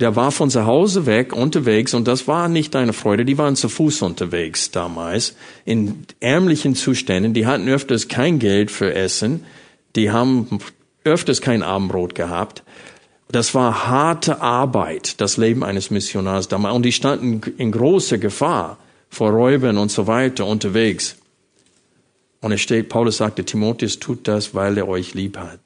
Der 0.00 0.16
war 0.16 0.32
von 0.32 0.50
zu 0.50 0.66
Hause 0.66 1.06
weg 1.06 1.32
unterwegs 1.32 1.94
und 1.94 2.08
das 2.08 2.26
war 2.26 2.48
nicht 2.48 2.74
eine 2.74 2.92
Freude. 2.92 3.24
Die 3.24 3.38
waren 3.38 3.54
zu 3.54 3.68
Fuß 3.68 4.02
unterwegs 4.02 4.70
damals 4.72 5.36
in 5.64 6.04
ärmlichen 6.20 6.74
Zuständen. 6.74 7.32
Die 7.32 7.46
hatten 7.46 7.68
öfters 7.68 8.08
kein 8.08 8.40
Geld 8.40 8.70
für 8.70 8.92
Essen. 8.92 9.44
Die 9.94 10.10
haben 10.10 10.58
öfters 11.04 11.40
kein 11.40 11.62
Abendbrot 11.62 12.14
gehabt. 12.14 12.64
Das 13.28 13.54
war 13.54 13.86
harte 13.86 14.40
Arbeit, 14.40 15.20
das 15.20 15.36
Leben 15.36 15.62
eines 15.62 15.90
Missionars 15.90 16.48
damals. 16.48 16.74
Und 16.74 16.82
die 16.82 16.92
standen 16.92 17.40
in 17.56 17.70
großer 17.70 18.18
Gefahr 18.18 18.78
vor 19.08 19.30
Räubern 19.30 19.78
und 19.78 19.90
so 19.90 20.06
weiter 20.08 20.46
unterwegs. 20.46 21.16
Und 22.40 22.52
es 22.52 22.60
steht, 22.60 22.88
Paulus 22.88 23.18
sagte, 23.18 23.44
Timotheus 23.44 24.00
tut 24.00 24.28
das, 24.28 24.54
weil 24.54 24.76
er 24.76 24.88
euch 24.88 25.14
lieb 25.14 25.38
hat. 25.38 25.63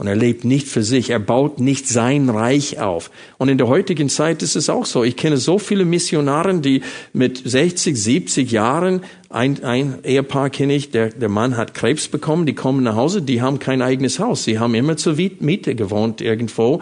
Und 0.00 0.06
er 0.06 0.16
lebt 0.16 0.46
nicht 0.46 0.66
für 0.66 0.82
sich. 0.82 1.10
Er 1.10 1.18
baut 1.18 1.60
nicht 1.60 1.86
sein 1.86 2.30
Reich 2.30 2.80
auf. 2.80 3.10
Und 3.36 3.50
in 3.50 3.58
der 3.58 3.68
heutigen 3.68 4.08
Zeit 4.08 4.42
ist 4.42 4.56
es 4.56 4.70
auch 4.70 4.86
so. 4.86 5.04
Ich 5.04 5.14
kenne 5.14 5.36
so 5.36 5.58
viele 5.58 5.84
Missionaren, 5.84 6.62
die 6.62 6.80
mit 7.12 7.42
60, 7.44 8.02
70 8.02 8.50
Jahren, 8.50 9.02
ein, 9.28 9.62
ein 9.62 9.98
Ehepaar 10.02 10.48
kenne 10.48 10.74
ich, 10.74 10.90
der, 10.90 11.10
der 11.10 11.28
Mann 11.28 11.58
hat 11.58 11.74
Krebs 11.74 12.08
bekommen, 12.08 12.46
die 12.46 12.54
kommen 12.54 12.82
nach 12.82 12.96
Hause, 12.96 13.20
die 13.20 13.42
haben 13.42 13.58
kein 13.58 13.82
eigenes 13.82 14.18
Haus. 14.18 14.44
Sie 14.44 14.58
haben 14.58 14.74
immer 14.74 14.96
zur 14.96 15.16
Miete 15.16 15.74
gewohnt 15.74 16.22
irgendwo. 16.22 16.80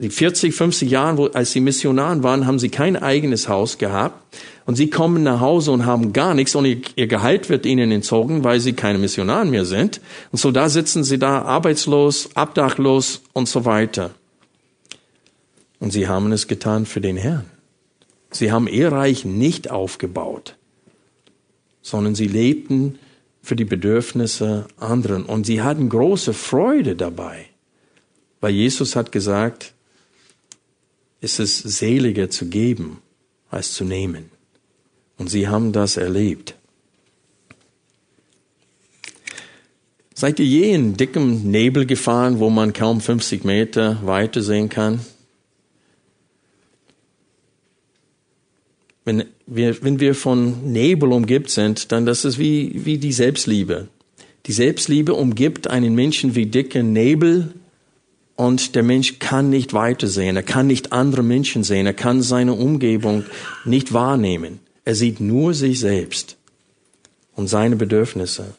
Die 0.00 0.10
40, 0.10 0.54
50 0.54 0.90
Jahren, 0.90 1.16
wo, 1.16 1.26
als 1.26 1.50
sie 1.50 1.60
Missionaren 1.60 2.22
waren, 2.22 2.46
haben 2.46 2.60
sie 2.60 2.68
kein 2.68 2.96
eigenes 2.96 3.48
Haus 3.48 3.78
gehabt. 3.78 4.36
Und 4.64 4.76
sie 4.76 4.90
kommen 4.90 5.22
nach 5.22 5.40
Hause 5.40 5.72
und 5.72 5.86
haben 5.86 6.12
gar 6.12 6.34
nichts 6.34 6.54
und 6.54 6.66
ihr 6.66 7.06
Gehalt 7.06 7.48
wird 7.48 7.66
ihnen 7.66 7.90
entzogen, 7.90 8.44
weil 8.44 8.60
sie 8.60 8.74
keine 8.74 8.98
Missionaren 8.98 9.50
mehr 9.50 9.64
sind. 9.64 10.00
Und 10.30 10.38
so 10.38 10.52
da 10.52 10.68
sitzen 10.68 11.04
sie 11.04 11.18
da 11.18 11.42
arbeitslos, 11.42 12.30
abdachlos 12.34 13.22
und 13.32 13.48
so 13.48 13.64
weiter. 13.64 14.10
Und 15.80 15.92
sie 15.92 16.06
haben 16.06 16.30
es 16.32 16.46
getan 16.46 16.86
für 16.86 17.00
den 17.00 17.16
Herrn. 17.16 17.46
Sie 18.30 18.52
haben 18.52 18.68
ihr 18.68 18.92
Reich 18.92 19.24
nicht 19.24 19.70
aufgebaut, 19.70 20.56
sondern 21.82 22.14
sie 22.14 22.28
lebten 22.28 22.98
für 23.42 23.56
die 23.56 23.64
Bedürfnisse 23.64 24.66
anderen. 24.78 25.24
Und 25.24 25.46
sie 25.46 25.62
hatten 25.62 25.88
große 25.88 26.34
Freude 26.34 26.94
dabei, 26.94 27.46
weil 28.40 28.52
Jesus 28.52 28.96
hat 28.96 29.12
gesagt, 29.12 29.72
es 31.20 31.38
ist 31.38 31.58
seliger 31.58 32.30
zu 32.30 32.46
geben 32.46 32.98
als 33.50 33.72
zu 33.72 33.84
nehmen. 33.84 34.30
Und 35.16 35.30
sie 35.30 35.48
haben 35.48 35.72
das 35.72 35.96
erlebt. 35.96 36.54
Seid 40.14 40.40
ihr 40.40 40.46
je 40.46 40.74
in 40.74 40.96
dickem 40.96 41.48
Nebel 41.50 41.86
gefahren, 41.86 42.40
wo 42.40 42.50
man 42.50 42.72
kaum 42.72 43.00
50 43.00 43.44
Meter 43.44 44.00
weiter 44.04 44.42
sehen 44.42 44.68
kann? 44.68 45.00
Wenn 49.04 49.24
wir, 49.46 49.82
wenn 49.82 50.00
wir 50.00 50.14
von 50.14 50.72
Nebel 50.72 51.12
umgibt 51.12 51.50
sind, 51.50 51.92
dann 51.92 52.04
das 52.04 52.24
ist 52.24 52.38
wie, 52.38 52.84
wie 52.84 52.98
die 52.98 53.12
Selbstliebe. 53.12 53.88
Die 54.46 54.52
Selbstliebe 54.52 55.14
umgibt 55.14 55.68
einen 55.68 55.94
Menschen 55.94 56.34
wie 56.34 56.46
dicker 56.46 56.82
Nebel 56.82 57.54
und 58.38 58.76
der 58.76 58.84
Mensch 58.84 59.18
kann 59.18 59.50
nicht 59.50 59.74
weitersehen, 59.74 60.36
er 60.36 60.44
kann 60.44 60.68
nicht 60.68 60.92
andere 60.92 61.24
Menschen 61.24 61.64
sehen, 61.64 61.86
er 61.86 61.92
kann 61.92 62.22
seine 62.22 62.54
Umgebung 62.54 63.24
nicht 63.64 63.92
wahrnehmen. 63.92 64.60
Er 64.84 64.94
sieht 64.94 65.18
nur 65.20 65.54
sich 65.54 65.80
selbst 65.80 66.36
und 67.34 67.48
seine 67.48 67.74
Bedürfnisse. 67.74 68.54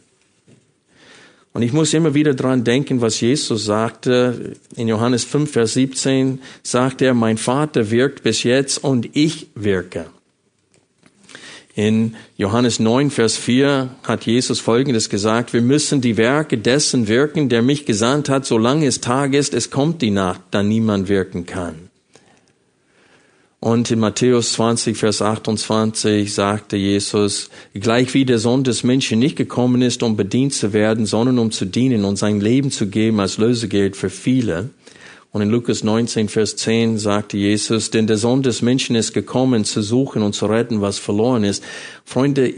Und 1.53 1.61
ich 1.61 1.71
muss 1.71 1.93
immer 1.93 2.13
wieder 2.13 2.33
dran 2.33 2.65
denken, 2.65 2.99
was 2.99 3.21
Jesus 3.21 3.63
sagte. 3.63 4.57
In 4.75 4.89
Johannes 4.89 5.23
5, 5.23 5.49
Vers 5.49 5.73
17 5.75 6.41
sagt 6.61 7.01
er, 7.01 7.13
mein 7.13 7.37
Vater 7.37 7.89
wirkt 7.89 8.21
bis 8.21 8.43
jetzt 8.43 8.83
und 8.83 9.09
ich 9.13 9.47
wirke. 9.55 10.07
In 11.79 12.15
Johannes 12.35 12.81
9, 12.81 13.09
Vers 13.09 13.37
4 13.37 13.89
hat 14.03 14.25
Jesus 14.25 14.59
Folgendes 14.59 15.09
gesagt, 15.09 15.53
wir 15.53 15.61
müssen 15.61 16.01
die 16.01 16.17
Werke 16.17 16.57
dessen 16.57 17.07
wirken, 17.07 17.47
der 17.47 17.61
mich 17.61 17.85
gesandt 17.85 18.27
hat, 18.27 18.45
solange 18.45 18.85
es 18.85 18.99
Tag 18.99 19.33
ist, 19.33 19.53
es 19.53 19.71
kommt 19.71 20.01
die 20.01 20.11
Nacht, 20.11 20.41
da 20.51 20.61
niemand 20.61 21.07
wirken 21.07 21.45
kann. 21.45 21.89
Und 23.61 23.91
in 23.91 23.99
Matthäus 23.99 24.51
20, 24.53 24.97
Vers 24.97 25.21
28 25.21 26.33
sagte 26.33 26.75
Jesus, 26.75 27.49
gleich 27.73 28.13
wie 28.13 28.25
der 28.25 28.39
Sohn 28.39 28.65
des 28.65 28.83
Menschen 28.83 29.19
nicht 29.19 29.37
gekommen 29.37 29.81
ist, 29.81 30.03
um 30.03 30.17
bedient 30.17 30.53
zu 30.53 30.73
werden, 30.73 31.05
sondern 31.05 31.39
um 31.39 31.49
zu 31.49 31.63
dienen 31.63 32.03
und 32.03 32.17
sein 32.17 32.41
Leben 32.41 32.71
zu 32.71 32.87
geben 32.87 33.21
als 33.21 33.37
Lösegeld 33.37 33.95
für 33.95 34.09
viele. 34.09 34.71
Und 35.31 35.41
in 35.41 35.49
Lukas 35.49 35.83
19, 35.83 36.27
Vers 36.27 36.55
10 36.55 36.97
sagte 36.97 37.37
Jesus, 37.37 37.91
denn 37.91 38.07
der 38.07 38.17
Sohn 38.17 38.41
des 38.41 38.61
Menschen 38.61 38.95
ist 38.95 39.13
gekommen, 39.13 39.63
zu 39.63 39.81
suchen 39.81 40.23
und 40.23 40.33
zu 40.33 40.47
retten, 40.47 40.81
was 40.81 40.97
verloren 40.97 41.43
ist. 41.43 41.63
Freunde, 42.03 42.53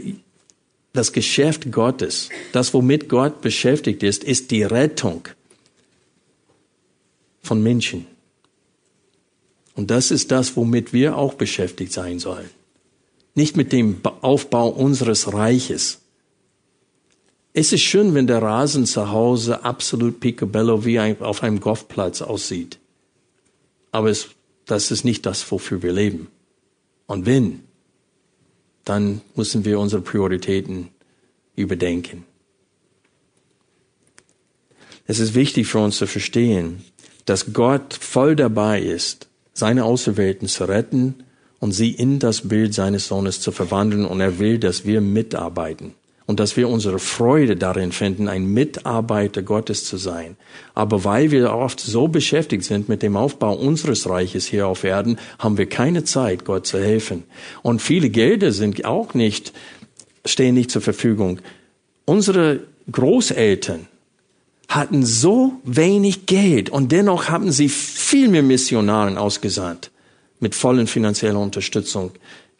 das 0.92 1.12
Geschäft 1.12 1.70
Gottes, 1.70 2.30
das 2.52 2.72
womit 2.72 3.08
Gott 3.08 3.40
beschäftigt 3.42 4.02
ist, 4.02 4.24
ist 4.24 4.50
die 4.50 4.62
Rettung 4.62 5.28
von 7.42 7.62
Menschen. 7.62 8.06
Und 9.74 9.90
das 9.90 10.10
ist 10.10 10.30
das, 10.30 10.56
womit 10.56 10.92
wir 10.92 11.16
auch 11.16 11.34
beschäftigt 11.34 11.92
sein 11.92 12.18
sollen. 12.18 12.48
Nicht 13.34 13.56
mit 13.56 13.72
dem 13.72 14.00
Aufbau 14.20 14.68
unseres 14.68 15.32
Reiches. 15.32 16.01
Es 17.54 17.72
ist 17.72 17.82
schön, 17.82 18.14
wenn 18.14 18.26
der 18.26 18.40
Rasen 18.40 18.86
zu 18.86 19.10
Hause 19.10 19.62
absolut 19.62 20.20
picobello 20.20 20.86
wie 20.86 20.98
ein, 20.98 21.20
auf 21.20 21.42
einem 21.42 21.60
Golfplatz 21.60 22.22
aussieht. 22.22 22.78
Aber 23.90 24.08
es, 24.08 24.28
das 24.64 24.90
ist 24.90 25.04
nicht 25.04 25.26
das, 25.26 25.50
wofür 25.50 25.82
wir 25.82 25.92
leben. 25.92 26.28
Und 27.06 27.26
wenn, 27.26 27.60
dann 28.84 29.20
müssen 29.36 29.66
wir 29.66 29.78
unsere 29.78 30.00
Prioritäten 30.00 30.88
überdenken. 31.54 32.24
Es 35.06 35.18
ist 35.18 35.34
wichtig 35.34 35.66
für 35.66 35.80
uns 35.80 35.98
zu 35.98 36.06
verstehen, 36.06 36.82
dass 37.26 37.52
Gott 37.52 37.92
voll 37.92 38.34
dabei 38.34 38.80
ist, 38.80 39.28
seine 39.52 39.84
Auserwählten 39.84 40.48
zu 40.48 40.64
retten 40.64 41.24
und 41.60 41.72
sie 41.72 41.90
in 41.90 42.18
das 42.18 42.48
Bild 42.48 42.72
seines 42.72 43.08
Sohnes 43.08 43.42
zu 43.42 43.52
verwandeln. 43.52 44.06
Und 44.06 44.22
er 44.22 44.38
will, 44.38 44.58
dass 44.58 44.86
wir 44.86 45.02
mitarbeiten 45.02 45.94
und 46.32 46.40
dass 46.40 46.56
wir 46.56 46.70
unsere 46.70 46.98
Freude 46.98 47.56
darin 47.56 47.92
finden, 47.92 48.26
ein 48.26 48.46
Mitarbeiter 48.46 49.42
Gottes 49.42 49.84
zu 49.84 49.98
sein. 49.98 50.38
Aber 50.74 51.04
weil 51.04 51.30
wir 51.30 51.52
oft 51.52 51.78
so 51.78 52.08
beschäftigt 52.08 52.64
sind 52.64 52.88
mit 52.88 53.02
dem 53.02 53.18
Aufbau 53.18 53.52
unseres 53.52 54.08
Reiches 54.08 54.46
hier 54.46 54.66
auf 54.66 54.82
Erden, 54.82 55.18
haben 55.38 55.58
wir 55.58 55.68
keine 55.68 56.04
Zeit, 56.04 56.46
Gott 56.46 56.66
zu 56.66 56.80
helfen. 56.80 57.24
Und 57.60 57.82
viele 57.82 58.08
Gelder 58.08 58.50
sind 58.50 58.82
auch 58.86 59.12
nicht, 59.12 59.52
stehen 60.24 60.54
nicht 60.54 60.70
zur 60.70 60.80
Verfügung. 60.80 61.40
Unsere 62.06 62.60
Großeltern 62.90 63.88
hatten 64.68 65.04
so 65.04 65.60
wenig 65.64 66.24
Geld 66.24 66.70
und 66.70 66.92
dennoch 66.92 67.28
haben 67.28 67.52
sie 67.52 67.68
viel 67.68 68.28
mehr 68.28 68.42
Missionaren 68.42 69.18
ausgesandt 69.18 69.90
mit 70.40 70.54
vollen 70.54 70.86
finanzieller 70.86 71.40
Unterstützung 71.40 72.12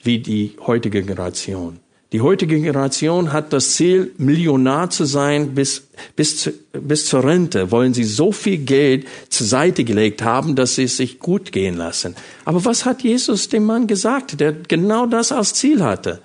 wie 0.02 0.18
die 0.18 0.56
heutige 0.66 1.02
Generation. 1.02 1.80
Die 2.12 2.20
heutige 2.20 2.60
Generation 2.60 3.32
hat 3.32 3.54
das 3.54 3.70
Ziel, 3.70 4.12
Millionar 4.18 4.90
zu 4.90 5.06
sein 5.06 5.54
bis, 5.54 5.88
bis, 6.14 6.36
zu, 6.36 6.52
bis 6.72 7.06
zur 7.06 7.24
Rente. 7.24 7.70
Wollen 7.70 7.94
sie 7.94 8.04
so 8.04 8.32
viel 8.32 8.58
Geld 8.58 9.06
zur 9.30 9.46
Seite 9.46 9.82
gelegt 9.82 10.22
haben, 10.22 10.54
dass 10.54 10.74
sie 10.74 10.84
es 10.84 10.98
sich 10.98 11.20
gut 11.20 11.52
gehen 11.52 11.78
lassen. 11.78 12.14
Aber 12.44 12.66
was 12.66 12.84
hat 12.84 13.02
Jesus 13.02 13.48
dem 13.48 13.64
Mann 13.64 13.86
gesagt, 13.86 14.40
der 14.40 14.52
genau 14.52 15.06
das 15.06 15.32
als 15.32 15.54
Ziel 15.54 15.82
hatte? 15.82 16.20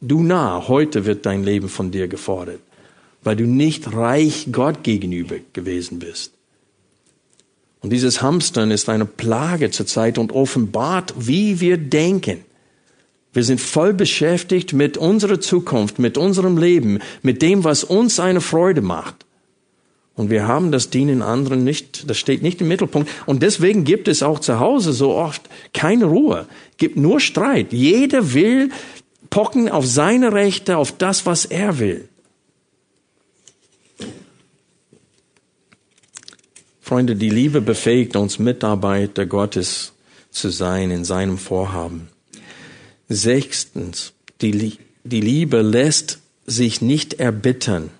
Du 0.00 0.22
nah, 0.22 0.68
heute 0.68 1.04
wird 1.06 1.26
dein 1.26 1.42
Leben 1.42 1.68
von 1.68 1.90
dir 1.90 2.06
gefordert, 2.06 2.60
weil 3.24 3.34
du 3.34 3.46
nicht 3.46 3.92
reich 3.92 4.48
Gott 4.52 4.84
gegenüber 4.84 5.36
gewesen 5.52 5.98
bist. 5.98 6.32
Und 7.80 7.90
dieses 7.90 8.22
Hamstern 8.22 8.70
ist 8.70 8.88
eine 8.88 9.06
Plage 9.06 9.72
zur 9.72 9.86
Zeit 9.86 10.18
und 10.18 10.30
offenbart, 10.32 11.14
wie 11.18 11.60
wir 11.60 11.78
denken. 11.78 12.44
Wir 13.32 13.44
sind 13.44 13.60
voll 13.60 13.92
beschäftigt 13.94 14.72
mit 14.72 14.96
unserer 14.96 15.40
Zukunft, 15.40 15.98
mit 15.98 16.18
unserem 16.18 16.58
Leben, 16.58 16.98
mit 17.22 17.42
dem, 17.42 17.62
was 17.62 17.84
uns 17.84 18.18
eine 18.18 18.40
Freude 18.40 18.80
macht. 18.80 19.24
Und 20.16 20.30
wir 20.30 20.46
haben 20.46 20.72
das 20.72 20.90
Dienen 20.90 21.22
anderen 21.22 21.64
nicht, 21.64 22.10
das 22.10 22.18
steht 22.18 22.42
nicht 22.42 22.60
im 22.60 22.68
Mittelpunkt. 22.68 23.08
Und 23.26 23.42
deswegen 23.42 23.84
gibt 23.84 24.08
es 24.08 24.22
auch 24.22 24.40
zu 24.40 24.58
Hause 24.58 24.92
so 24.92 25.14
oft 25.14 25.48
keine 25.72 26.06
Ruhe, 26.06 26.46
gibt 26.76 26.96
nur 26.96 27.20
Streit. 27.20 27.72
Jeder 27.72 28.34
will 28.34 28.70
pochen 29.30 29.68
auf 29.68 29.86
seine 29.86 30.32
Rechte, 30.32 30.76
auf 30.76 30.92
das, 30.92 31.24
was 31.24 31.44
er 31.44 31.78
will. 31.78 32.08
Freunde, 36.80 37.14
die 37.14 37.30
Liebe 37.30 37.60
befähigt 37.60 38.16
uns, 38.16 38.40
Mitarbeiter 38.40 39.24
Gottes 39.24 39.92
zu 40.32 40.50
sein 40.50 40.90
in 40.90 41.04
seinem 41.04 41.38
Vorhaben. 41.38 42.08
Sechstens, 43.10 44.12
die, 44.40 44.78
die 45.04 45.20
Liebe 45.20 45.60
lässt 45.60 46.20
sich 46.46 46.80
nicht 46.80 47.14
erbittern. 47.14 47.90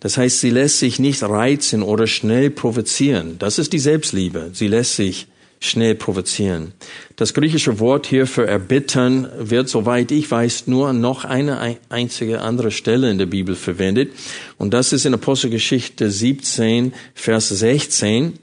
Das 0.00 0.16
heißt, 0.16 0.40
sie 0.40 0.50
lässt 0.50 0.78
sich 0.78 0.98
nicht 0.98 1.22
reizen 1.22 1.82
oder 1.82 2.06
schnell 2.06 2.50
provozieren. 2.50 3.36
Das 3.38 3.58
ist 3.58 3.72
die 3.72 3.78
Selbstliebe. 3.78 4.50
Sie 4.54 4.68
lässt 4.68 4.96
sich 4.96 5.26
schnell 5.60 5.96
provozieren. 5.96 6.72
Das 7.16 7.34
griechische 7.34 7.78
Wort 7.80 8.06
hier 8.06 8.26
für 8.26 8.46
erbittern 8.46 9.28
wird, 9.38 9.68
soweit 9.68 10.12
ich 10.12 10.30
weiß, 10.30 10.66
nur 10.66 10.92
noch 10.92 11.24
eine 11.24 11.76
einzige 11.88 12.40
andere 12.40 12.70
Stelle 12.70 13.10
in 13.10 13.18
der 13.18 13.26
Bibel 13.26 13.54
verwendet. 13.54 14.12
Und 14.56 14.72
das 14.72 14.92
ist 14.92 15.04
in 15.04 15.14
Apostelgeschichte 15.14 16.10
17, 16.10 16.94
Vers 17.14 17.48
16. 17.48 18.38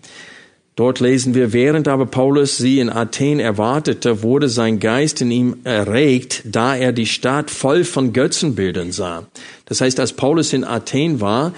Dort 0.75 0.99
lesen 0.99 1.35
wir, 1.35 1.53
während 1.53 1.87
aber 1.87 2.05
Paulus 2.05 2.57
sie 2.57 2.79
in 2.79 2.89
Athen 2.89 3.39
erwartete, 3.39 4.23
wurde 4.23 4.49
sein 4.49 4.81
Geist 4.81 5.21
in 5.21 5.31
ihm 5.31 5.57
erregt, 5.63 6.43
da 6.43 6.75
er 6.75 6.91
die 6.91 7.05
Stadt 7.05 7.49
voll 7.49 7.85
von 7.85 8.11
Götzenbildern 8.11 8.91
sah. 8.91 9.25
Das 9.65 9.79
heißt, 9.79 10.01
als 10.01 10.11
Paulus 10.11 10.51
in 10.51 10.65
Athen 10.65 11.21
war, 11.21 11.53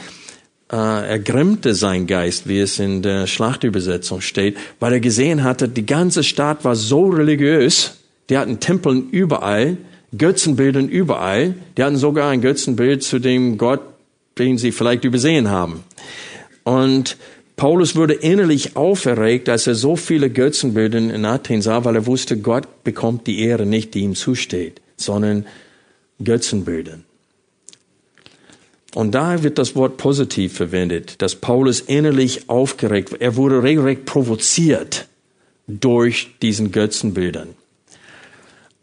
äh, 0.72 0.76
ergrimmte 0.76 1.74
sein 1.74 2.06
Geist, 2.06 2.48
wie 2.48 2.60
es 2.60 2.78
in 2.78 3.02
der 3.02 3.26
Schlachtübersetzung 3.26 4.22
steht, 4.22 4.56
weil 4.80 4.94
er 4.94 5.00
gesehen 5.00 5.44
hatte, 5.44 5.68
die 5.68 5.86
ganze 5.86 6.24
Stadt 6.24 6.64
war 6.64 6.76
so 6.76 7.08
religiös, 7.08 7.98
die 8.30 8.38
hatten 8.38 8.60
Tempeln 8.60 9.10
überall, 9.10 9.78
Götzenbildern 10.16 10.90
überall, 10.90 11.56
die 11.76 11.84
hatten 11.84 11.98
sogar 11.98 12.30
ein 12.30 12.42
Götzenbild 12.42 13.02
zu 13.02 13.18
dem 13.18 13.58
Gott, 13.58 13.82
den 14.38 14.60
sie 14.60 14.72
vielleicht 14.72 15.06
übersehen 15.06 15.50
haben. 15.50 15.84
Und 16.64 17.18
Paulus 17.58 17.96
wurde 17.96 18.14
innerlich 18.14 18.76
auferregt, 18.76 19.50
als 19.50 19.66
er 19.66 19.74
so 19.74 19.96
viele 19.96 20.30
Götzenbilder 20.30 21.00
in 21.00 21.26
Athen 21.26 21.64
sah, 21.64 21.84
weil 21.84 21.96
er 21.96 22.06
wusste, 22.06 22.38
Gott 22.38 22.84
bekommt 22.84 23.26
die 23.26 23.42
Ehre 23.42 23.66
nicht, 23.66 23.96
die 23.96 24.02
ihm 24.02 24.14
zusteht, 24.14 24.80
sondern 24.96 25.48
Götzenbildern. 26.24 27.04
Und 28.94 29.16
da 29.16 29.42
wird 29.42 29.58
das 29.58 29.76
Wort 29.76 29.98
positiv 29.98 30.54
verwendet, 30.54 31.20
dass 31.24 31.36
Paulus 31.36 31.80
innerlich 31.82 32.48
aufgeregt, 32.48 33.16
er 33.20 33.36
wurde 33.36 33.64
regelrecht 33.64 34.06
provoziert 34.06 35.08
durch 35.68 36.30
diesen 36.44 36.72
Götzenbildern. 36.72 37.50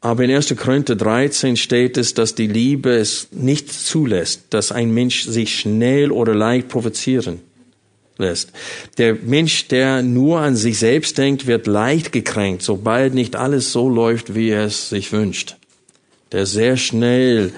Aber 0.01 0.25
in 0.25 0.33
1. 0.33 0.55
Korinther 0.57 0.97
13 0.97 1.57
steht 1.57 1.97
es, 1.97 2.12
dass 2.12 2.35
die 2.35 2.49
Liebe 2.49 2.91
es 2.91 3.29
nicht 3.31 3.72
zulässt, 3.72 4.47
dass 4.51 4.72
ein 4.72 4.93
Mensch 4.93 5.27
sich 5.27 5.61
schnell 5.61 6.11
oder 6.11 6.35
leicht 6.35 6.68
provozieren 6.68 7.41
lässt. 8.19 8.53
Der 8.99 9.15
Mensch, 9.15 9.69
der 9.69 10.03
nur 10.03 10.41
an 10.41 10.57
sich 10.57 10.79
selbst 10.79 11.19
denkt, 11.19 11.47
wird 11.47 11.67
leicht 11.67 12.12
gekränkt, 12.12 12.62
sobald 12.62 13.15
nicht 13.15 13.37
alles 13.37 13.73
so 13.73 13.89
läuft, 13.89 14.35
wie 14.35 14.51
er 14.51 14.65
es 14.65 14.89
sich 14.89 15.12
wünscht. 15.12 15.57
Der 16.33 16.43
ist 16.43 16.53
sehr 16.53 16.77
schnell 16.77 17.53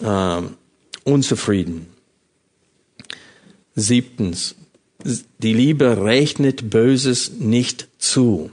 äh, 0.00 0.42
unzufrieden. 1.04 1.86
Siebtens, 3.74 4.54
die 5.38 5.54
Liebe 5.54 6.04
rechnet 6.04 6.70
Böses 6.70 7.32
nicht 7.38 7.88
zu. 7.98 8.50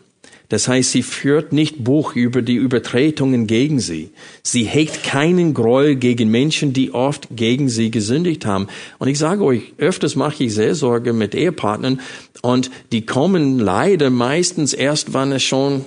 Das 0.50 0.70
heißt, 0.70 0.92
sie 0.92 1.04
führt 1.04 1.52
nicht 1.52 1.84
Buch 1.84 2.16
über 2.16 2.42
die 2.42 2.56
Übertretungen 2.56 3.48
gegen 3.48 3.80
sie. 3.80 4.12
Sie 4.44 4.64
hegt 4.64 5.04
keinen 5.04 5.54
Groll 5.54 5.96
gegen 5.96 6.32
Menschen, 6.32 6.72
die 6.72 6.94
oft 6.94 7.28
gegen 7.36 7.68
sie 7.68 7.92
gesündigt 7.92 8.46
haben. 8.46 8.68
Und 8.98 9.10
ich 9.10 9.20
sage 9.20 9.44
euch, 9.44 9.74
öfters 9.78 10.16
mache 10.16 10.46
ich 10.46 10.54
Seelsorge 10.54 11.12
mit 11.12 11.36
Ehepartnern 11.36 12.00
und 12.42 12.72
die 12.94 13.06
kommen 13.06 13.60
leider 13.60 14.10
meistens 14.10 14.74
erst, 14.74 15.14
wann 15.14 15.34
es 15.34 15.44
schon 15.44 15.86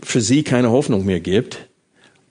für 0.00 0.20
sie 0.20 0.42
keine 0.42 0.70
Hoffnung 0.70 1.04
mehr 1.04 1.20
gibt. 1.20 1.68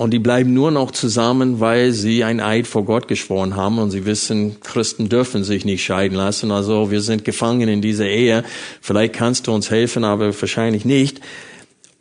Und 0.04 0.12
die 0.12 0.20
bleiben 0.20 0.54
nur 0.54 0.70
noch 0.70 0.92
zusammen, 0.92 1.62
weil 1.62 1.94
sie 1.94 2.26
ein 2.26 2.42
Eid 2.42 2.68
vor 2.68 2.84
Gott 2.84 3.08
geschworen 3.08 3.56
haben 3.56 3.80
und 3.80 3.90
sie 3.90 4.06
wissen, 4.06 4.60
Christen 4.60 5.08
dürfen 5.08 5.46
sich 5.46 5.64
nicht 5.64 5.82
scheiden 5.82 6.18
lassen. 6.18 6.52
Also 6.52 6.92
wir 6.92 7.00
sind 7.00 7.24
gefangen 7.24 7.70
in 7.70 7.82
dieser 7.82 8.08
Ehe. 8.08 8.44
Vielleicht 8.82 9.14
kannst 9.14 9.48
du 9.48 9.54
uns 9.54 9.72
helfen, 9.72 10.04
aber 10.04 10.38
wahrscheinlich 10.38 10.84
nicht. 10.84 11.22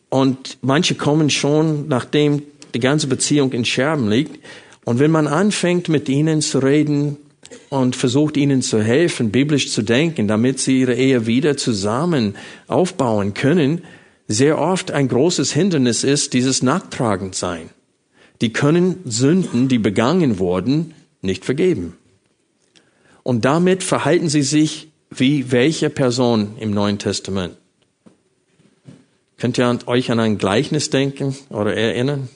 Und 0.09 0.59
manche 0.63 0.97
kommen 0.97 1.31
schon, 1.31 1.87
nachdem 1.87 2.43
die 2.75 2.81
ganze 2.81 3.07
Beziehung 3.07 3.53
in 3.53 3.65
Scherben 3.65 4.11
liegt. 4.11 4.45
Und 4.85 4.99
wenn 4.99 5.13
man 5.13 5.29
anfängt, 5.29 5.89
mit 5.89 6.09
ihnen 6.09 6.41
zu 6.41 6.59
reden 6.59 7.19
und 7.71 7.95
versucht, 7.95 8.37
ihnen 8.37 8.63
zu 8.63 8.83
helfen, 8.83 9.31
biblisch 9.31 9.71
zu 9.71 9.83
denken, 9.83 10.27
damit 10.27 10.59
sie 10.59 10.81
ihre 10.81 10.97
Ehe 10.97 11.29
wieder 11.29 11.57
zusammen 11.57 12.35
aufbauen 12.67 13.33
können, 13.33 13.83
sehr 14.27 14.59
oft 14.59 14.91
ein 14.91 15.07
großes 15.07 15.53
Hindernis 15.53 16.03
ist 16.03 16.33
dieses 16.33 16.65
Nachtragendsein 16.65 17.71
die 18.43 18.53
können 18.53 18.99
Sünden, 19.05 19.69
die 19.69 19.79
begangen 19.79 20.39
wurden, 20.39 20.95
nicht 21.23 21.45
vergeben. 21.45 21.97
Und 23.23 23.45
damit 23.45 23.83
verhalten 23.85 24.29
sie 24.29 24.43
sich 24.43 24.89
wie 25.11 25.53
welche 25.53 25.91
Person 25.91 26.57
im 26.59 26.73
Neuen 26.73 26.99
Testament? 26.99 27.57
Könnt 29.39 29.59
ihr 29.59 29.79
euch 29.87 30.11
an 30.11 30.21
ein 30.21 30.39
Gleichnis 30.39 30.91
denken 30.91 31.37
oder 31.51 31.75
erinnern? 31.75 32.29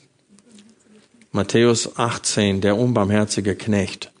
Matthäus 1.31 1.97
18, 1.97 2.61
der 2.61 2.77
unbarmherzige 2.77 3.55
Knecht. 3.55 4.11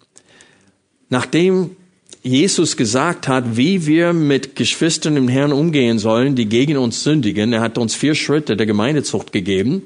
Nachdem 1.09 1.77
Jesus 2.21 2.75
gesagt 2.75 3.27
hat, 3.29 3.55
wie 3.55 3.85
wir 3.85 4.11
mit 4.11 4.57
Geschwistern 4.57 5.15
im 5.15 5.29
Herrn 5.29 5.53
umgehen 5.53 5.99
sollen, 5.99 6.35
die 6.35 6.47
gegen 6.47 6.75
uns 6.77 7.03
sündigen, 7.03 7.53
er 7.53 7.61
hat 7.61 7.77
uns 7.77 7.95
vier 7.95 8.15
Schritte 8.15 8.57
der 8.57 8.65
Gemeindezucht 8.65 9.31
gegeben, 9.31 9.83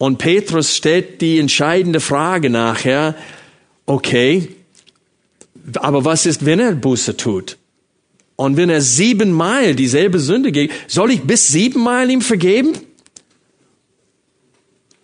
und 0.00 0.16
Petrus 0.16 0.74
stellt 0.74 1.20
die 1.20 1.38
entscheidende 1.38 2.00
Frage 2.00 2.48
nachher, 2.48 3.14
okay, 3.84 4.48
aber 5.74 6.06
was 6.06 6.24
ist, 6.24 6.46
wenn 6.46 6.58
er 6.58 6.72
Buße 6.72 7.18
tut? 7.18 7.58
Und 8.34 8.56
wenn 8.56 8.70
er 8.70 8.80
siebenmal 8.80 9.74
dieselbe 9.74 10.18
Sünde 10.18 10.52
geht, 10.52 10.70
soll 10.86 11.10
ich 11.10 11.24
bis 11.24 11.48
siebenmal 11.48 12.10
ihm 12.10 12.22
vergeben? 12.22 12.72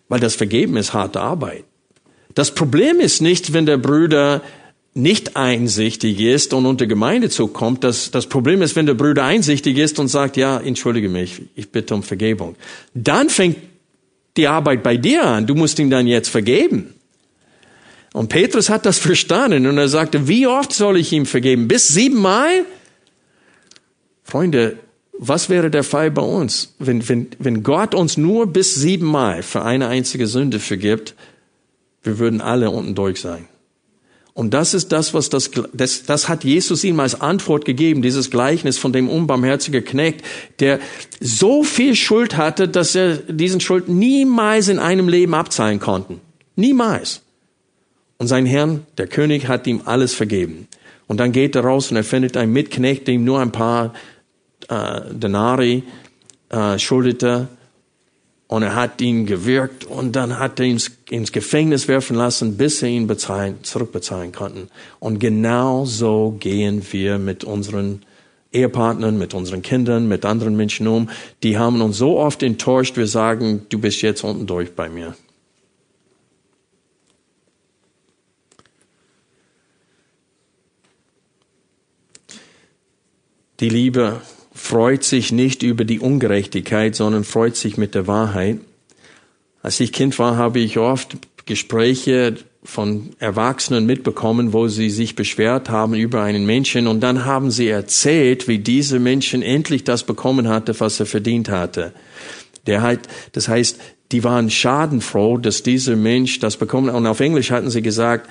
Weil 0.08 0.20
das 0.20 0.34
Vergeben 0.34 0.78
ist 0.78 0.94
harte 0.94 1.20
Arbeit. 1.20 1.64
Das 2.34 2.54
Problem 2.54 2.98
ist 2.98 3.20
nicht, 3.20 3.52
wenn 3.52 3.66
der 3.66 3.76
Bruder 3.76 4.40
nicht 4.94 5.36
einsichtig 5.36 6.20
ist 6.20 6.54
und 6.54 6.64
unter 6.64 6.86
Gemeindezug 6.86 7.52
kommt, 7.52 7.84
das, 7.84 8.10
das 8.10 8.28
Problem 8.28 8.62
ist, 8.62 8.76
wenn 8.76 8.86
der 8.86 8.94
Bruder 8.94 9.24
einsichtig 9.24 9.76
ist 9.76 9.98
und 9.98 10.08
sagt, 10.08 10.38
ja, 10.38 10.58
entschuldige 10.58 11.10
mich, 11.10 11.42
ich 11.54 11.68
bitte 11.68 11.94
um 11.94 12.02
Vergebung. 12.02 12.56
Dann 12.94 13.28
fängt 13.28 13.58
die 14.36 14.48
Arbeit 14.48 14.82
bei 14.82 14.96
dir 14.96 15.24
an. 15.24 15.46
Du 15.46 15.54
musst 15.54 15.78
ihm 15.78 15.90
dann 15.90 16.06
jetzt 16.06 16.28
vergeben. 16.28 16.94
Und 18.12 18.28
Petrus 18.28 18.70
hat 18.70 18.86
das 18.86 18.98
verstanden 18.98 19.66
und 19.66 19.76
er 19.76 19.88
sagte, 19.88 20.26
wie 20.26 20.46
oft 20.46 20.72
soll 20.72 20.96
ich 20.96 21.12
ihm 21.12 21.26
vergeben? 21.26 21.68
Bis 21.68 21.88
siebenmal? 21.88 22.64
Freunde, 24.24 24.78
was 25.18 25.48
wäre 25.48 25.70
der 25.70 25.84
Fall 25.84 26.10
bei 26.10 26.22
uns, 26.22 26.74
wenn, 26.78 27.06
wenn, 27.08 27.28
wenn 27.38 27.62
Gott 27.62 27.94
uns 27.94 28.16
nur 28.16 28.46
bis 28.46 28.74
siebenmal 28.74 29.42
für 29.42 29.62
eine 29.62 29.88
einzige 29.88 30.26
Sünde 30.26 30.60
vergibt? 30.60 31.14
Wir 32.02 32.18
würden 32.18 32.40
alle 32.40 32.70
unten 32.70 32.94
durch 32.94 33.20
sein. 33.20 33.48
Und 34.36 34.52
das 34.52 34.74
ist 34.74 34.92
das, 34.92 35.14
was 35.14 35.30
das, 35.30 35.50
das, 35.72 36.02
das 36.02 36.28
hat 36.28 36.44
Jesus 36.44 36.84
ihm 36.84 37.00
als 37.00 37.18
Antwort 37.22 37.64
gegeben, 37.64 38.02
dieses 38.02 38.30
Gleichnis 38.30 38.76
von 38.76 38.92
dem 38.92 39.08
unbarmherzigen 39.08 39.82
Knecht, 39.82 40.20
der 40.60 40.78
so 41.22 41.64
viel 41.64 41.96
Schuld 41.96 42.36
hatte, 42.36 42.68
dass 42.68 42.94
er 42.94 43.16
diesen 43.16 43.60
Schuld 43.60 43.88
niemals 43.88 44.68
in 44.68 44.78
einem 44.78 45.08
Leben 45.08 45.32
abzahlen 45.32 45.80
konnte. 45.80 46.16
Niemals. 46.54 47.22
Und 48.18 48.26
sein 48.26 48.44
Herrn, 48.44 48.86
der 48.98 49.06
König, 49.06 49.48
hat 49.48 49.66
ihm 49.66 49.80
alles 49.86 50.12
vergeben. 50.12 50.68
Und 51.06 51.18
dann 51.18 51.32
geht 51.32 51.56
er 51.56 51.64
raus 51.64 51.90
und 51.90 51.96
er 51.96 52.04
findet 52.04 52.36
einen 52.36 52.52
Mitknecht, 52.52 53.08
dem 53.08 53.24
nur 53.24 53.40
ein 53.40 53.52
paar 53.52 53.94
äh, 54.68 55.00
Denari 55.12 55.82
äh, 56.50 56.78
schuldete 56.78 57.48
und 58.48 58.62
er 58.62 58.74
hat 58.74 59.00
ihn 59.00 59.26
gewirkt 59.26 59.84
und 59.84 60.14
dann 60.14 60.38
hat 60.38 60.60
er 60.60 60.66
ihn 60.66 60.80
ins 61.10 61.32
Gefängnis 61.32 61.88
werfen 61.88 62.16
lassen, 62.16 62.56
bis 62.56 62.82
er 62.82 62.88
ihn 62.88 63.06
bezahlen, 63.06 63.58
zurückbezahlen 63.62 64.32
konnten. 64.32 64.68
Und 65.00 65.18
genau 65.18 65.84
so 65.84 66.36
gehen 66.38 66.82
wir 66.92 67.18
mit 67.18 67.42
unseren 67.42 68.02
Ehepartnern, 68.52 69.18
mit 69.18 69.34
unseren 69.34 69.62
Kindern, 69.62 70.06
mit 70.06 70.24
anderen 70.24 70.56
Menschen 70.56 70.86
um. 70.86 71.10
Die 71.42 71.58
haben 71.58 71.82
uns 71.82 71.98
so 71.98 72.18
oft 72.18 72.42
enttäuscht, 72.42 72.96
wir 72.96 73.08
sagen, 73.08 73.66
du 73.68 73.78
bist 73.78 74.00
jetzt 74.02 74.22
unten 74.22 74.46
durch 74.46 74.74
bei 74.74 74.88
mir. 74.88 75.14
Die 83.58 83.70
Liebe 83.70 84.20
freut 84.56 85.04
sich 85.04 85.32
nicht 85.32 85.62
über 85.62 85.84
die 85.84 86.00
Ungerechtigkeit, 86.00 86.96
sondern 86.96 87.24
freut 87.24 87.56
sich 87.56 87.76
mit 87.76 87.94
der 87.94 88.06
Wahrheit. 88.06 88.58
Als 89.62 89.78
ich 89.80 89.92
Kind 89.92 90.18
war, 90.18 90.36
habe 90.36 90.60
ich 90.60 90.78
oft 90.78 91.16
Gespräche 91.44 92.36
von 92.64 93.10
Erwachsenen 93.18 93.86
mitbekommen, 93.86 94.52
wo 94.52 94.66
sie 94.66 94.90
sich 94.90 95.14
beschwert 95.14 95.68
haben 95.68 95.94
über 95.94 96.22
einen 96.22 96.46
Menschen 96.46 96.86
und 96.88 97.00
dann 97.00 97.24
haben 97.24 97.50
sie 97.50 97.68
erzählt, 97.68 98.48
wie 98.48 98.58
dieser 98.58 98.98
Menschen 98.98 99.42
endlich 99.42 99.84
das 99.84 100.02
bekommen 100.02 100.48
hatte, 100.48 100.78
was 100.80 100.98
er 100.98 101.06
verdient 101.06 101.48
hatte. 101.48 101.92
Der 102.66 102.82
halt, 102.82 103.00
das 103.32 103.48
heißt, 103.48 103.78
die 104.10 104.24
waren 104.24 104.50
schadenfroh, 104.50 105.36
dass 105.36 105.62
dieser 105.62 105.96
Mensch 105.96 106.40
das 106.40 106.56
bekommen 106.56 106.88
und 106.88 107.06
auf 107.06 107.20
Englisch 107.20 107.50
hatten 107.50 107.70
sie 107.70 107.82
gesagt, 107.82 108.28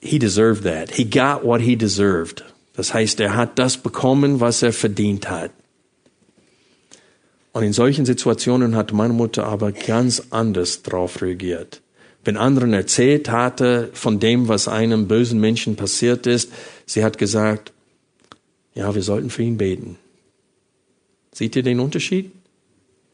he 0.00 0.18
deserved 0.18 0.64
that. 0.64 0.94
He 0.94 1.04
got 1.04 1.44
what 1.44 1.60
he 1.60 1.76
deserved. 1.76 2.44
Das 2.74 2.94
heißt, 2.94 3.20
er 3.20 3.36
hat 3.36 3.58
das 3.58 3.76
bekommen, 3.76 4.40
was 4.40 4.62
er 4.62 4.72
verdient 4.72 5.28
hat. 5.28 5.50
Und 7.52 7.64
in 7.64 7.72
solchen 7.72 8.06
Situationen 8.06 8.76
hat 8.76 8.92
meine 8.92 9.12
Mutter 9.12 9.46
aber 9.46 9.72
ganz 9.72 10.22
anders 10.30 10.82
drauf 10.82 11.20
reagiert. 11.20 11.82
Wenn 12.24 12.36
anderen 12.36 12.72
erzählt 12.72 13.30
hatte 13.30 13.90
von 13.92 14.20
dem, 14.20 14.48
was 14.48 14.68
einem 14.68 15.08
bösen 15.08 15.40
Menschen 15.40 15.76
passiert 15.76 16.26
ist, 16.26 16.50
sie 16.86 17.04
hat 17.04 17.18
gesagt, 17.18 17.72
ja, 18.74 18.94
wir 18.94 19.02
sollten 19.02 19.28
für 19.28 19.42
ihn 19.42 19.58
beten. 19.58 19.98
Seht 21.34 21.56
ihr 21.56 21.62
den 21.62 21.80
Unterschied? 21.80 22.30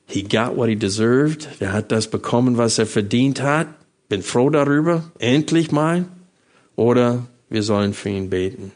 He 0.06 0.22
got 0.22 0.56
what 0.56 0.68
he 0.68 0.76
deserved. 0.76 1.48
Er 1.58 1.72
hat 1.72 1.90
das 1.90 2.08
bekommen, 2.08 2.56
was 2.56 2.78
er 2.78 2.86
verdient 2.86 3.42
hat. 3.42 3.68
Bin 4.08 4.22
froh 4.22 4.50
darüber. 4.50 5.10
Endlich 5.18 5.70
mal. 5.70 6.06
Oder 6.76 7.26
wir 7.50 7.62
sollen 7.62 7.92
für 7.92 8.08
ihn 8.08 8.30
beten. 8.30 8.72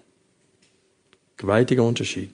Gewaltiger 1.42 1.82
Unterschied. 1.82 2.30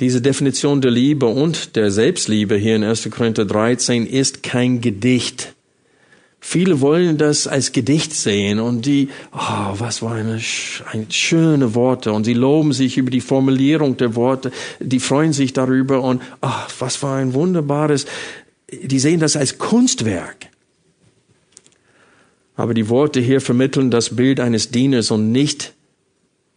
Diese 0.00 0.20
Definition 0.20 0.80
der 0.80 0.90
Liebe 0.90 1.26
und 1.26 1.76
der 1.76 1.92
Selbstliebe 1.92 2.56
hier 2.56 2.74
in 2.74 2.82
1. 2.82 3.08
Korinther 3.10 3.44
13 3.44 4.04
ist 4.04 4.42
kein 4.42 4.80
Gedicht. 4.80 5.54
Viele 6.40 6.80
wollen 6.80 7.16
das 7.16 7.46
als 7.46 7.70
Gedicht 7.70 8.12
sehen 8.12 8.58
und 8.58 8.84
die, 8.84 9.10
oh, 9.32 9.74
was 9.78 10.02
war 10.02 10.14
eine, 10.14 10.40
eine 10.90 11.06
schöne 11.10 11.76
Worte 11.76 12.12
und 12.12 12.24
sie 12.24 12.34
loben 12.34 12.72
sich 12.72 12.98
über 12.98 13.12
die 13.12 13.20
Formulierung 13.20 13.96
der 13.96 14.16
Worte, 14.16 14.50
die 14.80 14.98
freuen 14.98 15.32
sich 15.32 15.52
darüber 15.52 16.02
und, 16.02 16.20
ach, 16.40 16.68
oh, 16.68 16.74
was 16.80 17.00
war 17.04 17.18
ein 17.18 17.34
wunderbares, 17.34 18.06
die 18.68 18.98
sehen 18.98 19.20
das 19.20 19.36
als 19.36 19.58
Kunstwerk. 19.58 20.48
Aber 22.54 22.74
die 22.74 22.88
Worte 22.88 23.20
hier 23.20 23.40
vermitteln 23.40 23.90
das 23.90 24.14
Bild 24.14 24.40
eines 24.40 24.70
Dieners 24.70 25.10
und 25.10 25.32
nicht 25.32 25.72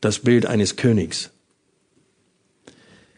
das 0.02 0.20
Bild 0.20 0.46
eines 0.46 0.76
Königs. 0.76 1.32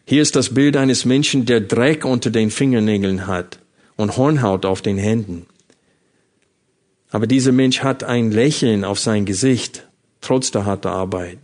Hier 0.04 0.22
ist 0.22 0.36
das 0.36 0.54
Bild 0.54 0.76
eines 0.76 1.04
Menschen, 1.04 1.44
der 1.44 1.60
Dreck 1.60 2.04
unter 2.04 2.30
den 2.30 2.50
Fingernägeln 2.50 3.26
hat 3.26 3.58
und 3.96 4.16
Hornhaut 4.16 4.64
auf 4.64 4.80
den 4.80 4.96
Händen. 4.96 5.46
Aber 7.10 7.26
dieser 7.26 7.52
Mensch 7.52 7.80
hat 7.80 8.04
ein 8.04 8.30
Lächeln 8.30 8.84
auf 8.84 8.98
sein 8.98 9.24
Gesicht, 9.24 9.86
trotz 10.20 10.50
der 10.50 10.64
harten 10.64 10.88
Arbeit. 10.88 11.38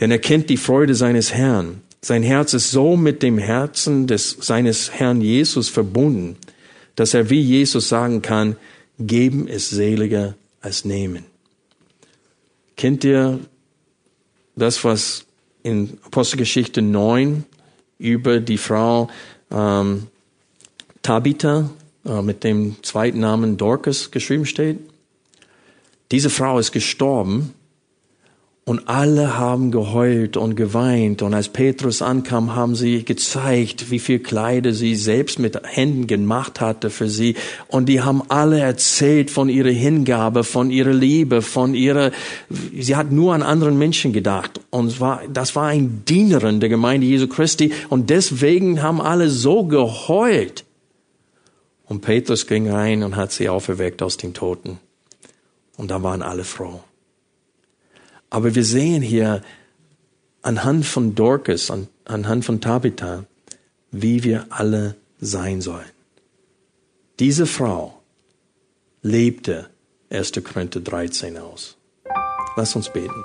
Denn 0.00 0.10
er 0.10 0.18
kennt 0.18 0.50
die 0.50 0.56
Freude 0.56 0.94
seines 0.94 1.32
Herrn. 1.32 1.82
Sein 2.00 2.22
Herz 2.22 2.54
ist 2.54 2.70
so 2.70 2.96
mit 2.96 3.22
dem 3.22 3.38
Herzen 3.38 4.06
des, 4.06 4.36
seines 4.40 4.92
Herrn 4.92 5.20
Jesus 5.20 5.68
verbunden, 5.68 6.36
dass 6.94 7.14
er 7.14 7.30
wie 7.30 7.40
Jesus 7.40 7.88
sagen 7.88 8.22
kann, 8.22 8.56
geben 8.98 9.48
ist 9.48 9.70
seliger 9.70 10.34
als 10.60 10.84
nehmen. 10.84 11.24
Kennt 12.76 13.04
ihr 13.04 13.40
das, 14.54 14.84
was 14.84 15.24
in 15.62 15.98
Apostelgeschichte 16.04 16.82
9 16.82 17.44
über 17.98 18.40
die 18.40 18.58
Frau 18.58 19.08
ähm, 19.50 20.08
Tabitha 21.02 21.70
äh, 22.04 22.22
mit 22.22 22.44
dem 22.44 22.82
zweiten 22.82 23.20
Namen 23.20 23.56
Dorcas 23.56 24.10
geschrieben 24.10 24.46
steht? 24.46 24.78
Diese 26.10 26.30
Frau 26.30 26.58
ist 26.58 26.72
gestorben 26.72 27.54
und 28.68 28.88
alle 28.88 29.38
haben 29.38 29.70
geheult 29.70 30.36
und 30.36 30.56
geweint. 30.56 31.22
Und 31.22 31.34
als 31.34 31.48
Petrus 31.48 32.02
ankam, 32.02 32.56
haben 32.56 32.74
sie 32.74 33.04
gezeigt, 33.04 33.92
wie 33.92 34.00
viel 34.00 34.18
Kleider 34.18 34.72
sie 34.72 34.96
selbst 34.96 35.38
mit 35.38 35.56
Händen 35.64 36.08
gemacht 36.08 36.60
hatte 36.60 36.90
für 36.90 37.08
sie. 37.08 37.36
Und 37.68 37.88
die 37.88 38.00
haben 38.00 38.22
alle 38.28 38.58
erzählt 38.58 39.30
von 39.30 39.48
ihrer 39.48 39.70
Hingabe, 39.70 40.42
von 40.42 40.72
ihrer 40.72 40.92
Liebe, 40.92 41.42
von 41.42 41.74
ihrer, 41.74 42.10
sie 42.76 42.96
hat 42.96 43.12
nur 43.12 43.34
an 43.34 43.44
anderen 43.44 43.78
Menschen 43.78 44.12
gedacht. 44.12 44.60
Und 44.70 44.98
war, 44.98 45.22
das 45.32 45.54
war 45.54 45.68
ein 45.68 46.02
Dienerin 46.04 46.58
der 46.58 46.68
Gemeinde 46.68 47.06
Jesu 47.06 47.28
Christi. 47.28 47.72
Und 47.88 48.10
deswegen 48.10 48.82
haben 48.82 49.00
alle 49.00 49.30
so 49.30 49.62
geheult. 49.62 50.64
Und 51.86 52.00
Petrus 52.00 52.48
ging 52.48 52.68
rein 52.68 53.04
und 53.04 53.14
hat 53.14 53.30
sie 53.30 53.48
auferweckt 53.48 54.02
aus 54.02 54.16
den 54.16 54.34
Toten. 54.34 54.80
Und 55.76 55.92
da 55.92 56.02
waren 56.02 56.22
alle 56.22 56.42
froh. 56.42 56.80
Aber 58.30 58.54
wir 58.54 58.64
sehen 58.64 59.02
hier 59.02 59.42
anhand 60.42 60.86
von 60.86 61.14
Dorcas, 61.14 61.70
an, 61.70 61.88
anhand 62.04 62.44
von 62.44 62.60
Tabitha, 62.60 63.24
wie 63.90 64.24
wir 64.24 64.46
alle 64.50 64.96
sein 65.18 65.60
sollen. 65.60 65.90
Diese 67.18 67.46
Frau 67.46 68.02
lebte 69.02 69.70
1. 70.10 70.32
Korinther 70.44 70.80
13 70.80 71.38
aus. 71.38 71.76
Lass 72.56 72.76
uns 72.76 72.92
beten. 72.92 73.24